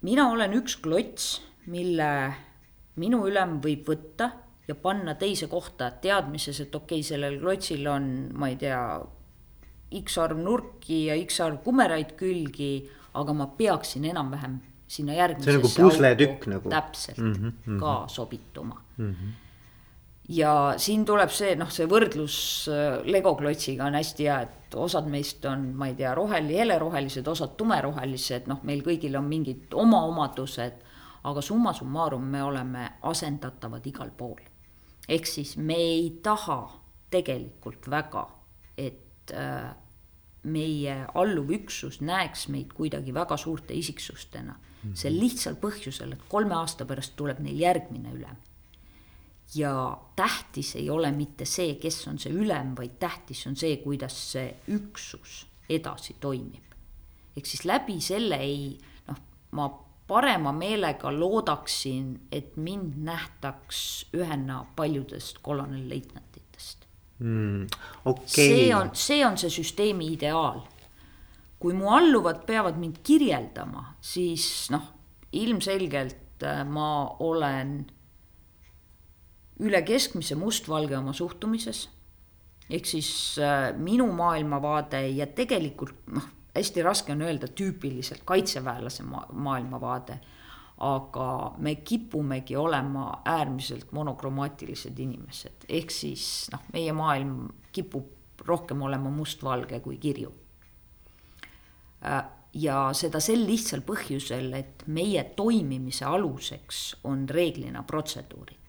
mina 0.02 0.32
olen 0.34 0.58
üks 0.58 0.80
klots, 0.82 1.36
mille 1.70 2.10
minu 3.00 3.22
ülem 3.30 3.60
võib 3.64 3.86
võtta 3.88 4.32
ja 4.68 4.76
panna 4.76 5.14
teise 5.20 5.48
kohta 5.52 5.92
teadmises, 6.02 6.60
et 6.66 6.76
okei 6.76 7.04
okay,, 7.04 7.08
sellel 7.14 7.40
klotsil 7.42 7.88
on, 7.92 8.10
ma 8.34 8.50
ei 8.50 8.58
tea, 8.60 8.82
X 9.94 10.18
arv 10.18 10.40
nurki 10.42 11.04
ja 11.12 11.18
X 11.22 11.38
arv 11.46 11.62
kumeraid 11.66 12.16
külgi, 12.18 12.80
aga 13.14 13.34
ma 13.38 13.46
peaksin 13.58 14.08
enam-vähem 14.10 14.58
sinna 14.94 15.16
järgmisesse. 15.18 15.52
see 15.52 15.58
on 15.58 15.64
nagu 15.64 15.92
pusletükk 15.92 16.50
nagu. 16.52 16.70
täpselt 16.70 17.18
mm, 17.18 17.34
-hmm, 17.34 17.52
mm 17.52 17.54
-hmm. 17.66 17.80
ka 17.80 18.04
sobituma 18.08 18.82
mm. 18.98 19.12
-hmm. 19.12 19.32
ja 20.30 20.74
siin 20.78 21.06
tuleb 21.06 21.30
see, 21.30 21.56
noh, 21.56 21.72
see 21.72 21.88
võrdlus 21.90 22.38
äh, 22.70 23.02
Lego 23.06 23.36
klotsiga 23.36 23.86
on 23.86 24.00
hästi 24.00 24.30
hea, 24.30 24.42
et 24.42 24.76
osad 24.76 25.10
meist 25.10 25.46
on, 25.46 25.68
ma 25.76 25.88
ei 25.88 25.96
tea, 25.96 26.16
roheli-, 26.16 26.58
helerohelised, 26.58 27.28
osad 27.28 27.58
tumerohelised, 27.58 28.48
noh, 28.48 28.64
meil 28.64 28.82
kõigil 28.86 29.18
on 29.18 29.30
mingid 29.30 29.74
oma 29.74 30.04
omadused. 30.06 30.82
aga 31.24 31.42
summa 31.42 31.72
summarum 31.74 32.24
me 32.24 32.44
oleme 32.44 32.90
asendatavad 33.02 33.86
igal 33.88 34.10
pool. 34.18 34.42
ehk 35.10 35.26
siis 35.26 35.58
me 35.58 35.76
ei 35.76 36.20
taha 36.24 36.72
tegelikult 37.10 37.90
väga, 37.90 38.28
et 38.78 39.32
äh, 39.32 39.76
meie 40.44 40.96
alluv 41.16 41.52
üksus 41.56 42.02
näeks 42.04 42.48
meid 42.52 42.74
kuidagi 42.76 43.14
väga 43.16 43.38
suurte 43.38 43.74
isiksustena. 43.74 44.56
Sel 44.98 45.16
lihtsal 45.20 45.56
põhjusel, 45.62 46.16
et 46.16 46.26
kolme 46.30 46.56
aasta 46.58 46.88
pärast 46.90 47.16
tuleb 47.20 47.40
neil 47.44 47.60
järgmine 47.60 48.12
ülem. 48.14 48.42
ja 49.56 49.98
tähtis 50.16 50.76
ei 50.76 50.90
ole 50.90 51.12
mitte 51.12 51.46
see, 51.46 51.76
kes 51.76 52.08
on 52.08 52.18
see 52.20 52.34
ülem, 52.34 52.74
vaid 52.78 52.98
tähtis 53.00 53.46
on 53.48 53.56
see, 53.56 53.78
kuidas 53.84 54.16
see 54.32 54.56
üksus 54.68 55.46
edasi 55.70 56.16
toimib. 56.20 56.76
ehk 57.38 57.46
siis 57.46 57.66
läbi 57.66 58.00
selle 58.02 58.38
ei 58.42 58.78
noh, 59.08 59.20
ma 59.52 59.70
parema 60.08 60.52
meelega 60.52 61.12
loodaksin, 61.12 62.28
et 62.32 62.58
mind 62.58 62.98
nähtaks 63.04 64.06
ühena 64.14 64.66
paljudest 64.76 65.40
kolonelleitnantidest 65.42 66.88
mm,. 67.20 67.68
Okay. 68.06 68.28
see 68.28 68.76
on, 68.76 68.90
see 68.94 69.26
on 69.26 69.38
see 69.38 69.50
süsteemi 69.50 70.12
ideaal 70.14 70.62
kui 71.64 71.72
mu 71.72 71.88
alluvad 71.96 72.42
peavad 72.44 72.76
mind 72.76 73.00
kirjeldama, 73.08 73.94
siis 74.04 74.68
noh, 74.74 74.84
ilmselgelt 75.32 76.44
äh, 76.44 76.66
ma 76.68 77.08
olen 77.24 77.78
üle 79.64 79.82
keskmise 79.88 80.36
mustvalge 80.36 80.98
oma 80.98 81.14
suhtumises. 81.16 81.88
ehk 82.70 82.86
siis 82.88 83.40
äh, 83.40 83.72
minu 83.80 84.10
maailmavaade 84.12 85.06
ja 85.16 85.28
tegelikult 85.28 86.12
noh, 86.12 86.28
hästi 86.56 86.84
raske 86.84 87.16
on 87.16 87.22
öelda 87.22 87.48
tüüpiliselt 87.48 88.24
kaitseväelase 88.26 89.04
ma 89.08 89.24
maailmavaade, 89.32 90.20
aga 90.84 91.56
me 91.58 91.76
kipumegi 91.76 92.56
olema 92.60 93.22
äärmiselt 93.26 93.92
monokromaatilised 93.92 95.00
inimesed, 95.00 95.68
ehk 95.70 95.92
siis 95.92 96.50
noh, 96.52 96.68
meie 96.74 96.92
maailm 96.92 97.48
kipub 97.72 98.44
rohkem 98.48 98.82
olema 98.82 99.10
mustvalge 99.10 99.80
kui 99.80 99.98
kirju. 99.98 100.43
Äh, 102.04 102.24
ja 102.54 102.90
seda 102.94 103.22
sel 103.24 103.46
lihtsal 103.48 103.82
põhjusel, 103.86 104.52
et 104.58 104.84
meie 104.94 105.24
toimimise 105.38 106.06
aluseks 106.06 106.84
on 107.10 107.26
reeglina 107.30 107.84
protseduurid. 107.88 108.60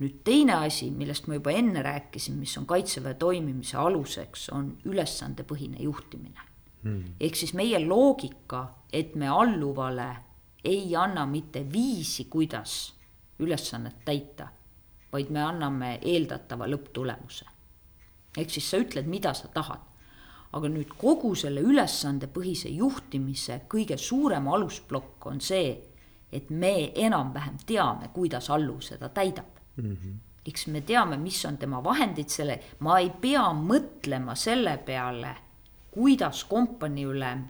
nüüd 0.00 0.22
teine 0.24 0.54
asi, 0.64 0.86
millest 0.96 1.26
ma 1.28 1.36
juba 1.36 1.52
enne 1.52 1.82
rääkisin, 1.84 2.38
mis 2.40 2.54
on 2.56 2.64
kaitseväe 2.66 3.18
toimimise 3.20 3.76
aluseks, 3.76 4.46
on 4.56 4.70
ülesandepõhine 4.88 5.82
juhtimine 5.84 6.40
hmm.. 6.82 7.18
ehk 7.20 7.36
siis 7.36 7.52
meie 7.54 7.78
loogika, 7.84 8.62
et 8.92 9.12
me 9.14 9.28
alluvale 9.28 10.08
ei 10.64 10.96
anna 10.96 11.26
mitte 11.26 11.66
viisi, 11.72 12.24
kuidas 12.32 12.94
ülesannet 13.40 14.00
täita, 14.04 14.48
vaid 15.12 15.28
me 15.30 15.44
anname 15.44 15.98
eeldatava 16.00 16.66
lõpptulemuse. 16.72 17.44
ehk 18.38 18.50
siis 18.50 18.70
sa 18.70 18.80
ütled, 18.80 19.06
mida 19.06 19.34
sa 19.36 19.52
tahad 19.52 19.89
aga 20.52 20.68
nüüd 20.68 20.94
kogu 20.98 21.34
selle 21.38 21.62
ülesandepõhise 21.62 22.72
juhtimise 22.74 23.60
kõige 23.70 23.98
suurem 24.00 24.48
alusplokk 24.50 25.28
on 25.30 25.38
see, 25.40 25.76
et 26.32 26.50
me 26.50 26.90
enam-vähem 26.94 27.60
teame, 27.66 28.10
kuidas 28.14 28.50
alluv 28.50 28.82
seda 28.86 29.08
täidab 29.08 29.60
mm. 29.76 29.92
-hmm. 29.92 30.18
eks 30.46 30.66
me 30.66 30.80
teame, 30.80 31.16
mis 31.16 31.44
on 31.44 31.56
tema 31.58 31.84
vahendid 31.84 32.28
selle, 32.28 32.60
ma 32.80 32.98
ei 32.98 33.10
pea 33.10 33.46
mõtlema 33.52 34.34
selle 34.34 34.76
peale, 34.78 35.36
kuidas 35.90 36.44
kompaniiülem 36.44 37.44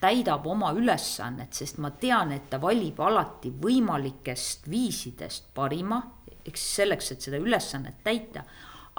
täidab 0.00 0.46
oma 0.46 0.72
ülesannet, 0.72 1.52
sest 1.52 1.78
ma 1.78 1.90
tean, 1.90 2.32
et 2.32 2.50
ta 2.50 2.60
valib 2.60 3.00
alati 3.00 3.50
võimalikest 3.50 4.70
viisidest 4.70 5.50
parima, 5.54 6.00
eks 6.46 6.74
selleks, 6.76 7.12
et 7.12 7.20
seda 7.20 7.36
ülesannet 7.36 8.02
täita 8.04 8.44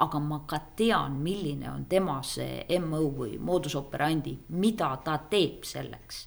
aga 0.00 0.18
ma 0.18 0.40
ka 0.48 0.58
tean, 0.76 1.18
milline 1.22 1.68
on 1.70 1.84
tema 1.88 2.20
see 2.24 2.64
MO 2.80 3.02
või 3.16 3.38
moodus 3.38 3.76
operandi, 3.76 4.36
mida 4.48 4.94
ta 5.04 5.18
teeb 5.30 5.64
selleks. 5.64 6.26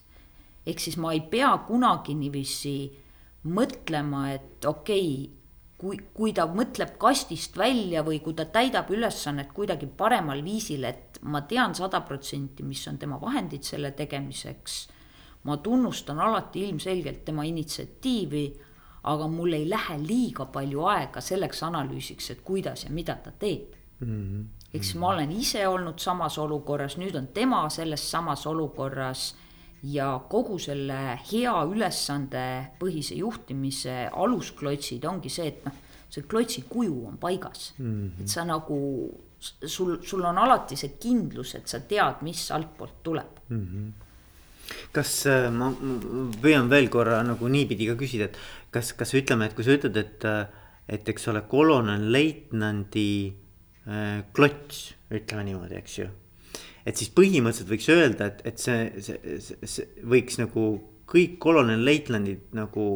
ehk 0.66 0.80
siis 0.80 0.98
ma 0.98 1.12
ei 1.14 1.22
pea 1.22 1.52
kunagi 1.68 2.14
niiviisi 2.16 2.76
mõtlema, 3.44 4.30
et 4.34 4.66
okei 4.66 5.08
okay,, 5.26 5.44
kui, 5.84 5.98
kui 6.16 6.32
ta 6.36 6.46
mõtleb 6.48 6.96
kastist 7.00 7.58
välja 7.60 8.04
või 8.08 8.22
kui 8.24 8.36
ta 8.38 8.46
täidab 8.46 8.92
ülesannet 8.94 9.52
kuidagi 9.56 9.90
paremal 10.00 10.44
viisil, 10.46 10.86
et 10.88 11.20
ma 11.28 11.42
tean 11.50 11.76
sada 11.76 12.00
protsenti, 12.08 12.64
mis 12.64 12.86
on 12.88 12.98
tema 13.02 13.20
vahendid 13.22 13.64
selle 13.68 13.92
tegemiseks. 13.92 14.88
ma 15.44 15.58
tunnustan 15.58 16.20
alati 16.24 16.62
ilmselgelt 16.64 17.26
tema 17.26 17.44
initsiatiivi 17.44 18.46
aga 19.04 19.28
mul 19.28 19.54
ei 19.54 19.70
lähe 19.70 19.98
liiga 20.00 20.46
palju 20.52 20.86
aega 20.88 21.22
selleks 21.22 21.64
analüüsiks, 21.68 22.30
et 22.32 22.44
kuidas 22.44 22.86
ja 22.86 22.92
mida 22.92 23.16
ta 23.16 23.32
teeb 23.32 23.74
mm. 24.00 24.08
-hmm. 24.08 24.44
eks 24.74 24.96
ma 24.96 25.08
olen 25.14 25.32
ise 25.32 25.68
olnud 25.68 26.00
samas 26.00 26.38
olukorras, 26.38 26.98
nüüd 26.98 27.16
on 27.16 27.28
tema 27.28 27.70
selles 27.70 28.12
samas 28.12 28.46
olukorras 28.48 29.36
ja 29.84 30.20
kogu 30.30 30.60
selle 30.60 31.20
hea 31.32 31.56
ülesandepõhise 31.66 33.16
juhtimise 33.20 34.10
alusklotsid 34.12 35.06
ongi 35.06 35.30
see, 35.30 35.48
et 35.48 35.66
noh, 35.66 35.74
see 36.10 36.24
klotsi 36.24 36.64
kuju 36.70 37.08
on 37.08 37.18
paigas 37.18 37.74
mm, 37.78 37.92
-hmm. 37.92 38.22
et 38.22 38.28
sa 38.30 38.46
nagu 38.46 38.80
sul, 39.40 39.98
sul 40.02 40.24
on 40.24 40.38
alati 40.38 40.76
see 40.76 40.96
kindlus, 41.00 41.56
et 41.56 41.68
sa 41.68 41.80
tead, 41.80 42.22
mis 42.22 42.52
altpoolt 42.52 43.04
tuleb 43.04 43.40
mm. 43.50 43.68
-hmm 43.68 43.92
kas 44.94 45.26
äh, 45.28 45.50
ma 45.52 45.72
püüan 46.42 46.70
veel 46.72 46.90
korra 46.90 47.22
nagu 47.26 47.50
niipidi 47.52 47.88
ka 47.90 47.96
küsida, 48.00 48.30
et 48.30 48.38
kas, 48.74 48.94
kas 48.98 49.14
ütleme, 49.18 49.48
et 49.48 49.56
kui 49.58 49.66
sa 49.66 49.78
ütled, 49.78 49.98
et, 50.00 50.26
et 50.92 51.14
eks 51.14 51.30
ole, 51.32 51.44
kolonel-leitnandi 51.52 53.08
äh, 53.88 54.20
klots, 54.36 54.84
ütleme 55.14 55.48
niimoodi, 55.50 55.78
eks 55.80 56.00
ju. 56.02 56.10
et 56.84 57.00
siis 57.00 57.14
põhimõtteliselt 57.16 57.72
võiks 57.72 57.90
öelda, 57.94 58.32
et, 58.32 58.44
et 58.50 58.60
see, 58.60 59.06
see, 59.06 59.38
see, 59.44 59.72
see 59.76 60.08
võiks 60.10 60.40
nagu 60.42 60.68
kõik 61.14 61.38
kolonel-leitnandid 61.44 62.54
nagu 62.58 62.88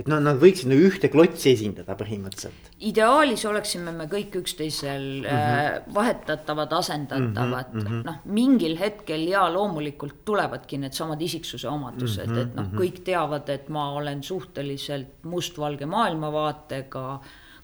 et 0.00 0.08
noh, 0.08 0.20
nad 0.22 0.38
võiksid 0.40 0.70
nagu 0.70 0.86
ühte 0.88 1.10
klotsi 1.12 1.52
esindada 1.52 1.94
põhimõtteliselt. 1.98 2.70
ideaalis 2.88 3.44
oleksime 3.48 3.92
me 3.96 4.06
kõik 4.10 4.38
üksteisel 4.40 5.04
mm 5.20 5.26
-hmm. 5.26 5.94
vahetatavad, 5.94 6.72
asendatavad 6.72 7.74
mm 7.74 7.86
-hmm. 7.86 8.02
noh, 8.08 8.18
mingil 8.24 8.78
hetkel 8.80 9.26
ja 9.28 9.44
loomulikult 9.52 10.24
tulevadki 10.24 10.78
needsamad 10.78 11.20
isiksuse 11.20 11.68
omadused 11.68 12.26
mm, 12.26 12.34
-hmm. 12.34 12.42
et 12.42 12.54
noh, 12.54 12.66
mhm. 12.66 12.76
kõik 12.76 13.02
teavad, 13.04 13.48
et 13.48 13.68
ma 13.68 13.92
olen 13.92 14.22
suhteliselt 14.22 15.24
mustvalge 15.24 15.86
maailmavaatega. 15.86 17.20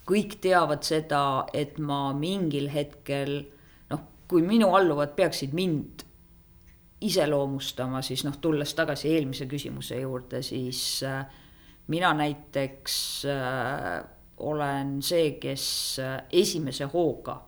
kõik 0.07 0.37
teavad 0.41 0.83
seda, 0.87 1.47
et 1.53 1.79
ma 1.79 2.13
mingil 2.13 2.69
hetkel 2.71 3.47
noh, 3.91 4.01
kui 4.29 4.43
minu 4.43 4.75
alluvad 4.75 5.17
peaksid 5.17 5.53
mind 5.53 6.05
iseloomustama, 7.01 8.03
siis 8.03 8.25
noh, 8.25 8.37
tulles 8.41 8.75
tagasi 8.75 9.09
eelmise 9.09 9.47
küsimuse 9.47 10.01
juurde, 10.01 10.43
siis 10.43 11.03
äh, 11.03 11.27
mina 11.89 12.13
näiteks 12.15 12.97
äh, 13.31 14.05
olen 14.37 15.03
see, 15.03 15.31
kes 15.41 15.99
äh, 16.03 16.19
esimese 16.33 16.89
hooga, 16.93 17.41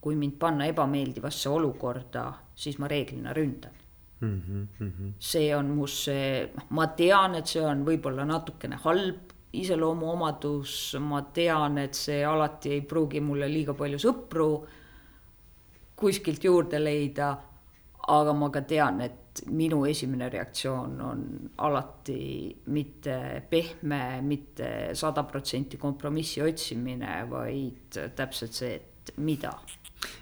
kui 0.00 0.16
mind 0.18 0.38
panna 0.38 0.66
ebameeldivasse 0.66 1.48
olukorda, 1.48 2.32
siis 2.54 2.78
ma 2.78 2.88
reeglina 2.88 3.32
ründan 3.32 3.82
mm. 4.20 4.42
-hmm. 4.80 5.12
see 5.18 5.56
on 5.56 5.66
mu 5.66 5.86
see, 5.86 6.50
noh, 6.56 6.66
ma 6.70 6.86
tean, 6.86 7.34
et 7.34 7.46
see 7.46 7.62
on 7.66 7.84
võib-olla 7.86 8.24
natukene 8.24 8.78
halb 8.84 9.32
iseloomuomadus, 9.52 10.96
ma 11.00 11.22
tean, 11.22 11.78
et 11.78 11.94
see 11.94 12.24
alati 12.24 12.70
ei 12.72 12.80
pruugi 12.80 13.20
mulle 13.20 13.48
liiga 13.48 13.74
palju 13.74 13.98
sõpru 13.98 14.48
kuskilt 15.96 16.44
juurde 16.44 16.84
leida. 16.84 17.36
aga 18.08 18.32
ma 18.32 18.48
ka 18.50 18.60
tean, 18.66 19.00
et 19.00 19.21
minu 19.48 19.84
esimene 19.88 20.28
reaktsioon 20.32 20.98
on 21.00 21.22
alati 21.64 22.52
mitte 22.74 23.16
pehme, 23.48 24.20
mitte 24.22 24.72
sada 24.98 25.24
protsenti 25.24 25.78
kompromissi 25.80 26.42
otsimine, 26.44 27.22
vaid 27.30 28.00
täpselt 28.16 28.58
see, 28.58 28.74
et 28.76 29.14
mida. 29.24 29.54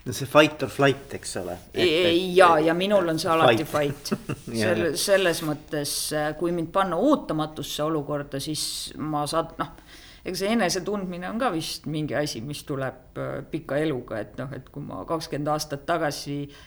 no 0.05 0.12
see 0.12 0.29
fight 0.29 0.62
or 0.62 0.70
flight, 0.70 1.14
eks 1.16 1.37
ole. 1.40 1.57
ja, 1.75 2.53
ja 2.61 2.75
minul 2.77 3.09
on 3.11 3.18
see 3.18 3.33
alati 3.33 3.66
fight, 3.66 4.14
fight. 4.14 4.46
selle, 4.62 4.94
selles 5.01 5.42
mõttes, 5.49 5.96
kui 6.38 6.55
mind 6.55 6.70
panna 6.73 7.01
ootamatusse 7.01 7.83
olukorda, 7.88 8.40
siis 8.42 8.64
ma 8.96 9.27
saan, 9.31 9.55
noh 9.61 9.77
ega 10.20 10.37
see 10.37 10.51
enesetundmine 10.53 11.25
on 11.31 11.38
ka 11.40 11.49
vist 11.55 11.87
mingi 11.88 12.12
asi, 12.18 12.42
mis 12.44 12.61
tuleb 12.68 13.16
äh, 13.18 13.38
pika 13.51 13.79
eluga, 13.81 14.18
et 14.20 14.37
noh, 14.37 14.51
et 14.53 14.66
kui 14.68 14.85
ma 14.85 15.01
kakskümmend 15.09 15.49
aastat 15.49 15.87
tagasi 15.88 16.42
äh, 16.44 16.59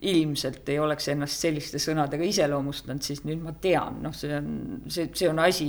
ilmselt 0.00 0.68
ei 0.72 0.78
oleks 0.80 1.08
ennast 1.12 1.42
selliste 1.44 1.78
sõnadega 1.82 2.24
iseloomustanud, 2.24 3.02
siis 3.04 3.20
nüüd 3.28 3.42
ma 3.44 3.52
tean, 3.60 3.98
noh, 4.04 4.14
see 4.16 4.32
on, 4.32 4.52
see, 4.88 5.10
see 5.16 5.28
on 5.28 5.42
asi, 5.44 5.68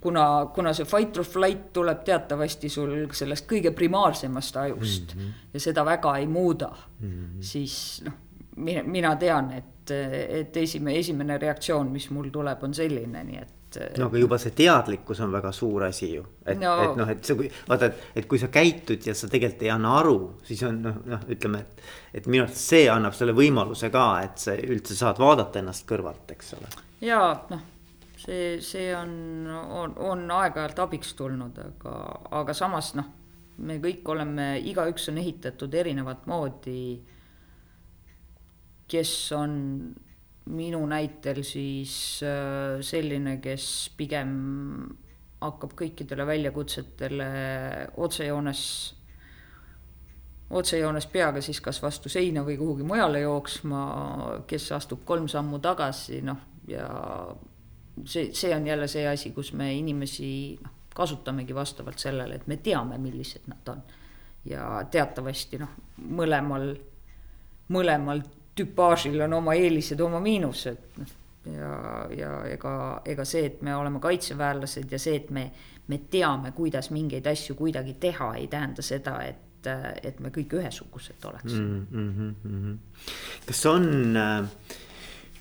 kuna, 0.00 0.24
kuna 0.56 0.72
see 0.76 0.88
fight 0.88 1.18
or 1.20 1.28
flight 1.28 1.68
tuleb 1.76 2.04
teatavasti 2.06 2.70
sul 2.72 2.94
sellest 3.12 3.48
kõige 3.50 3.74
primaarsemast 3.76 4.56
ajust 4.62 5.14
mm 5.14 5.20
-hmm. 5.20 5.42
ja 5.52 5.60
seda 5.60 5.84
väga 5.84 6.16
ei 6.16 6.26
muuda 6.26 6.70
mm, 6.72 7.10
-hmm. 7.10 7.42
siis 7.42 8.02
noh, 8.04 8.16
mina, 8.56 8.82
mina 8.82 9.16
tean, 9.16 9.52
et, 9.52 9.90
et 9.90 10.56
esimene, 10.56 10.98
esimene 10.98 11.38
reaktsioon, 11.38 11.92
mis 11.92 12.10
mul 12.10 12.30
tuleb, 12.32 12.62
on 12.62 12.74
selline, 12.74 13.24
nii 13.24 13.42
et 13.42 13.55
et. 13.76 13.98
no 13.98 14.06
aga 14.10 14.20
juba 14.20 14.38
see 14.40 14.54
teadlikkus 14.56 15.20
on 15.24 15.32
väga 15.34 15.52
suur 15.54 15.86
asi 15.88 16.12
ju, 16.14 16.24
et 16.46 16.58
no., 16.60 16.74
et 16.84 16.98
noh, 17.00 17.12
et 17.12 17.24
see, 17.26 17.50
vaata, 17.68 17.90
et, 17.90 18.04
et 18.20 18.28
kui 18.30 18.40
sa 18.40 18.48
käitud 18.52 19.06
ja 19.06 19.14
sa 19.16 19.28
tegelikult 19.32 19.64
ei 19.66 19.72
anna 19.74 19.96
aru, 20.00 20.16
siis 20.46 20.62
on 20.68 20.78
noh, 20.84 21.00
noh, 21.12 21.24
ütleme, 21.32 21.62
et. 21.64 21.86
et 22.20 22.28
minu 22.30 22.46
arust 22.46 22.62
see 22.72 22.86
annab 22.92 23.16
selle 23.18 23.34
võimaluse 23.36 23.90
ka, 23.94 24.06
et 24.24 24.38
sa 24.42 24.54
üldse 24.56 24.96
saad 24.98 25.20
vaadata 25.22 25.60
ennast 25.62 25.86
kõrvalt, 25.88 26.30
eks 26.36 26.54
ole. 26.58 26.70
ja 27.04 27.20
noh, 27.50 27.66
see, 28.22 28.56
see 28.64 28.88
on, 28.96 29.12
on, 29.50 29.98
on 30.12 30.24
aeg-ajalt 30.38 30.86
abiks 30.86 31.14
tulnud, 31.18 31.58
aga, 31.66 31.98
aga 32.40 32.56
samas 32.56 32.94
noh, 32.98 33.10
me 33.66 33.78
kõik 33.82 34.08
oleme, 34.12 34.54
igaüks 34.68 35.10
on 35.10 35.20
ehitatud 35.22 35.74
erinevat 35.74 36.26
moodi. 36.28 37.02
kes 38.86 39.12
on 39.34 39.54
minu 40.46 40.82
näitel 40.86 41.42
siis 41.44 42.20
äh, 42.22 42.78
selline, 42.84 43.38
kes 43.42 43.66
pigem 43.96 44.30
hakkab 45.42 45.74
kõikidele 45.76 46.26
väljakutsetele 46.26 47.26
otsejoones, 48.02 48.62
otsejoones 50.56 51.08
peaga 51.12 51.42
siis 51.44 51.60
kas 51.60 51.80
vastu 51.82 52.10
seina 52.12 52.44
või 52.46 52.56
kuhugi 52.60 52.86
mujale 52.86 53.20
jooksma, 53.24 53.82
kes 54.48 54.70
astub 54.78 55.04
kolm 55.04 55.28
sammu 55.28 55.60
tagasi, 55.64 56.22
noh, 56.24 56.40
ja 56.70 56.86
see, 58.04 58.30
see 58.32 58.54
on 58.56 58.66
jälle 58.66 58.88
see 58.88 59.06
asi, 59.08 59.34
kus 59.36 59.52
me 59.52 59.72
inimesi 59.76 60.30
noh, 60.62 60.72
kasutamegi 60.96 61.54
vastavalt 61.54 62.00
sellele, 62.00 62.38
et 62.38 62.46
me 62.48 62.56
teame, 62.64 62.98
millised 62.98 63.50
nad 63.50 63.74
on. 63.74 63.82
ja 64.46 64.62
teatavasti 64.90 65.58
noh, 65.58 65.72
mõlemal, 66.16 66.70
mõlemal 67.74 68.22
tüpaažil 68.56 69.20
on 69.26 69.36
oma 69.38 69.54
eelised, 69.58 70.00
oma 70.00 70.20
miinused. 70.20 71.00
ja, 71.46 71.72
ja 72.16 72.30
ega, 72.50 72.74
ega 73.06 73.24
see, 73.28 73.44
et 73.52 73.62
me 73.62 73.74
oleme 73.76 74.00
kaitseväelased 74.02 74.92
ja 74.92 74.98
see, 74.98 75.20
et 75.20 75.30
me, 75.30 75.50
me 75.86 76.00
teame, 76.10 76.50
kuidas 76.56 76.90
mingeid 76.90 77.26
asju 77.30 77.54
kuidagi 77.58 77.94
teha, 78.02 78.32
ei 78.40 78.48
tähenda 78.50 78.82
seda, 78.82 79.20
et, 79.22 79.68
et 80.02 80.18
me 80.22 80.32
kõik 80.34 80.56
ühesugused 80.58 81.24
oleksime 81.26 81.86
mm. 81.90 82.34
-hmm. 82.44 82.76
kas 83.46 83.64
on 83.66 84.16
äh, 84.16 84.48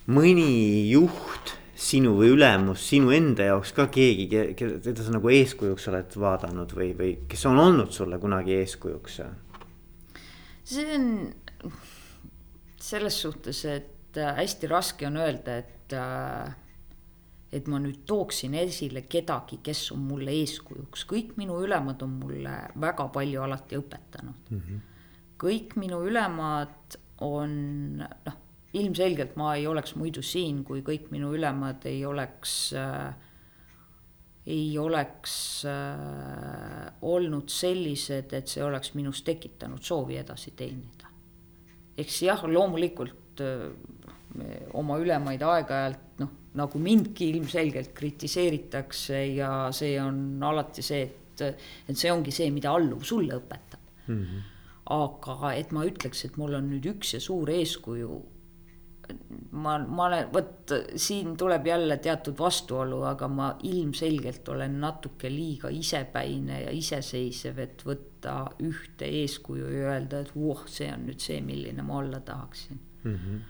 mõni 0.07 0.89
juht 0.89 1.55
sinu 1.75 2.15
või 2.19 2.31
ülemus 2.35 2.85
sinu 2.89 3.11
enda 3.11 3.49
jaoks 3.49 3.73
ka 3.75 3.87
keegi, 3.91 4.27
keda 4.55 5.03
sa 5.03 5.11
nagu 5.11 5.29
eeskujuks 5.29 5.89
oled 5.91 6.15
vaadanud 6.19 6.71
või, 6.77 6.93
või 6.97 7.11
kes 7.27 7.45
on 7.49 7.59
olnud 7.59 7.91
sulle 7.91 8.19
kunagi 8.21 8.55
eeskujuks? 8.61 9.19
see 10.65 10.85
on 10.95 11.09
selles 12.85 13.17
suhtes, 13.21 13.63
et 13.65 14.17
äh, 14.17 14.35
hästi 14.37 14.69
raske 14.69 15.07
on 15.07 15.17
öelda, 15.21 15.57
et, 15.63 15.93
äh, 15.93 16.53
et 17.55 17.67
ma 17.71 17.79
nüüd 17.81 18.03
tooksin 18.07 18.55
esile 18.59 19.05
kedagi, 19.09 19.61
kes 19.65 19.87
on 19.95 20.05
mulle 20.09 20.33
eeskujuks, 20.41 21.05
kõik 21.09 21.35
minu 21.39 21.57
ülemad 21.65 22.03
on 22.05 22.17
mulle 22.21 22.55
väga 22.81 23.09
palju 23.15 23.43
alati 23.45 23.79
õpetanud 23.79 24.49
mm. 24.51 24.63
-hmm. 24.63 24.81
kõik 25.41 25.77
minu 25.81 26.01
ülemad 26.05 26.99
on 27.25 27.53
noh, 28.01 28.41
ilmselgelt 28.75 29.37
ma 29.39 29.55
ei 29.55 29.67
oleks 29.67 29.95
muidu 29.95 30.21
siin, 30.21 30.63
kui 30.63 30.81
kõik 30.81 31.09
minu 31.11 31.31
ülemad 31.33 31.85
ei 31.85 32.05
oleks 32.05 32.73
äh, 32.73 33.15
ei 34.45 34.77
oleks 34.77 35.65
äh, 35.65 36.93
olnud 37.01 37.49
sellised, 37.49 38.33
et 38.33 38.47
see 38.47 38.63
oleks 38.63 38.93
minus 38.93 39.23
tekitanud 39.25 39.81
soovi 39.81 40.19
edasi 40.21 40.51
teenida 40.51 40.94
eks 41.97 42.21
jah, 42.27 42.43
loomulikult 42.47 43.43
äh, 43.43 43.69
oma 44.75 44.97
ülemaid 44.99 45.43
aeg-ajalt 45.45 46.19
noh, 46.19 46.33
nagu 46.59 46.79
mindki 46.81 47.29
ilmselgelt 47.33 47.93
kritiseeritakse 47.95 49.21
ja 49.35 49.51
see 49.75 49.95
on 50.01 50.43
alati 50.43 50.83
see, 50.85 51.05
et, 51.05 51.45
et 51.87 51.95
see 51.95 52.11
ongi 52.11 52.33
see, 52.35 52.51
mida 52.51 52.73
alluv 52.75 53.03
sulle 53.07 53.37
õpetab 53.39 54.07
mm. 54.07 54.21
-hmm. 54.21 54.45
aga 54.95 55.53
et 55.55 55.71
ma 55.75 55.85
ütleks, 55.87 56.25
et 56.27 56.37
mul 56.37 56.55
on 56.59 56.69
nüüd 56.73 56.87
üks 56.95 57.15
ja 57.15 57.21
suur 57.23 57.51
eeskuju 57.51 58.21
ma, 59.51 59.77
ma 59.79 60.05
olen, 60.07 60.29
vot 60.33 60.73
siin 60.99 61.35
tuleb 61.37 61.67
jälle 61.67 61.97
teatud 62.03 62.37
vastuolu, 62.39 63.01
aga 63.09 63.27
ma 63.31 63.49
ilmselgelt 63.63 64.49
olen 64.49 64.79
natuke 64.81 65.29
liiga 65.31 65.71
isepäine 65.73 66.61
ja 66.65 66.71
iseseisev, 66.75 67.59
et 67.63 67.85
võtta 67.87 68.37
ühte 68.65 69.09
eeskuju 69.21 69.69
ja 69.73 69.91
öelda, 69.93 70.23
et 70.25 70.33
voh, 70.35 70.65
see 70.71 70.89
on 70.93 71.05
nüüd 71.09 71.21
see, 71.23 71.41
milline 71.45 71.85
ma 71.85 71.99
olla 72.01 72.19
tahaksin. 72.25 72.81
Mm 73.03 73.19
-hmm.. 73.19 73.43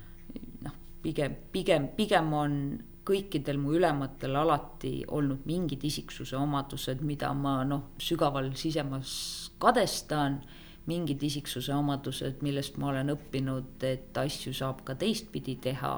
noh, 0.66 0.76
pigem, 1.04 1.38
pigem, 1.52 1.88
pigem 1.96 2.34
on 2.34 2.60
kõikidel 3.06 3.60
mu 3.62 3.76
ülematel 3.78 4.36
alati 4.36 5.04
olnud 5.08 5.46
mingid 5.46 5.84
isiksuse 5.86 6.38
omadused, 6.38 7.02
mida 7.06 7.34
ma 7.34 7.64
noh, 7.64 7.92
sügaval 8.02 8.52
sisemas 8.58 9.52
kadestan 9.62 10.42
mingid 10.90 11.24
isiksuse 11.26 11.74
omadused, 11.74 12.42
millest 12.46 12.78
ma 12.82 12.92
olen 12.92 13.14
õppinud, 13.16 13.82
et 13.88 14.18
asju 14.22 14.54
saab 14.54 14.84
ka 14.86 14.96
teistpidi 15.00 15.58
teha. 15.62 15.96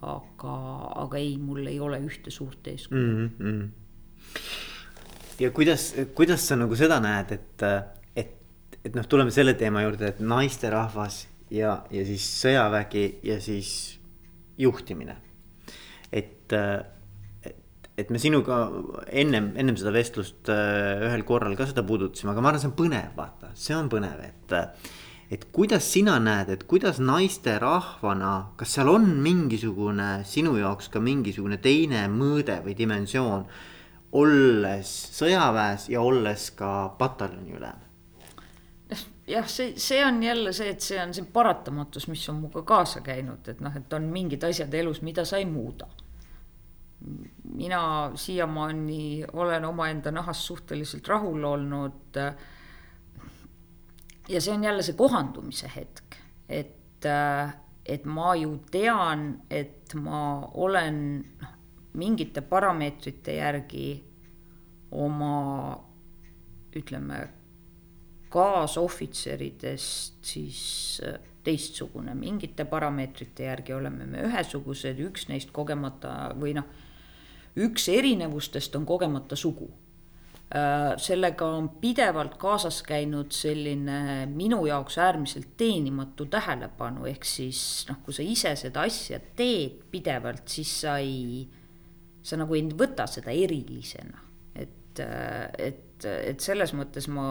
aga, 0.00 0.52
aga 0.96 1.18
ei, 1.20 1.34
mul 1.36 1.66
ei 1.68 1.76
ole 1.80 1.98
ühte 2.00 2.30
suurt 2.32 2.66
eeskuju 2.66 3.00
mm. 3.06 3.30
-hmm. 3.38 3.66
ja 5.40 5.50
kuidas, 5.50 5.94
kuidas 6.14 6.46
sa 6.48 6.56
nagu 6.56 6.76
seda 6.76 6.96
näed, 7.04 7.32
et, 7.32 7.62
et, 8.16 8.78
et 8.84 8.94
noh, 8.94 9.04
tuleme 9.06 9.30
selle 9.30 9.54
teema 9.54 9.82
juurde, 9.82 10.08
et 10.08 10.20
naisterahvas 10.20 11.26
ja, 11.50 11.82
ja 11.90 12.06
siis 12.06 12.30
sõjavägi 12.42 13.04
ja 13.22 13.36
siis 13.40 14.00
juhtimine. 14.58 15.16
et 16.12 16.56
et 18.00 18.10
me 18.12 18.20
sinuga 18.22 18.62
ennem, 19.06 19.52
ennem 19.60 19.76
seda 19.78 19.92
vestlust 19.94 20.50
äh, 20.52 21.04
ühel 21.06 21.24
korral 21.28 21.56
ka 21.58 21.68
seda 21.68 21.84
puudutasime, 21.86 22.32
aga 22.32 22.44
ma 22.44 22.52
arvan, 22.52 22.62
see 22.62 22.70
on 22.70 22.78
põnev, 22.78 23.12
vaata, 23.18 23.52
see 23.58 23.76
on 23.76 23.90
põnev, 23.92 24.24
et. 24.26 24.56
et 25.30 25.44
kuidas 25.54 25.86
sina 25.86 26.16
näed, 26.18 26.48
et 26.50 26.64
kuidas 26.70 26.98
naisterahvana, 26.98 28.32
kas 28.58 28.72
seal 28.74 28.88
on 28.90 29.04
mingisugune 29.22 30.24
sinu 30.26 30.56
jaoks 30.58 30.90
ka 30.90 31.02
mingisugune 31.02 31.60
teine 31.62 32.08
mõõde 32.10 32.56
või 32.64 32.74
dimensioon. 32.78 33.44
olles 34.10 34.90
sõjaväes 35.14 35.86
ja 35.92 36.00
olles 36.02 36.50
ka 36.58 36.96
pataljoni 36.98 37.54
ülem 37.54 37.86
jah, 39.30 39.46
see, 39.46 39.76
see 39.78 40.00
on 40.02 40.22
jälle 40.22 40.52
see, 40.52 40.72
et 40.74 40.82
see 40.82 40.98
on 40.98 41.14
see 41.14 41.28
paratamatus, 41.32 42.08
mis 42.10 42.28
on 42.28 42.40
minuga 42.40 42.64
kaasa 42.66 43.04
käinud, 43.06 43.46
et 43.48 43.60
noh, 43.62 43.76
et 43.76 43.92
on 43.94 44.10
mingid 44.10 44.42
asjad 44.44 44.74
elus, 44.74 44.98
mida 45.06 45.24
sa 45.24 45.38
ei 45.38 45.46
muuda 45.46 45.86
mina 47.54 48.10
siiamaani 48.14 49.24
olen 49.32 49.64
omaenda 49.64 50.10
nahas 50.10 50.46
suhteliselt 50.46 51.08
rahul 51.08 51.44
olnud. 51.44 52.16
ja 54.28 54.40
see 54.40 54.54
on 54.54 54.64
jälle 54.64 54.82
see 54.82 54.94
kohandumise 54.94 55.70
hetk, 55.76 56.14
et, 56.48 57.06
et 57.86 58.04
ma 58.04 58.34
ju 58.34 58.60
tean, 58.70 59.42
et 59.50 59.94
ma 59.94 60.46
olen 60.54 61.00
noh, 61.40 61.56
mingite 61.98 62.40
parameetrite 62.40 63.34
järgi 63.34 64.04
oma 64.90 65.74
ütleme, 66.76 67.28
kaasohvitseridest 68.30 70.22
siis 70.22 71.00
teistsugune, 71.44 72.14
mingite 72.14 72.64
parameetrite 72.64 73.48
järgi 73.48 73.74
oleme 73.74 74.06
me 74.06 74.22
ühesugused, 74.28 75.00
üks 75.02 75.26
neist 75.32 75.50
kogemata 75.56 76.30
või 76.38 76.54
noh 76.54 76.70
üks 77.56 77.88
erinevustest 77.88 78.76
on 78.76 78.86
kogemata 78.86 79.36
sugu. 79.36 79.70
Äh, 80.50 80.96
sellega 80.98 81.46
on 81.46 81.68
pidevalt 81.80 82.34
kaasas 82.38 82.80
käinud 82.82 83.30
selline 83.30 84.26
minu 84.26 84.64
jaoks 84.66 84.98
äärmiselt 84.98 85.52
teenimatu 85.56 86.26
tähelepanu, 86.26 87.06
ehk 87.06 87.24
siis 87.24 87.60
noh, 87.88 88.00
kui 88.02 88.14
sa 88.14 88.26
ise 88.26 88.56
seda 88.58 88.82
asja 88.82 89.20
teed 89.38 89.84
pidevalt, 89.92 90.48
siis 90.50 90.72
sa 90.82 90.96
ei, 90.98 91.44
sa 92.22 92.40
nagu 92.40 92.58
ei 92.58 92.66
võta 92.66 93.06
seda 93.10 93.30
erilisena. 93.30 94.26
et, 94.58 95.00
et, 95.58 96.04
et 96.04 96.40
selles 96.42 96.74
mõttes 96.74 97.06
ma 97.14 97.28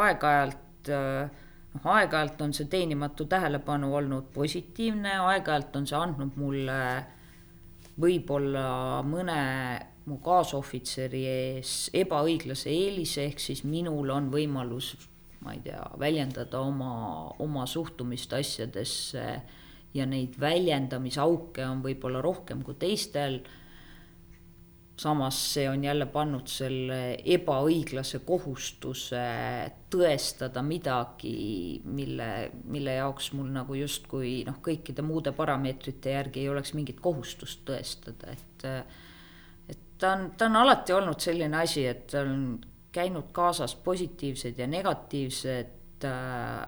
aeg-ajalt 0.00 0.90
noh, 0.90 1.86
aeg-ajalt 1.94 2.42
on 2.42 2.56
see 2.58 2.66
teenimatu 2.66 3.28
tähelepanu 3.30 3.92
olnud 4.00 4.32
positiivne, 4.34 5.14
aeg-ajalt 5.30 5.78
on 5.78 5.86
see 5.86 5.98
andnud 5.98 6.34
mulle 6.42 6.80
võib-olla 7.98 9.02
mõne 9.06 9.38
mu 10.08 10.18
kaasohvitseri 10.24 11.22
ees 11.28 11.74
ebaõiglase 11.96 12.70
eelise, 12.72 13.26
ehk 13.28 13.42
siis 13.42 13.64
minul 13.68 14.10
on 14.14 14.30
võimalus, 14.32 14.94
ma 15.44 15.54
ei 15.54 15.62
tea, 15.64 15.82
väljendada 16.00 16.62
oma, 16.64 16.92
oma 17.44 17.66
suhtumist 17.68 18.32
asjadesse 18.38 19.24
ja 19.94 20.06
neid 20.08 20.36
väljendamisauke 20.40 21.64
on 21.66 21.82
võib-olla 21.84 22.22
rohkem 22.24 22.62
kui 22.64 22.76
teistel 22.80 23.40
samas 24.98 25.38
see 25.54 25.68
on 25.70 25.84
jälle 25.84 26.06
pannud 26.10 26.48
selle 26.50 26.98
ebaõiglase 27.34 28.18
kohustuse 28.26 29.20
tõestada 29.90 30.62
midagi, 30.66 31.80
mille, 31.84 32.30
mille 32.64 32.96
jaoks 32.98 33.30
mul 33.38 33.52
nagu 33.54 33.76
justkui 33.78 34.42
noh, 34.48 34.58
kõikide 34.64 35.04
muude 35.06 35.32
parameetrite 35.36 36.16
järgi 36.16 36.42
ei 36.42 36.50
oleks 36.52 36.74
mingit 36.74 36.98
kohustust 37.04 37.62
tõestada, 37.68 38.34
et. 38.34 38.66
et 39.68 39.84
ta 39.98 40.12
on, 40.14 40.30
ta 40.38 40.46
on 40.46 40.56
alati 40.60 40.94
olnud 40.94 41.20
selline 41.22 41.58
asi, 41.58 41.84
et 41.86 42.14
on 42.18 42.58
käinud 42.94 43.30
kaasas 43.34 43.74
positiivsed 43.84 44.58
ja 44.58 44.66
negatiivsed 44.70 46.06
äh, 46.06 46.64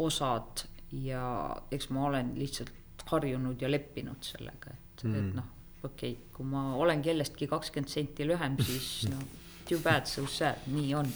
osad 0.00 0.66
ja 0.92 1.24
eks 1.72 1.88
ma 1.94 2.04
olen 2.08 2.34
lihtsalt 2.36 3.06
harjunud 3.10 3.62
ja 3.62 3.70
leppinud 3.70 4.22
sellega, 4.24 4.76
et 4.76 5.04
mm., 5.04 5.16
et 5.16 5.34
noh 5.40 5.48
okei 5.84 6.12
okay,, 6.12 6.16
kui 6.34 6.46
ma 6.46 6.74
olen 6.80 7.02
kellestki 7.02 7.48
kakskümmend 7.50 7.92
senti 7.92 8.26
lühem, 8.28 8.58
siis 8.64 9.08
no 9.10 9.20
too 9.68 9.78
bad, 9.84 10.06
so 10.10 10.26
sad, 10.26 10.66
nii 10.72 10.94
on. 10.98 11.08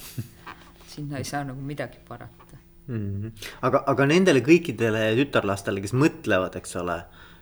sinna 0.95 1.19
ei 1.19 1.27
saa 1.27 1.43
nagu 1.45 1.61
midagi 1.61 1.99
parata 2.09 2.57
mm. 2.87 2.97
-hmm. 2.97 3.31
aga, 3.67 3.83
aga 3.87 4.07
nendele 4.07 4.41
kõikidele 4.47 5.07
tütarlastele, 5.19 5.83
kes 5.83 5.95
mõtlevad, 5.99 6.57
eks 6.61 6.77
ole 6.83 7.01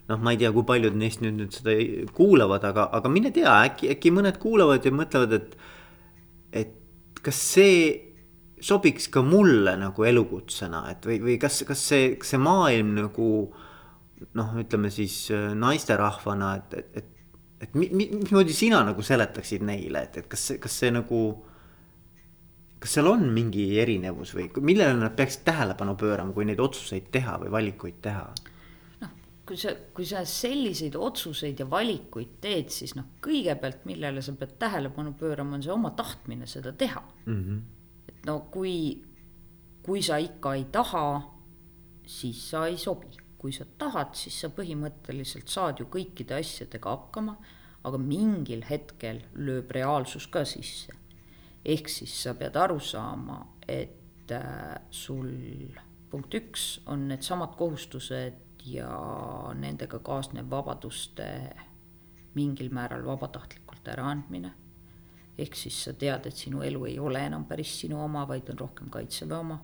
noh, 0.09 0.19
ma 0.19 0.33
ei 0.33 0.41
tea, 0.41 0.53
kui 0.53 0.65
paljud 0.67 0.97
neist 0.99 1.21
nüüd, 1.25 1.37
nüüd 1.39 1.57
seda 1.57 1.75
kuulavad, 2.17 2.65
aga, 2.65 2.89
aga 2.99 3.13
mine 3.13 3.31
tea, 3.35 3.53
äkki, 3.69 3.91
äkki 3.95 4.15
mõned 4.15 4.39
kuulavad 4.43 4.85
ja 4.85 4.95
mõtlevad, 4.95 5.37
et. 5.39 5.59
et 6.53 6.79
kas 7.23 7.39
see 7.39 7.77
sobiks 8.63 9.09
ka 9.11 9.23
mulle 9.27 9.75
nagu 9.79 10.05
elukutsena, 10.07 10.85
et 10.91 11.07
või, 11.07 11.19
või 11.23 11.37
kas, 11.43 11.63
kas 11.67 11.83
see, 11.93 12.13
see 12.23 12.39
maailm 12.39 12.95
nagu 12.99 13.29
noh, 14.39 14.55
ütleme 14.61 14.91
siis 14.91 15.17
naisterahvana, 15.59 16.55
et, 16.61 16.75
et, 16.79 16.97
et 17.01 17.13
et 17.63 17.75
mi, 17.79 17.89
mi, 17.95 18.09
mismoodi 18.11 18.55
sina 18.57 18.83
nagu 18.87 19.05
seletaksid 19.07 19.63
neile, 19.67 20.07
et, 20.09 20.23
et 20.23 20.31
kas, 20.31 20.53
kas 20.61 20.79
see 20.83 20.93
nagu. 20.95 21.23
kas 22.83 22.97
seal 22.97 23.07
on 23.07 23.29
mingi 23.31 23.69
erinevus 23.79 24.33
või 24.35 24.49
millele 24.67 24.97
nad 24.99 25.13
peaksid 25.15 25.45
tähelepanu 25.47 25.95
pöörama, 25.95 26.35
kui 26.35 26.49
neid 26.49 26.59
otsuseid 26.61 27.13
teha 27.15 27.37
või 27.45 27.53
valikuid 27.55 28.01
teha? 28.03 28.25
kui 29.47 29.59
sa, 29.59 29.73
kui 29.95 30.07
sa 30.07 30.25
selliseid 30.27 30.97
otsuseid 30.99 31.59
ja 31.59 31.67
valikuid 31.71 32.37
teed, 32.43 32.71
siis 32.75 32.95
noh, 32.95 33.09
kõigepealt, 33.23 33.83
millele 33.91 34.23
sa 34.23 34.35
pead 34.39 34.55
tähelepanu 34.59 35.15
pöörama, 35.19 35.59
on 35.59 35.65
see 35.65 35.73
oma 35.75 35.91
tahtmine 35.99 36.47
seda 36.51 36.73
teha 36.79 37.03
mm. 37.27 37.41
-hmm. 37.43 37.61
et 38.09 38.27
no 38.27 38.39
kui, 38.55 39.03
kui 39.83 40.03
sa 40.03 40.19
ikka 40.23 40.55
ei 40.59 40.67
taha, 40.73 41.23
siis 42.07 42.51
sa 42.51 42.67
ei 42.67 42.79
sobi, 42.79 43.11
kui 43.43 43.51
sa 43.51 43.67
tahad, 43.79 44.15
siis 44.15 44.37
sa 44.39 44.53
põhimõtteliselt 44.55 45.51
saad 45.51 45.83
ju 45.83 45.89
kõikide 45.91 46.37
asjadega 46.39 46.93
hakkama, 46.95 47.35
aga 47.83 47.99
mingil 47.99 48.63
hetkel 48.69 49.19
lööb 49.35 49.73
reaalsus 49.75 50.29
ka 50.31 50.45
sisse. 50.47 50.95
ehk 51.65 51.89
siis 51.89 52.15
sa 52.23 52.35
pead 52.35 52.57
aru 52.57 52.79
saama, 52.83 53.41
et 53.69 54.31
äh, 54.31 54.79
sul 54.91 55.31
punkt 56.11 56.35
üks 56.35 56.81
on 56.87 57.09
needsamad 57.09 57.55
kohustused 57.59 58.67
ja 58.67 58.89
nendega 59.59 59.99
kaasnev 59.99 60.51
vabaduste 60.51 61.27
mingil 62.35 62.71
määral 62.71 63.07
vabatahtlikult 63.07 63.89
äraandmine. 63.89 64.53
ehk 65.39 65.57
siis 65.57 65.85
sa 65.85 65.93
tead, 65.93 66.27
et 66.27 66.37
sinu 66.37 66.63
elu 66.63 66.85
ei 66.85 66.99
ole 66.99 67.27
enam 67.27 67.45
päris 67.45 67.75
sinu 67.81 68.05
oma, 68.05 68.27
vaid 68.29 68.51
on 68.51 68.59
rohkem 68.59 68.91
kaitseväe 68.91 69.39
oma. 69.39 69.59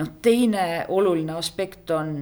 Noh, 0.00 0.14
teine 0.22 0.64
oluline 0.88 1.36
aspekt 1.36 1.92
on, 1.94 2.14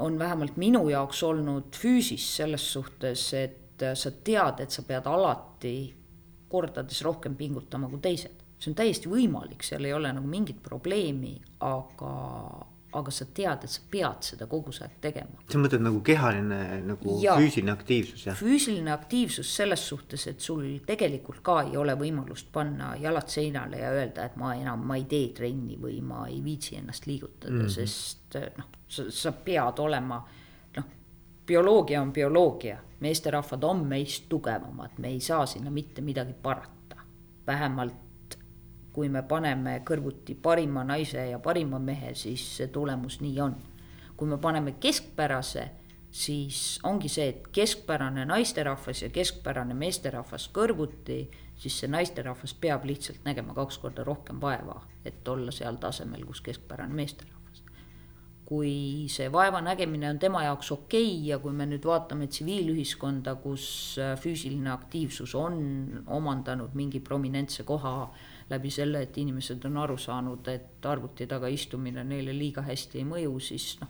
on 0.00 0.18
vähemalt 0.18 0.56
minu 0.60 0.86
jaoks 0.92 1.22
olnud 1.26 1.74
füüsis 1.76 2.24
selles 2.38 2.64
suhtes, 2.76 3.26
et 3.38 3.84
sa 3.98 4.14
tead, 4.24 4.62
et 4.62 4.70
sa 4.70 4.84
pead 4.86 5.06
alati 5.10 5.74
kordades 6.54 7.02
rohkem 7.02 7.34
pingutama 7.36 7.90
kui 7.90 8.02
teised. 8.02 8.42
See 8.58 8.70
on 8.70 8.78
täiesti 8.78 9.10
võimalik, 9.10 9.64
seal 9.66 9.84
ei 9.84 9.92
ole 9.92 10.12
nagu 10.14 10.28
mingit 10.30 10.62
probleemi, 10.64 11.34
aga, 11.66 12.12
aga 12.94 13.12
sa 13.14 13.26
tead, 13.34 13.64
et 13.66 13.70
sa 13.70 13.82
pead 13.90 14.26
seda 14.26 14.46
kogu 14.50 14.72
aeg 14.84 14.98
tegema. 15.02 15.42
sa 15.50 15.60
mõtled 15.60 15.82
nagu 15.84 16.00
kehaline 16.04 16.58
nagu 16.86 17.16
ja, 17.22 17.36
füüsiline 17.40 17.72
aktiivsus 17.74 18.26
jah? 18.28 18.38
füüsiline 18.38 18.92
aktiivsus 18.94 19.50
selles 19.56 19.82
suhtes, 19.88 20.26
et 20.30 20.40
sul 20.40 20.64
tegelikult 20.86 21.42
ka 21.46 21.60
ei 21.66 21.76
ole 21.80 21.96
võimalust 21.98 22.52
panna 22.52 22.94
jalad 23.00 23.28
seinale 23.32 23.82
ja 23.82 23.90
öelda, 23.94 24.28
et 24.28 24.38
ma 24.40 24.54
enam, 24.58 24.86
ma 24.86 24.98
ei 25.00 25.08
tee 25.10 25.32
trenni 25.36 25.78
või 25.80 26.00
ma 26.04 26.26
ei 26.30 26.40
viitsi 26.44 26.78
ennast 26.80 27.08
liigutada 27.10 27.54
mm, 27.54 27.66
-hmm. 27.66 27.74
sest 27.74 28.38
noh, 28.58 28.70
sa, 28.88 29.08
sa 29.10 29.34
pead 29.44 29.82
olema 29.82 30.20
noh, 30.76 30.88
bioloogia 31.46 32.02
on 32.02 32.12
bioloogia, 32.12 32.78
meesterahvad 33.00 33.64
on 33.64 33.84
meist 33.90 34.28
tugevamad, 34.28 34.98
me 34.98 35.12
ei 35.14 35.20
saa 35.20 35.46
sinna 35.46 35.70
mitte 35.70 36.02
midagi 36.02 36.34
parata. 36.42 36.72
vähemalt 37.46 38.03
kui 38.94 39.08
me 39.10 39.24
paneme 39.26 39.80
kõrvuti 39.86 40.36
parima 40.38 40.84
naise 40.86 41.26
ja 41.30 41.40
parima 41.42 41.80
mehe, 41.82 42.14
siis 42.14 42.44
see 42.58 42.68
tulemus 42.72 43.20
nii 43.20 43.40
on. 43.42 43.56
kui 44.16 44.28
me 44.30 44.36
paneme 44.38 44.76
keskpärase, 44.78 45.64
siis 46.10 46.78
ongi 46.86 47.08
see, 47.10 47.28
et 47.32 47.48
keskpärane 47.52 48.22
naisterahvas 48.30 49.02
ja 49.02 49.08
keskpärane 49.10 49.74
meesterahvas 49.74 50.46
kõrvuti, 50.54 51.24
siis 51.58 51.80
see 51.80 51.90
naisterahvas 51.90 52.54
peab 52.54 52.86
lihtsalt 52.86 53.26
nägema 53.26 53.56
kaks 53.58 53.80
korda 53.82 54.04
rohkem 54.06 54.38
vaeva, 54.40 54.84
et 55.04 55.26
olla 55.28 55.50
seal 55.50 55.82
tasemel, 55.82 56.22
kus 56.30 56.44
keskpärane 56.46 56.94
meesterahvas 56.94 57.34
kui 58.44 59.08
see 59.08 59.30
vaevanägemine 59.32 60.08
on 60.10 60.18
tema 60.20 60.42
jaoks 60.44 60.70
okei 60.74 61.06
okay 61.08 61.28
ja 61.30 61.38
kui 61.40 61.52
me 61.56 61.64
nüüd 61.66 61.86
vaatame 61.88 62.28
tsiviilühiskonda, 62.28 63.38
kus 63.40 63.96
füüsiline 64.20 64.70
aktiivsus 64.72 65.34
on 65.34 65.56
omandanud 66.06 66.76
mingi 66.76 67.00
prominentse 67.00 67.64
koha 67.64 67.94
läbi 68.50 68.70
selle, 68.70 69.02
et 69.02 69.18
inimesed 69.18 69.64
on 69.64 69.78
aru 69.84 69.96
saanud, 70.00 70.48
et 70.52 70.86
arvuti 70.86 71.26
taga 71.26 71.48
istumine 71.48 72.04
neile 72.04 72.34
liiga 72.36 72.64
hästi 72.64 73.00
ei 73.00 73.06
mõju, 73.08 73.38
siis 73.40 73.70
noh, 73.80 73.88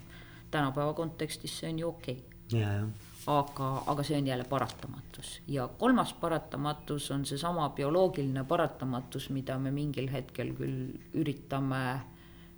tänapäeva 0.51 0.95
kontekstis 0.95 1.59
see 1.61 1.73
on 1.73 1.83
ju 1.83 1.89
okei. 1.89 2.23
Okay.. 2.45 2.87
aga, 3.27 3.69
aga 3.89 4.03
see 4.05 4.19
on 4.19 4.27
jälle 4.27 4.45
paratamatus. 4.45 5.41
Ja 5.49 5.69
kolmas 5.79 6.13
paratamatus 6.21 7.11
on 7.11 7.25
seesama 7.27 7.71
bioloogiline 7.75 8.45
paratamatus, 8.45 9.31
mida 9.31 9.59
me 9.59 9.73
mingil 9.73 10.11
hetkel 10.13 10.53
küll 10.55 10.93
üritame, 11.17 11.83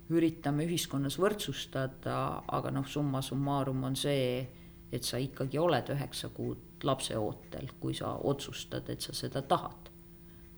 üritame 0.09 0.67
ühiskonnas 0.67 1.17
võrdsustada, 1.19 2.19
aga 2.47 2.71
noh, 2.71 2.85
summa 2.87 3.23
summarum 3.23 3.87
on 3.87 3.95
see, 3.95 4.43
et 4.91 5.03
sa 5.03 5.17
ikkagi 5.17 5.59
oled 5.59 5.89
üheksa 5.95 6.29
kuud 6.35 6.83
lapseootel, 6.83 7.71
kui 7.79 7.95
sa 7.95 8.13
otsustad, 8.29 8.89
et 8.91 9.01
sa 9.01 9.15
seda 9.15 9.41
tahad 9.41 9.86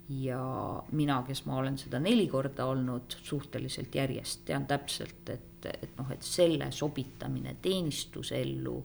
ja 0.09 0.83
mina, 0.91 1.21
kes 1.27 1.43
ma 1.45 1.59
olen 1.61 1.77
seda 1.77 1.99
neli 2.01 2.27
korda 2.27 2.65
olnud 2.65 3.13
suhteliselt 3.23 3.95
järjest, 3.95 4.41
tean 4.45 4.65
täpselt, 4.67 5.29
et, 5.29 5.65
et 5.69 5.91
noh, 5.97 6.09
et 6.11 6.25
selle 6.25 6.71
sobitamine 6.73 7.55
teenistusellu 7.61 8.77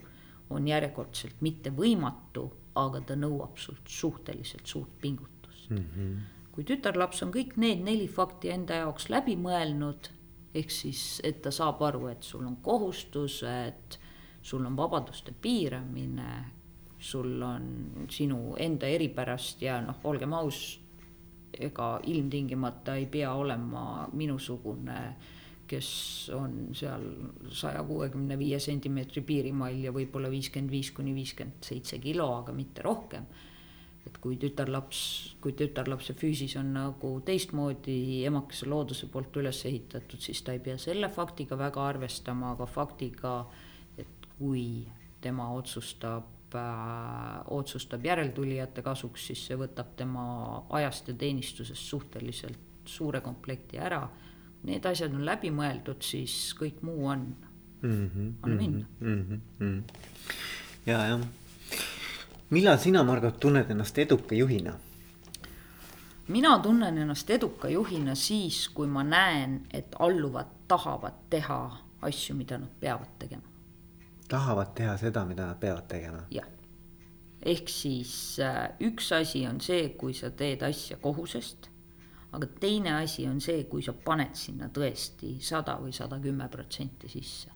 on 0.55 0.69
järjekordselt 0.69 1.41
mitte 1.41 1.73
võimatu, 1.73 2.45
aga 2.77 3.01
ta 3.09 3.17
nõuab 3.17 3.57
sult 3.59 3.89
suhteliselt 3.89 4.67
suurt 4.67 4.99
pingutust 5.01 5.71
mm. 5.71 5.85
-hmm. 5.97 6.21
kui 6.53 6.65
tütarlaps 6.65 7.23
on 7.23 7.33
kõik 7.33 7.57
need 7.57 7.81
neli 7.87 8.09
fakti 8.09 8.51
enda 8.51 8.83
jaoks 8.83 9.09
läbi 9.09 9.37
mõelnud, 9.37 10.11
ehk 10.55 10.71
siis, 10.71 11.21
et 11.25 11.41
ta 11.43 11.51
saab 11.51 11.83
aru, 11.83 12.07
et 12.09 12.23
sul 12.23 12.47
on 12.47 12.57
kohustused, 12.57 13.99
sul 14.43 14.67
on 14.67 14.77
vabaduste 14.77 15.33
piiramine, 15.41 16.45
sul 16.99 17.43
on 17.43 18.07
sinu 18.11 18.55
enda 18.59 18.87
eripärast 18.87 19.63
ja 19.63 19.81
noh, 19.81 19.97
olgem 20.05 20.33
aus 20.33 20.84
ega 21.61 21.99
ilmtingimata 22.11 22.97
ei 22.99 23.07
pea 23.07 23.33
olema 23.35 24.09
minusugune, 24.13 25.01
kes 25.67 25.89
on 26.37 26.75
seal 26.77 27.05
saja 27.55 27.83
kuuekümne 27.87 28.37
viie 28.39 28.59
sentimeetri 28.61 29.23
piirimail 29.25 29.87
ja 29.87 29.93
võib-olla 29.95 30.29
viiskümmend 30.33 30.73
viis 30.73 30.91
kuni 30.93 31.15
viiskümmend 31.17 31.65
seitse 31.65 31.99
kilo, 32.03 32.29
aga 32.41 32.53
mitte 32.53 32.85
rohkem. 32.85 33.27
et 34.05 34.19
kui 34.21 34.37
tütarlaps, 34.37 34.99
kui 35.41 35.55
tütarlapse 35.57 36.13
füüsis 36.13 36.59
on 36.61 36.75
nagu 36.75 37.15
teistmoodi 37.25 38.27
emakese 38.29 38.67
looduse 38.69 39.07
poolt 39.09 39.39
üles 39.41 39.63
ehitatud, 39.65 40.21
siis 40.21 40.43
ta 40.45 40.53
ei 40.53 40.61
pea 40.61 40.77
selle 40.77 41.09
faktiga 41.09 41.57
väga 41.57 41.87
arvestama, 41.89 42.51
aga 42.53 42.67
faktiga, 42.69 43.33
et 43.97 44.29
kui 44.37 44.85
tema 45.25 45.49
otsustab 45.57 46.34
otsustab 47.51 48.05
järeltulijate 48.05 48.83
kasuks, 48.83 49.27
siis 49.27 49.47
see 49.49 49.57
võtab 49.59 49.95
tema 49.97 50.25
ajast 50.79 51.09
ja 51.09 51.15
teenistusest 51.19 51.91
suhteliselt 51.91 52.89
suure 52.89 53.21
komplekti 53.21 53.79
ära. 53.81 54.03
Need 54.65 54.87
asjad 54.89 55.13
on 55.13 55.25
läbi 55.27 55.51
mõeldud, 55.53 56.01
siis 56.05 56.55
kõik 56.59 56.81
muu 56.83 57.07
on 57.07 57.27
mm, 57.83 58.11
-hmm, 58.11 58.33
on 58.43 58.57
minna 58.57 58.87
mm. 59.01 59.23
-hmm, 59.23 59.41
mm 59.59 59.71
-hmm. 59.71 59.83
ja, 60.87 61.07
jah. 61.07 61.21
millal 62.51 62.79
sina, 62.79 63.03
Margot, 63.03 63.41
tunned 63.41 63.71
ennast 63.71 63.99
eduka 63.99 64.35
juhina? 64.35 64.75
mina 66.29 66.59
tunnen 66.59 66.99
ennast 66.99 67.31
eduka 67.31 67.69
juhina 67.69 68.15
siis, 68.15 68.69
kui 68.69 68.87
ma 68.87 69.03
näen, 69.03 69.67
et 69.71 69.97
alluvad 69.99 70.47
tahavad 70.69 71.13
teha 71.31 71.79
asju, 72.01 72.37
mida 72.37 72.59
nad 72.59 72.71
peavad 72.81 73.09
tegema 73.19 73.54
tahavad 74.29 74.75
teha 74.75 74.97
seda, 74.97 75.25
mida 75.25 75.47
nad 75.47 75.61
peavad 75.61 75.87
tegema. 75.89 76.25
jah, 76.31 76.47
ehk 77.43 77.69
siis 77.69 78.41
äh, 78.41 78.75
üks 78.81 79.13
asi 79.13 79.47
on 79.49 79.61
see, 79.61 79.89
kui 79.99 80.15
sa 80.15 80.31
teed 80.31 80.63
asja 80.63 80.97
kohusest, 81.03 81.69
aga 82.33 82.49
teine 82.61 82.97
asi 83.03 83.27
on 83.29 83.41
see, 83.41 83.65
kui 83.71 83.83
sa 83.83 83.93
paned 83.93 84.35
sinna 84.39 84.71
tõesti 84.75 85.37
sada 85.45 85.77
või 85.81 85.93
sada 85.93 86.19
kümme 86.23 86.49
protsenti 86.49 87.09
sisse. 87.09 87.51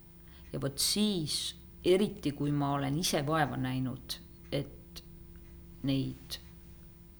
ja 0.52 0.60
vot 0.60 0.78
siis, 0.78 1.54
eriti 1.84 2.32
kui 2.32 2.52
ma 2.52 2.74
olen 2.74 2.98
ise 2.98 3.24
vaeva 3.26 3.56
näinud, 3.56 4.18
et 4.52 5.02
neid 5.82 6.38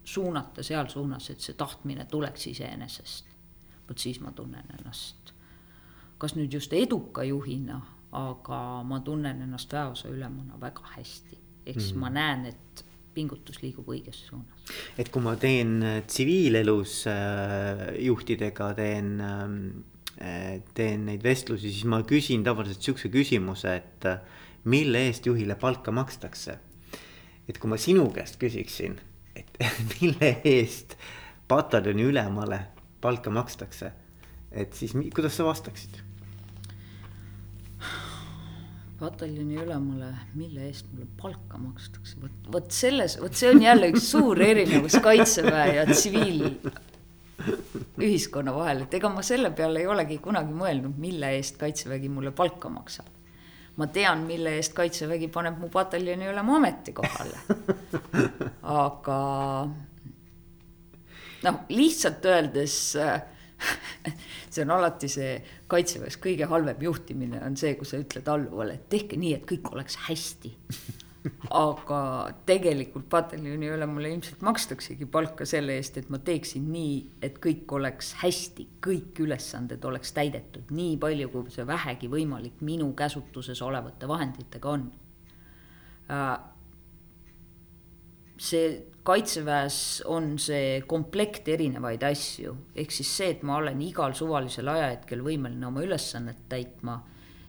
suunata 0.03 0.63
seal 0.63 0.89
suunas, 0.89 1.29
et 1.29 1.41
see 1.41 1.53
tahtmine 1.57 2.05
tuleks 2.05 2.47
iseenesest, 2.53 3.35
vot 3.89 3.97
siis 3.97 4.21
ma 4.21 4.31
tunnen 4.31 4.77
ennast 4.79 5.33
kas 6.19 6.35
nüüd 6.35 6.53
just 6.53 6.73
eduka 6.75 7.23
juhina 7.23 7.79
aga 8.11 8.59
ma 8.83 8.99
tunnen 9.05 9.41
ennast 9.45 9.73
väeosa 9.73 10.09
ülemana 10.09 10.57
väga 10.61 10.81
hästi. 10.95 11.37
ehk 11.65 11.79
siis 11.81 11.93
mm 11.93 11.97
-hmm. 11.97 12.01
ma 12.01 12.09
näen, 12.09 12.45
et 12.45 12.85
pingutus 13.13 13.61
liigub 13.61 13.89
õiges 13.91 14.23
suunas. 14.29 14.73
et 14.97 15.09
kui 15.09 15.21
ma 15.21 15.35
teen 15.35 15.83
äh, 15.83 16.01
tsiviilelus 16.07 17.05
äh, 17.07 17.95
juhtidega, 18.05 18.73
teen 18.73 19.19
äh,, 19.21 20.59
teen 20.75 21.05
neid 21.05 21.23
vestlusi, 21.23 21.71
siis 21.71 21.85
ma 21.85 22.01
küsin 22.03 22.43
tavaliselt 22.43 22.81
sihukese 22.83 23.11
küsimuse, 23.13 23.75
et 23.75 24.05
äh, 24.05 24.19
mille 24.63 25.05
eest 25.07 25.25
juhile 25.25 25.55
palka 25.55 25.91
makstakse. 25.91 26.59
et 27.47 27.57
kui 27.57 27.69
ma 27.69 27.77
sinu 27.77 28.09
käest 28.13 28.37
küsiksin, 28.41 28.99
et 29.35 29.57
mille 30.01 30.35
eest 30.43 30.97
pataljoni 31.47 32.03
ülemale 32.11 32.59
palka 33.01 33.31
makstakse, 33.33 33.91
et 34.51 34.73
siis 34.73 34.93
kuidas 35.15 35.37
sa 35.37 35.47
vastaksid? 35.47 36.08
Pataljoni 38.99 39.55
ülemale, 39.63 40.09
mille 40.35 40.65
eest 40.67 40.85
mulle 40.91 41.07
palka 41.21 41.57
makstakse, 41.61 42.17
vot, 42.21 42.31
vot 42.53 42.71
selles, 42.75 43.21
vot 43.21 43.33
see 43.35 43.49
on 43.53 43.61
jälle 43.63 43.89
üks 43.93 44.05
suur 44.11 44.41
erinevus 44.43 44.95
kaitseväe 45.03 45.75
ja 45.77 45.83
tsiviilühiskonna 45.89 48.51
vahel, 48.55 48.81
et 48.85 48.93
ega 48.99 49.07
ma 49.13 49.21
selle 49.25 49.49
peale 49.55 49.79
ei 49.83 49.87
olegi 49.89 50.17
kunagi 50.23 50.53
mõelnud, 50.55 50.95
mille 51.01 51.27
eest 51.37 51.55
kaitsevägi 51.61 52.09
mulle 52.11 52.31
palka 52.35 52.67
maksab. 52.73 53.07
ma 53.79 53.85
tean, 53.87 54.19
mille 54.27 54.49
eest 54.59 54.73
kaitsevägi 54.75 55.27
paneb 55.31 55.55
mu 55.61 55.67
pataljoni 55.71 56.27
ülema 56.27 56.55
ametikohale. 56.57 57.37
aga 58.83 59.19
noh, 61.47 61.55
lihtsalt 61.71 62.25
öeldes 62.25 62.75
see 64.51 64.63
on 64.63 64.73
alati 64.77 65.09
see 65.11 65.35
kaitseväes 65.71 66.19
kõige 66.21 66.47
halvem 66.49 66.87
juhtimine 66.87 67.43
on 67.45 67.57
see, 67.59 67.75
kui 67.79 67.87
sa 67.87 67.99
ütled 68.01 68.27
alluvale, 68.31 68.79
et 68.79 68.89
tehke 68.91 69.19
nii, 69.19 69.35
et 69.39 69.45
kõik 69.49 69.71
oleks 69.73 69.99
hästi 70.07 70.53
aga 71.51 72.01
tegelikult 72.47 73.07
pataljoni 73.11 73.69
ülemale 73.73 74.11
ilmselt 74.13 74.43
makstaksegi 74.45 75.07
palka 75.11 75.45
selle 75.49 75.75
eest, 75.79 75.97
et 75.99 76.11
ma 76.13 76.19
teeksin 76.23 76.69
nii, 76.71 76.95
et 77.25 77.39
kõik 77.43 77.71
oleks 77.75 78.13
hästi, 78.21 78.67
kõik 78.85 79.19
ülesanded 79.25 79.83
oleks 79.85 80.13
täidetud 80.15 80.71
nii 80.75 80.95
palju, 81.01 81.31
kui 81.33 81.53
see 81.53 81.67
vähegi 81.67 82.11
võimalik 82.11 82.63
minu 82.65 82.91
käsutuses 82.97 83.61
olevate 83.65 84.07
vahenditega 84.07 84.75
on. 84.77 84.87
See 88.39 88.67
kaitseväes 89.03 90.03
on 90.07 90.37
see 90.39 90.81
komplekt 90.87 91.47
erinevaid 91.51 92.03
asju, 92.07 92.55
ehk 92.75 92.93
siis 92.93 93.09
see, 93.17 93.33
et 93.35 93.41
ma 93.43 93.57
olen 93.59 93.81
igal 93.83 94.13
suvalisel 94.15 94.69
ajahetkel 94.71 95.23
võimeline 95.25 95.67
oma 95.67 95.83
ülesannet 95.83 96.45
täitma 96.51 97.01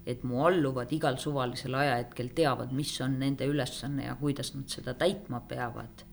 et 0.07 0.22
mu 0.24 0.45
alluvad 0.47 0.93
igal 0.93 1.18
suvalisel 1.20 1.74
ajahetkel 1.76 2.30
teavad, 2.36 2.72
mis 2.72 2.93
on 3.05 3.18
nende 3.20 3.47
ülesanne 3.49 4.07
ja 4.09 4.16
kuidas 4.20 4.55
nad 4.55 4.68
seda 4.72 4.95
täitma 4.95 5.43
peavad. 5.49 6.07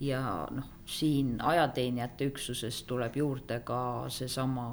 ja 0.00 0.46
noh, 0.54 0.66
siin 0.86 1.40
ajateenijate 1.42 2.28
üksuses 2.30 2.84
tuleb 2.86 3.16
juurde 3.18 3.56
ka 3.66 4.06
seesama 4.14 4.66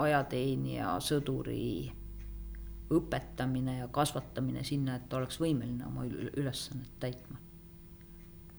ajateenija, 0.00 0.94
sõduri 1.04 1.92
õpetamine 2.92 3.78
ja 3.78 3.88
kasvatamine 3.92 4.64
sinna, 4.64 4.96
et 4.96 5.08
ta 5.08 5.18
oleks 5.20 5.40
võimeline 5.42 5.86
oma 5.86 6.06
ülesannet 6.06 6.98
täitma. 7.00 7.38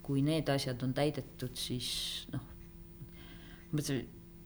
kui 0.03 0.21
need 0.21 0.49
asjad 0.51 0.81
on 0.83 0.91
täidetud, 0.93 1.55
siis 1.55 2.27
noh, 2.33 2.43
mõtlesin 3.71 4.03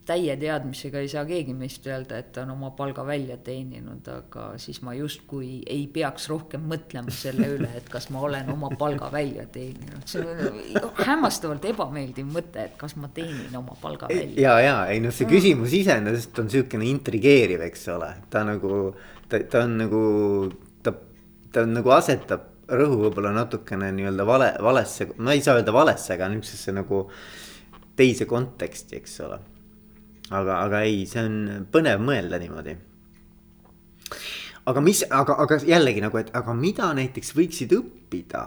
täie 0.08 0.36
teadmisega 0.40 1.02
ei 1.04 1.10
saa 1.12 1.24
keegi 1.28 1.54
meist 1.58 1.86
öelda, 1.88 2.20
et 2.22 2.30
ta 2.36 2.44
on 2.46 2.54
oma 2.56 2.70
palga 2.78 3.04
välja 3.06 3.38
teeninud, 3.44 4.08
aga 4.12 4.46
siis 4.62 4.80
ma 4.86 4.94
justkui 4.96 5.50
ei 5.68 5.84
peaks 5.94 6.30
rohkem 6.32 6.64
mõtlema 6.72 7.14
selle 7.14 7.50
üle, 7.58 7.70
et 7.80 7.90
kas 7.92 8.10
ma 8.14 8.22
olen 8.28 8.52
oma 8.54 8.72
palga 8.80 9.10
välja 9.12 9.48
teeninud. 9.52 10.06
see 10.08 10.24
on 10.24 11.04
hämmastavalt 11.10 11.68
ebameeldiv 11.74 12.30
mõte, 12.32 12.70
et 12.70 12.78
kas 12.80 12.96
ma 13.00 13.12
teenin 13.14 13.56
oma 13.60 13.76
palga 13.82 14.10
välja. 14.12 14.40
ja, 14.48 14.58
ja 14.64 14.78
ei 14.94 15.04
noh, 15.04 15.16
see 15.16 15.28
küsimus 15.30 15.76
iseenesest 15.76 16.40
on 16.44 16.52
sihukene 16.56 16.88
intrigeeriv, 16.88 17.68
eks 17.68 17.88
ole, 17.96 18.14
ta 18.32 18.46
nagu, 18.48 18.96
ta, 19.30 19.42
ta 19.52 19.66
on 19.66 19.76
nagu, 19.84 20.04
ta, 20.84 20.96
ta 21.54 21.66
nagu 21.68 21.94
asetab 21.96 22.48
rõhu 22.68 23.04
võib-olla 23.06 23.32
natukene 23.36 23.92
nii-öelda 23.96 24.26
vale, 24.28 24.54
valesse, 24.64 25.12
ma 25.24 25.36
ei 25.36 25.44
saa 25.44 25.60
öelda 25.60 25.76
valesse, 25.76 26.14
aga 26.16 26.28
niisugusesse 26.32 26.76
nagu 26.76 27.06
teise 27.98 28.28
konteksti, 28.30 29.00
eks 29.00 29.22
ole 29.26 29.40
aga, 30.30 30.60
aga 30.66 30.84
ei, 30.88 31.06
see 31.10 31.24
on 31.24 31.68
põnev 31.72 32.02
mõelda 32.04 32.40
niimoodi. 32.42 32.76
aga 34.68 34.84
mis, 34.84 35.04
aga, 35.08 35.38
aga 35.44 35.60
jällegi 35.68 36.04
nagu, 36.04 36.20
et 36.20 36.32
aga 36.36 36.56
mida 36.58 36.90
näiteks 36.98 37.34
võiksid 37.38 37.76
õppida 37.78 38.44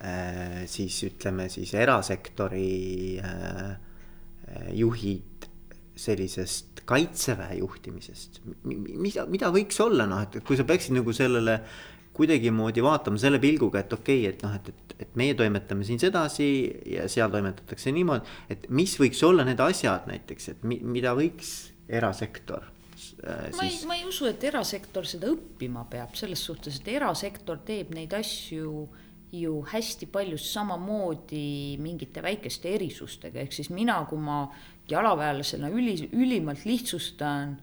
äh, 0.00 0.62
siis 0.70 0.96
ütleme 1.08 1.48
siis 1.52 1.74
erasektori 1.76 3.20
äh, 3.20 3.76
juhid 4.76 5.48
sellisest 5.96 6.71
kaitseväe 6.88 7.58
juhtimisest, 7.60 8.40
mida, 8.64 9.26
mida 9.30 9.50
võiks 9.54 9.78
olla 9.84 10.06
noh, 10.10 10.22
et 10.26 10.40
kui 10.46 10.58
sa 10.58 10.66
peaksid 10.68 10.96
nagu 10.96 11.14
sellele 11.16 11.58
kuidagimoodi 12.12 12.82
vaatama 12.84 13.20
selle 13.20 13.40
pilguga, 13.40 13.80
et 13.82 13.92
okei 13.92 14.26
okay,, 14.26 14.34
et 14.34 14.42
noh, 14.44 14.56
et, 14.58 14.68
et, 14.68 14.96
et 15.06 15.14
meie 15.18 15.36
toimetame 15.38 15.86
siin 15.88 16.00
sedasi 16.02 16.48
ja 16.92 17.06
seal 17.10 17.32
toimetatakse 17.32 17.92
niimoodi. 17.94 18.36
et 18.52 18.68
mis 18.68 18.92
võiks 19.00 19.22
olla 19.26 19.46
need 19.48 19.60
asjad 19.64 20.08
näiteks, 20.10 20.48
et 20.52 20.66
mi, 20.68 20.80
mida 20.84 21.14
võiks 21.18 21.72
erasektor 21.88 22.66
äh,. 23.24 23.48
ma 23.56 23.68
ei, 23.68 23.78
ma 23.88 23.96
ei 24.00 24.04
usu, 24.08 24.28
et 24.28 24.44
erasektor 24.44 25.08
seda 25.08 25.32
õppima 25.32 25.86
peab 25.90 26.18
selles 26.18 26.44
suhtes, 26.44 26.82
et 26.82 26.92
erasektor 26.98 27.64
teeb 27.64 27.94
neid 27.96 28.12
asju 28.18 28.74
ju 29.32 29.62
hästi 29.64 30.06
paljus 30.12 30.44
samamoodi 30.52 31.78
mingite 31.80 32.20
väikeste 32.20 32.74
erisustega, 32.76 33.40
ehk 33.40 33.56
siis 33.56 33.70
mina, 33.72 34.02
kui 34.08 34.20
ma 34.20 34.44
jalaväelasena 34.90 35.70
üli, 35.70 36.08
ülimalt 36.12 36.64
lihtsustan 36.64 37.56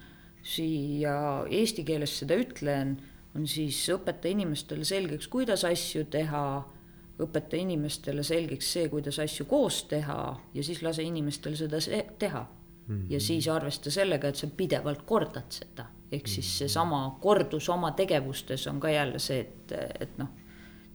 siia 0.44 1.46
eesti 1.52 1.84
keeles 1.84 2.16
seda 2.22 2.38
ütlen 2.40 2.98
on 3.36 3.48
siis 3.48 3.80
õpeta 3.94 4.30
inimestele 4.32 4.86
selgeks, 4.88 5.28
kuidas 5.32 5.64
asju 5.68 6.06
teha, 6.12 6.44
õpeta 7.20 7.60
inimestele 7.60 8.24
selgeks 8.26 8.72
see, 8.74 8.88
kuidas 8.92 9.20
asju 9.22 9.46
koos 9.50 9.84
teha 9.92 10.20
ja 10.56 10.66
siis 10.66 10.82
lase 10.86 11.04
inimestel 11.06 11.58
seda 11.60 11.82
teha 12.20 12.42
mm. 12.42 12.96
-hmm. 12.96 13.06
ja 13.14 13.20
siis 13.20 13.48
arvesta 13.48 13.92
sellega, 13.92 14.28
et 14.28 14.36
sa 14.36 14.48
pidevalt 14.48 15.04
kordad 15.06 15.52
seda, 15.52 15.86
ehk 16.12 16.28
siis 16.28 16.46
mhm. 16.46 16.58
seesama 16.58 17.18
kordus 17.22 17.70
oma 17.70 17.92
tegevustes 17.92 18.68
on 18.68 18.80
ka 18.80 18.90
jälle 18.90 19.20
see, 19.20 19.40
et, 19.40 19.72
et 20.00 20.18
noh, 20.18 20.30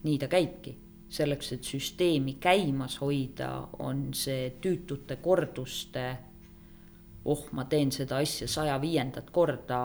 nii 0.02 0.18
ta 0.18 0.28
käibki. 0.28 0.78
Selleks, 1.14 1.52
et 1.52 1.64
süsteemi 1.64 2.36
käimas 2.42 2.98
hoida, 3.00 3.68
on 3.78 4.08
see 4.14 4.54
tüütute 4.60 5.16
korduste, 5.22 6.06
oh, 7.24 7.44
ma 7.52 7.64
teen 7.70 7.92
seda 7.94 8.18
asja 8.22 8.48
saja 8.50 8.80
viiendat 8.82 9.30
korda 9.30 9.84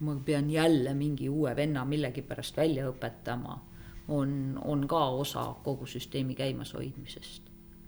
ma 0.00 0.16
pean 0.24 0.50
jälle 0.50 0.94
mingi 0.94 1.28
uue 1.28 1.56
venna 1.56 1.84
millegipärast 1.84 2.56
välja 2.56 2.88
õpetama, 2.90 3.58
on, 4.08 4.58
on 4.64 4.86
ka 4.88 5.06
osa 5.08 5.44
kogu 5.64 5.86
süsteemi 5.86 6.34
käimashoidmisest. 6.34 7.42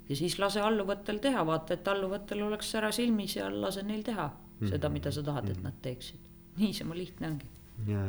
ja 0.09 0.17
siis 0.17 0.39
lase 0.39 0.61
alluvatel 0.61 1.19
teha, 1.19 1.47
vaata, 1.47 1.75
et 1.75 1.89
alluvatel 1.89 2.43
oleks 2.43 2.71
sära 2.71 2.93
silmis 2.93 3.37
ja 3.37 3.51
lase 3.61 3.83
neil 3.83 4.03
teha 4.03 4.31
seda, 4.69 4.89
mida 4.89 5.13
sa 5.13 5.23
tahad, 5.23 5.51
et 5.51 5.57
mhm. 5.57 5.65
nad 5.65 5.81
teeksid. 5.83 6.21
niisama 6.57 6.97
lihtne 6.97 7.29
ongi. 7.29 7.47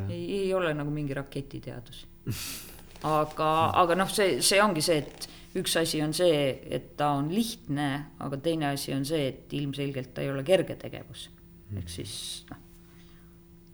ei, 0.08 0.38
ei 0.38 0.54
ole 0.54 0.74
nagu 0.74 0.90
mingi 0.90 1.14
raketiteadus. 1.14 2.06
aga, 3.06 3.50
aga 3.82 3.98
noh, 3.98 4.08
see, 4.12 4.40
see 4.44 4.62
ongi 4.62 4.82
see, 4.84 4.98
et 4.98 5.28
üks 5.60 5.76
asi 5.80 6.02
on 6.02 6.12
see, 6.14 6.40
et 6.70 6.96
ta 6.96 7.12
on 7.18 7.30
lihtne, 7.32 7.90
aga 8.22 8.38
teine 8.42 8.72
asi 8.74 8.94
on 8.94 9.04
see, 9.04 9.28
et 9.28 9.54
ilmselgelt 9.58 10.14
ta 10.14 10.22
ei 10.22 10.30
ole 10.30 10.44
kerge 10.46 10.76
tegevus. 10.78 11.28
ehk 11.70 11.88
siis 11.88 12.16
noh 12.50 12.66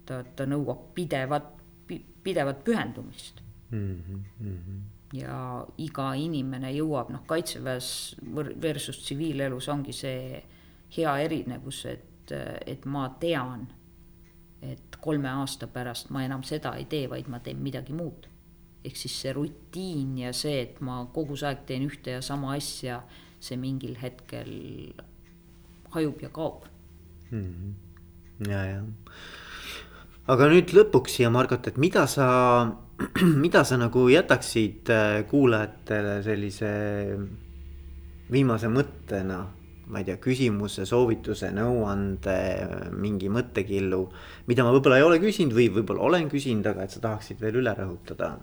ta, 0.07 0.21
ta 0.37 0.47
nõuab 0.49 0.91
pidevat, 0.97 1.49
pidevat 2.25 2.63
pühendumist 2.65 3.43
mm. 3.71 4.21
-hmm. 4.41 4.83
ja 5.19 5.65
iga 5.83 6.13
inimene 6.15 6.73
jõuab, 6.77 7.11
noh, 7.15 7.25
kaitseväes 7.27 7.89
versus 8.63 9.03
tsiviilelus 9.03 9.69
ongi 9.69 9.93
see 9.93 10.43
hea 10.97 11.17
erinevus, 11.19 11.85
et, 11.91 12.33
et 12.67 12.85
ma 12.85 13.09
tean, 13.21 13.67
et 14.63 14.97
kolme 15.01 15.29
aasta 15.29 15.67
pärast 15.67 16.11
ma 16.11 16.25
enam 16.25 16.43
seda 16.43 16.75
ei 16.77 16.85
tee, 16.85 17.11
vaid 17.11 17.29
ma 17.29 17.41
teen 17.41 17.59
midagi 17.63 17.93
muud. 17.93 18.29
Ehk 18.87 18.97
siis 18.99 19.17
see 19.23 19.33
rutiin 19.37 20.17
ja 20.23 20.33
see, 20.37 20.61
et 20.63 20.81
ma 20.85 21.03
kogu 21.15 21.39
aeg 21.43 21.65
teen 21.69 21.89
ühte 21.89 22.19
ja 22.19 22.23
sama 22.23 22.55
asja, 22.57 23.03
see 23.41 23.59
mingil 23.61 23.97
hetkel 24.01 24.53
hajub 25.97 26.23
ja 26.23 26.31
kaob 26.35 26.65
mm. 27.31 27.43
-hmm. 27.43 27.75
ja, 28.51 28.63
ja 28.65 28.81
aga 30.33 30.49
nüüd 30.51 30.73
lõpuks 30.75 31.19
siia, 31.19 31.31
Margot, 31.31 31.67
et 31.71 31.77
mida 31.79 32.07
sa, 32.11 32.29
mida 33.45 33.65
sa 33.65 33.79
nagu 33.81 34.07
jätaksid 34.11 34.91
äh, 34.91 35.21
kuulajatele 35.31 36.19
sellise 36.27 36.73
viimase 38.33 38.71
mõttena, 38.73 39.45
ma 39.87 40.03
ei 40.03 40.09
tea, 40.09 40.19
küsimuse, 40.19 40.83
soovituse, 40.89 41.53
nõuande, 41.55 42.39
mingi 42.99 43.31
mõttekillu, 43.31 44.03
mida 44.51 44.67
ma 44.67 44.75
võib-olla 44.75 44.99
ei 44.99 45.07
ole 45.07 45.21
küsinud 45.23 45.55
või 45.55 45.69
võib-olla 45.79 46.09
olen 46.09 46.27
küsinud, 46.33 46.67
aga 46.67 46.87
et 46.87 46.97
sa 46.97 47.03
tahaksid 47.05 47.43
veel 47.43 47.63
üle 47.63 47.75
rõhutada? 47.79 48.35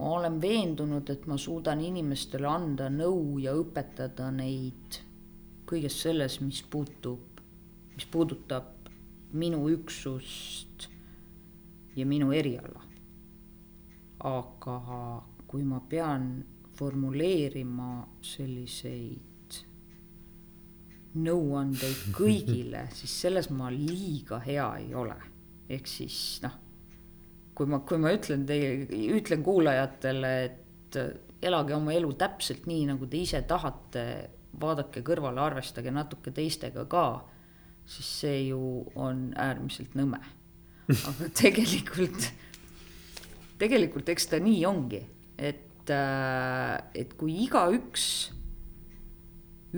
Ma 0.00 0.14
olen 0.16 0.40
veendunud, 0.40 1.10
et 1.12 1.26
ma 1.28 1.36
suudan 1.36 1.80
inimestele 1.84 2.48
anda 2.48 2.86
nõu 2.88 3.36
ja 3.42 3.52
õpetada 3.52 4.30
neid 4.32 4.96
kõiges 5.68 5.98
selles, 6.00 6.38
mis 6.40 6.62
puutub, 6.72 7.42
mis 7.92 8.06
puudutab 8.08 8.88
minu 9.36 9.66
üksust 9.68 10.88
ja 11.96 12.06
minu 12.06 12.32
eriala. 12.32 12.86
aga 14.20 14.78
kui 15.48 15.62
ma 15.64 15.78
pean 15.88 16.24
formuleerima 16.76 17.92
selliseid 18.20 19.60
nõuandeid 21.20 22.02
kõigile, 22.16 22.86
siis 22.98 23.20
selles 23.26 23.50
ma 23.52 23.68
liiga 23.72 24.40
hea 24.48 24.68
ei 24.80 24.94
ole. 24.94 25.16
ehk 25.68 25.86
siis 25.86 26.40
noh, 26.42 26.56
kui 27.60 27.68
ma, 27.68 27.82
kui 27.84 28.00
ma 28.00 28.14
ütlen 28.16 28.46
teie, 28.48 28.86
ütlen 29.16 29.44
kuulajatele, 29.44 30.32
et 30.46 31.00
elage 31.44 31.76
oma 31.76 31.92
elu 31.96 32.14
täpselt 32.18 32.64
nii, 32.70 32.86
nagu 32.92 33.08
te 33.10 33.20
ise 33.20 33.42
tahate, 33.48 34.06
vaadake 34.60 35.04
kõrvale, 35.06 35.40
arvestage 35.44 35.92
natuke 35.94 36.32
teistega 36.34 36.86
ka 36.90 37.04
siis 37.90 38.10
see 38.20 38.38
ju 38.50 38.60
on 38.98 39.30
äärmiselt 39.38 39.96
nõme. 39.98 40.20
aga 40.90 41.30
tegelikult, 41.42 42.28
tegelikult 43.60 44.10
eks 44.10 44.30
ta 44.30 44.40
nii 44.42 44.60
ongi, 44.66 45.00
et, 45.38 45.90
äh, 45.94 46.76
et 46.94 47.14
kui 47.18 47.36
igaüks 47.46 48.06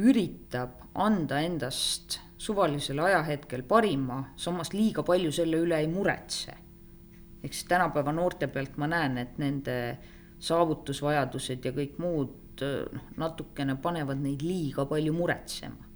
üritab 0.00 0.78
anda 0.96 1.42
endast 1.44 2.18
suvalisel 2.40 3.00
ajahetkel 3.04 3.64
parima, 3.68 4.22
samas 4.36 4.72
liiga 4.74 5.04
palju 5.06 5.32
selle 5.32 5.60
üle 5.62 5.78
ei 5.78 5.88
muretse. 5.88 6.56
Eks 7.42 7.64
tänapäeva 7.70 8.12
noorte 8.12 8.48
pealt 8.48 8.76
ma 8.78 8.88
näen, 8.90 9.18
et 9.18 9.38
nende 9.42 9.76
saavutusvajadused 10.42 11.64
ja 11.64 11.72
kõik 11.74 11.98
muud 12.02 12.38
noh, 12.62 13.08
natukene 13.18 13.76
panevad 13.82 14.20
neid 14.22 14.42
liiga 14.44 14.84
palju 14.86 15.14
muretsema. 15.16 15.90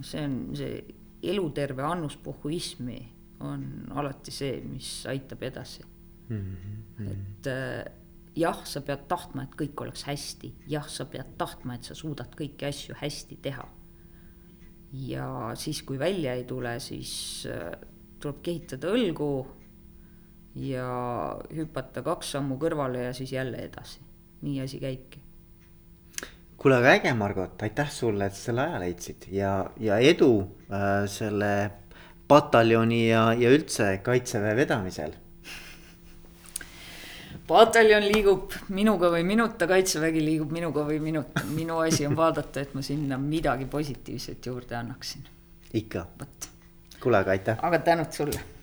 see 0.00 0.22
on 0.24 0.36
see 0.56 0.80
eluterve 1.28 1.82
annuspohhuismi 1.84 3.00
on 3.44 3.64
alati 4.00 4.32
see, 4.32 4.60
mis 4.64 5.04
aitab 5.06 5.42
edasi 5.42 5.82
mm. 6.28 6.56
-hmm. 6.96 7.10
et 7.10 7.46
äh, 7.46 7.92
jah, 8.36 8.64
sa 8.64 8.80
pead 8.80 9.06
tahtma, 9.08 9.42
et 9.42 9.54
kõik 9.58 9.82
oleks 9.84 10.04
hästi, 10.08 10.52
jah, 10.70 10.88
sa 10.88 11.04
pead 11.04 11.36
tahtma, 11.38 11.74
et 11.74 11.84
sa 11.84 11.94
suudad 11.94 12.32
kõiki 12.36 12.68
asju 12.68 12.94
hästi 13.00 13.38
teha. 13.42 13.68
ja 14.92 15.52
siis, 15.54 15.82
kui 15.82 15.98
välja 15.98 16.34
ei 16.34 16.44
tule, 16.44 16.78
siis 16.80 17.46
äh, 17.46 17.72
tuleb 18.20 18.42
kehitada 18.42 18.88
õlgu 18.88 19.46
ja 20.54 20.86
hüpata 21.54 22.02
kaks 22.02 22.32
sammu 22.36 22.58
kõrvale 22.58 23.06
ja 23.08 23.12
siis 23.14 23.32
jälle 23.32 23.58
edasi. 23.62 24.00
nii 24.42 24.60
asi 24.60 24.80
käibki 24.80 25.20
kuule, 26.56 26.76
aga 26.76 26.94
äge, 26.98 27.12
Margot, 27.14 27.62
aitäh 27.62 27.90
sulle, 27.90 28.26
et 28.26 28.36
selle 28.36 28.66
aja 28.66 28.80
leidsid 28.82 29.30
ja, 29.32 29.70
ja 29.80 29.98
edu 29.98 30.32
äh, 30.72 31.06
selle 31.08 31.70
pataljoni 32.28 33.08
ja, 33.08 33.30
ja 33.32 33.50
üldse 33.50 33.96
kaitseväe 34.04 34.56
vedamisel 34.56 35.16
pataljon 37.50 38.04
liigub 38.06 38.54
minuga 38.70 39.10
või 39.10 39.24
minuta, 39.26 39.66
kaitsevägi 39.70 40.22
liigub 40.22 40.52
minuga 40.54 40.84
või 40.86 41.00
minuta, 41.02 41.42
minu 41.50 41.80
asi 41.82 42.06
on 42.06 42.14
vaadata, 42.18 42.62
et 42.62 42.76
ma 42.78 42.84
sinna 42.86 43.18
midagi 43.18 43.66
positiivset 43.70 44.46
juurde 44.46 44.76
annaksin. 44.78 45.26
ikka. 45.74 46.06
kuule, 47.00 47.18
aga 47.18 47.30
aitäh. 47.30 47.58
aga 47.62 47.78
tänud 47.78 48.12
sulle 48.12 48.58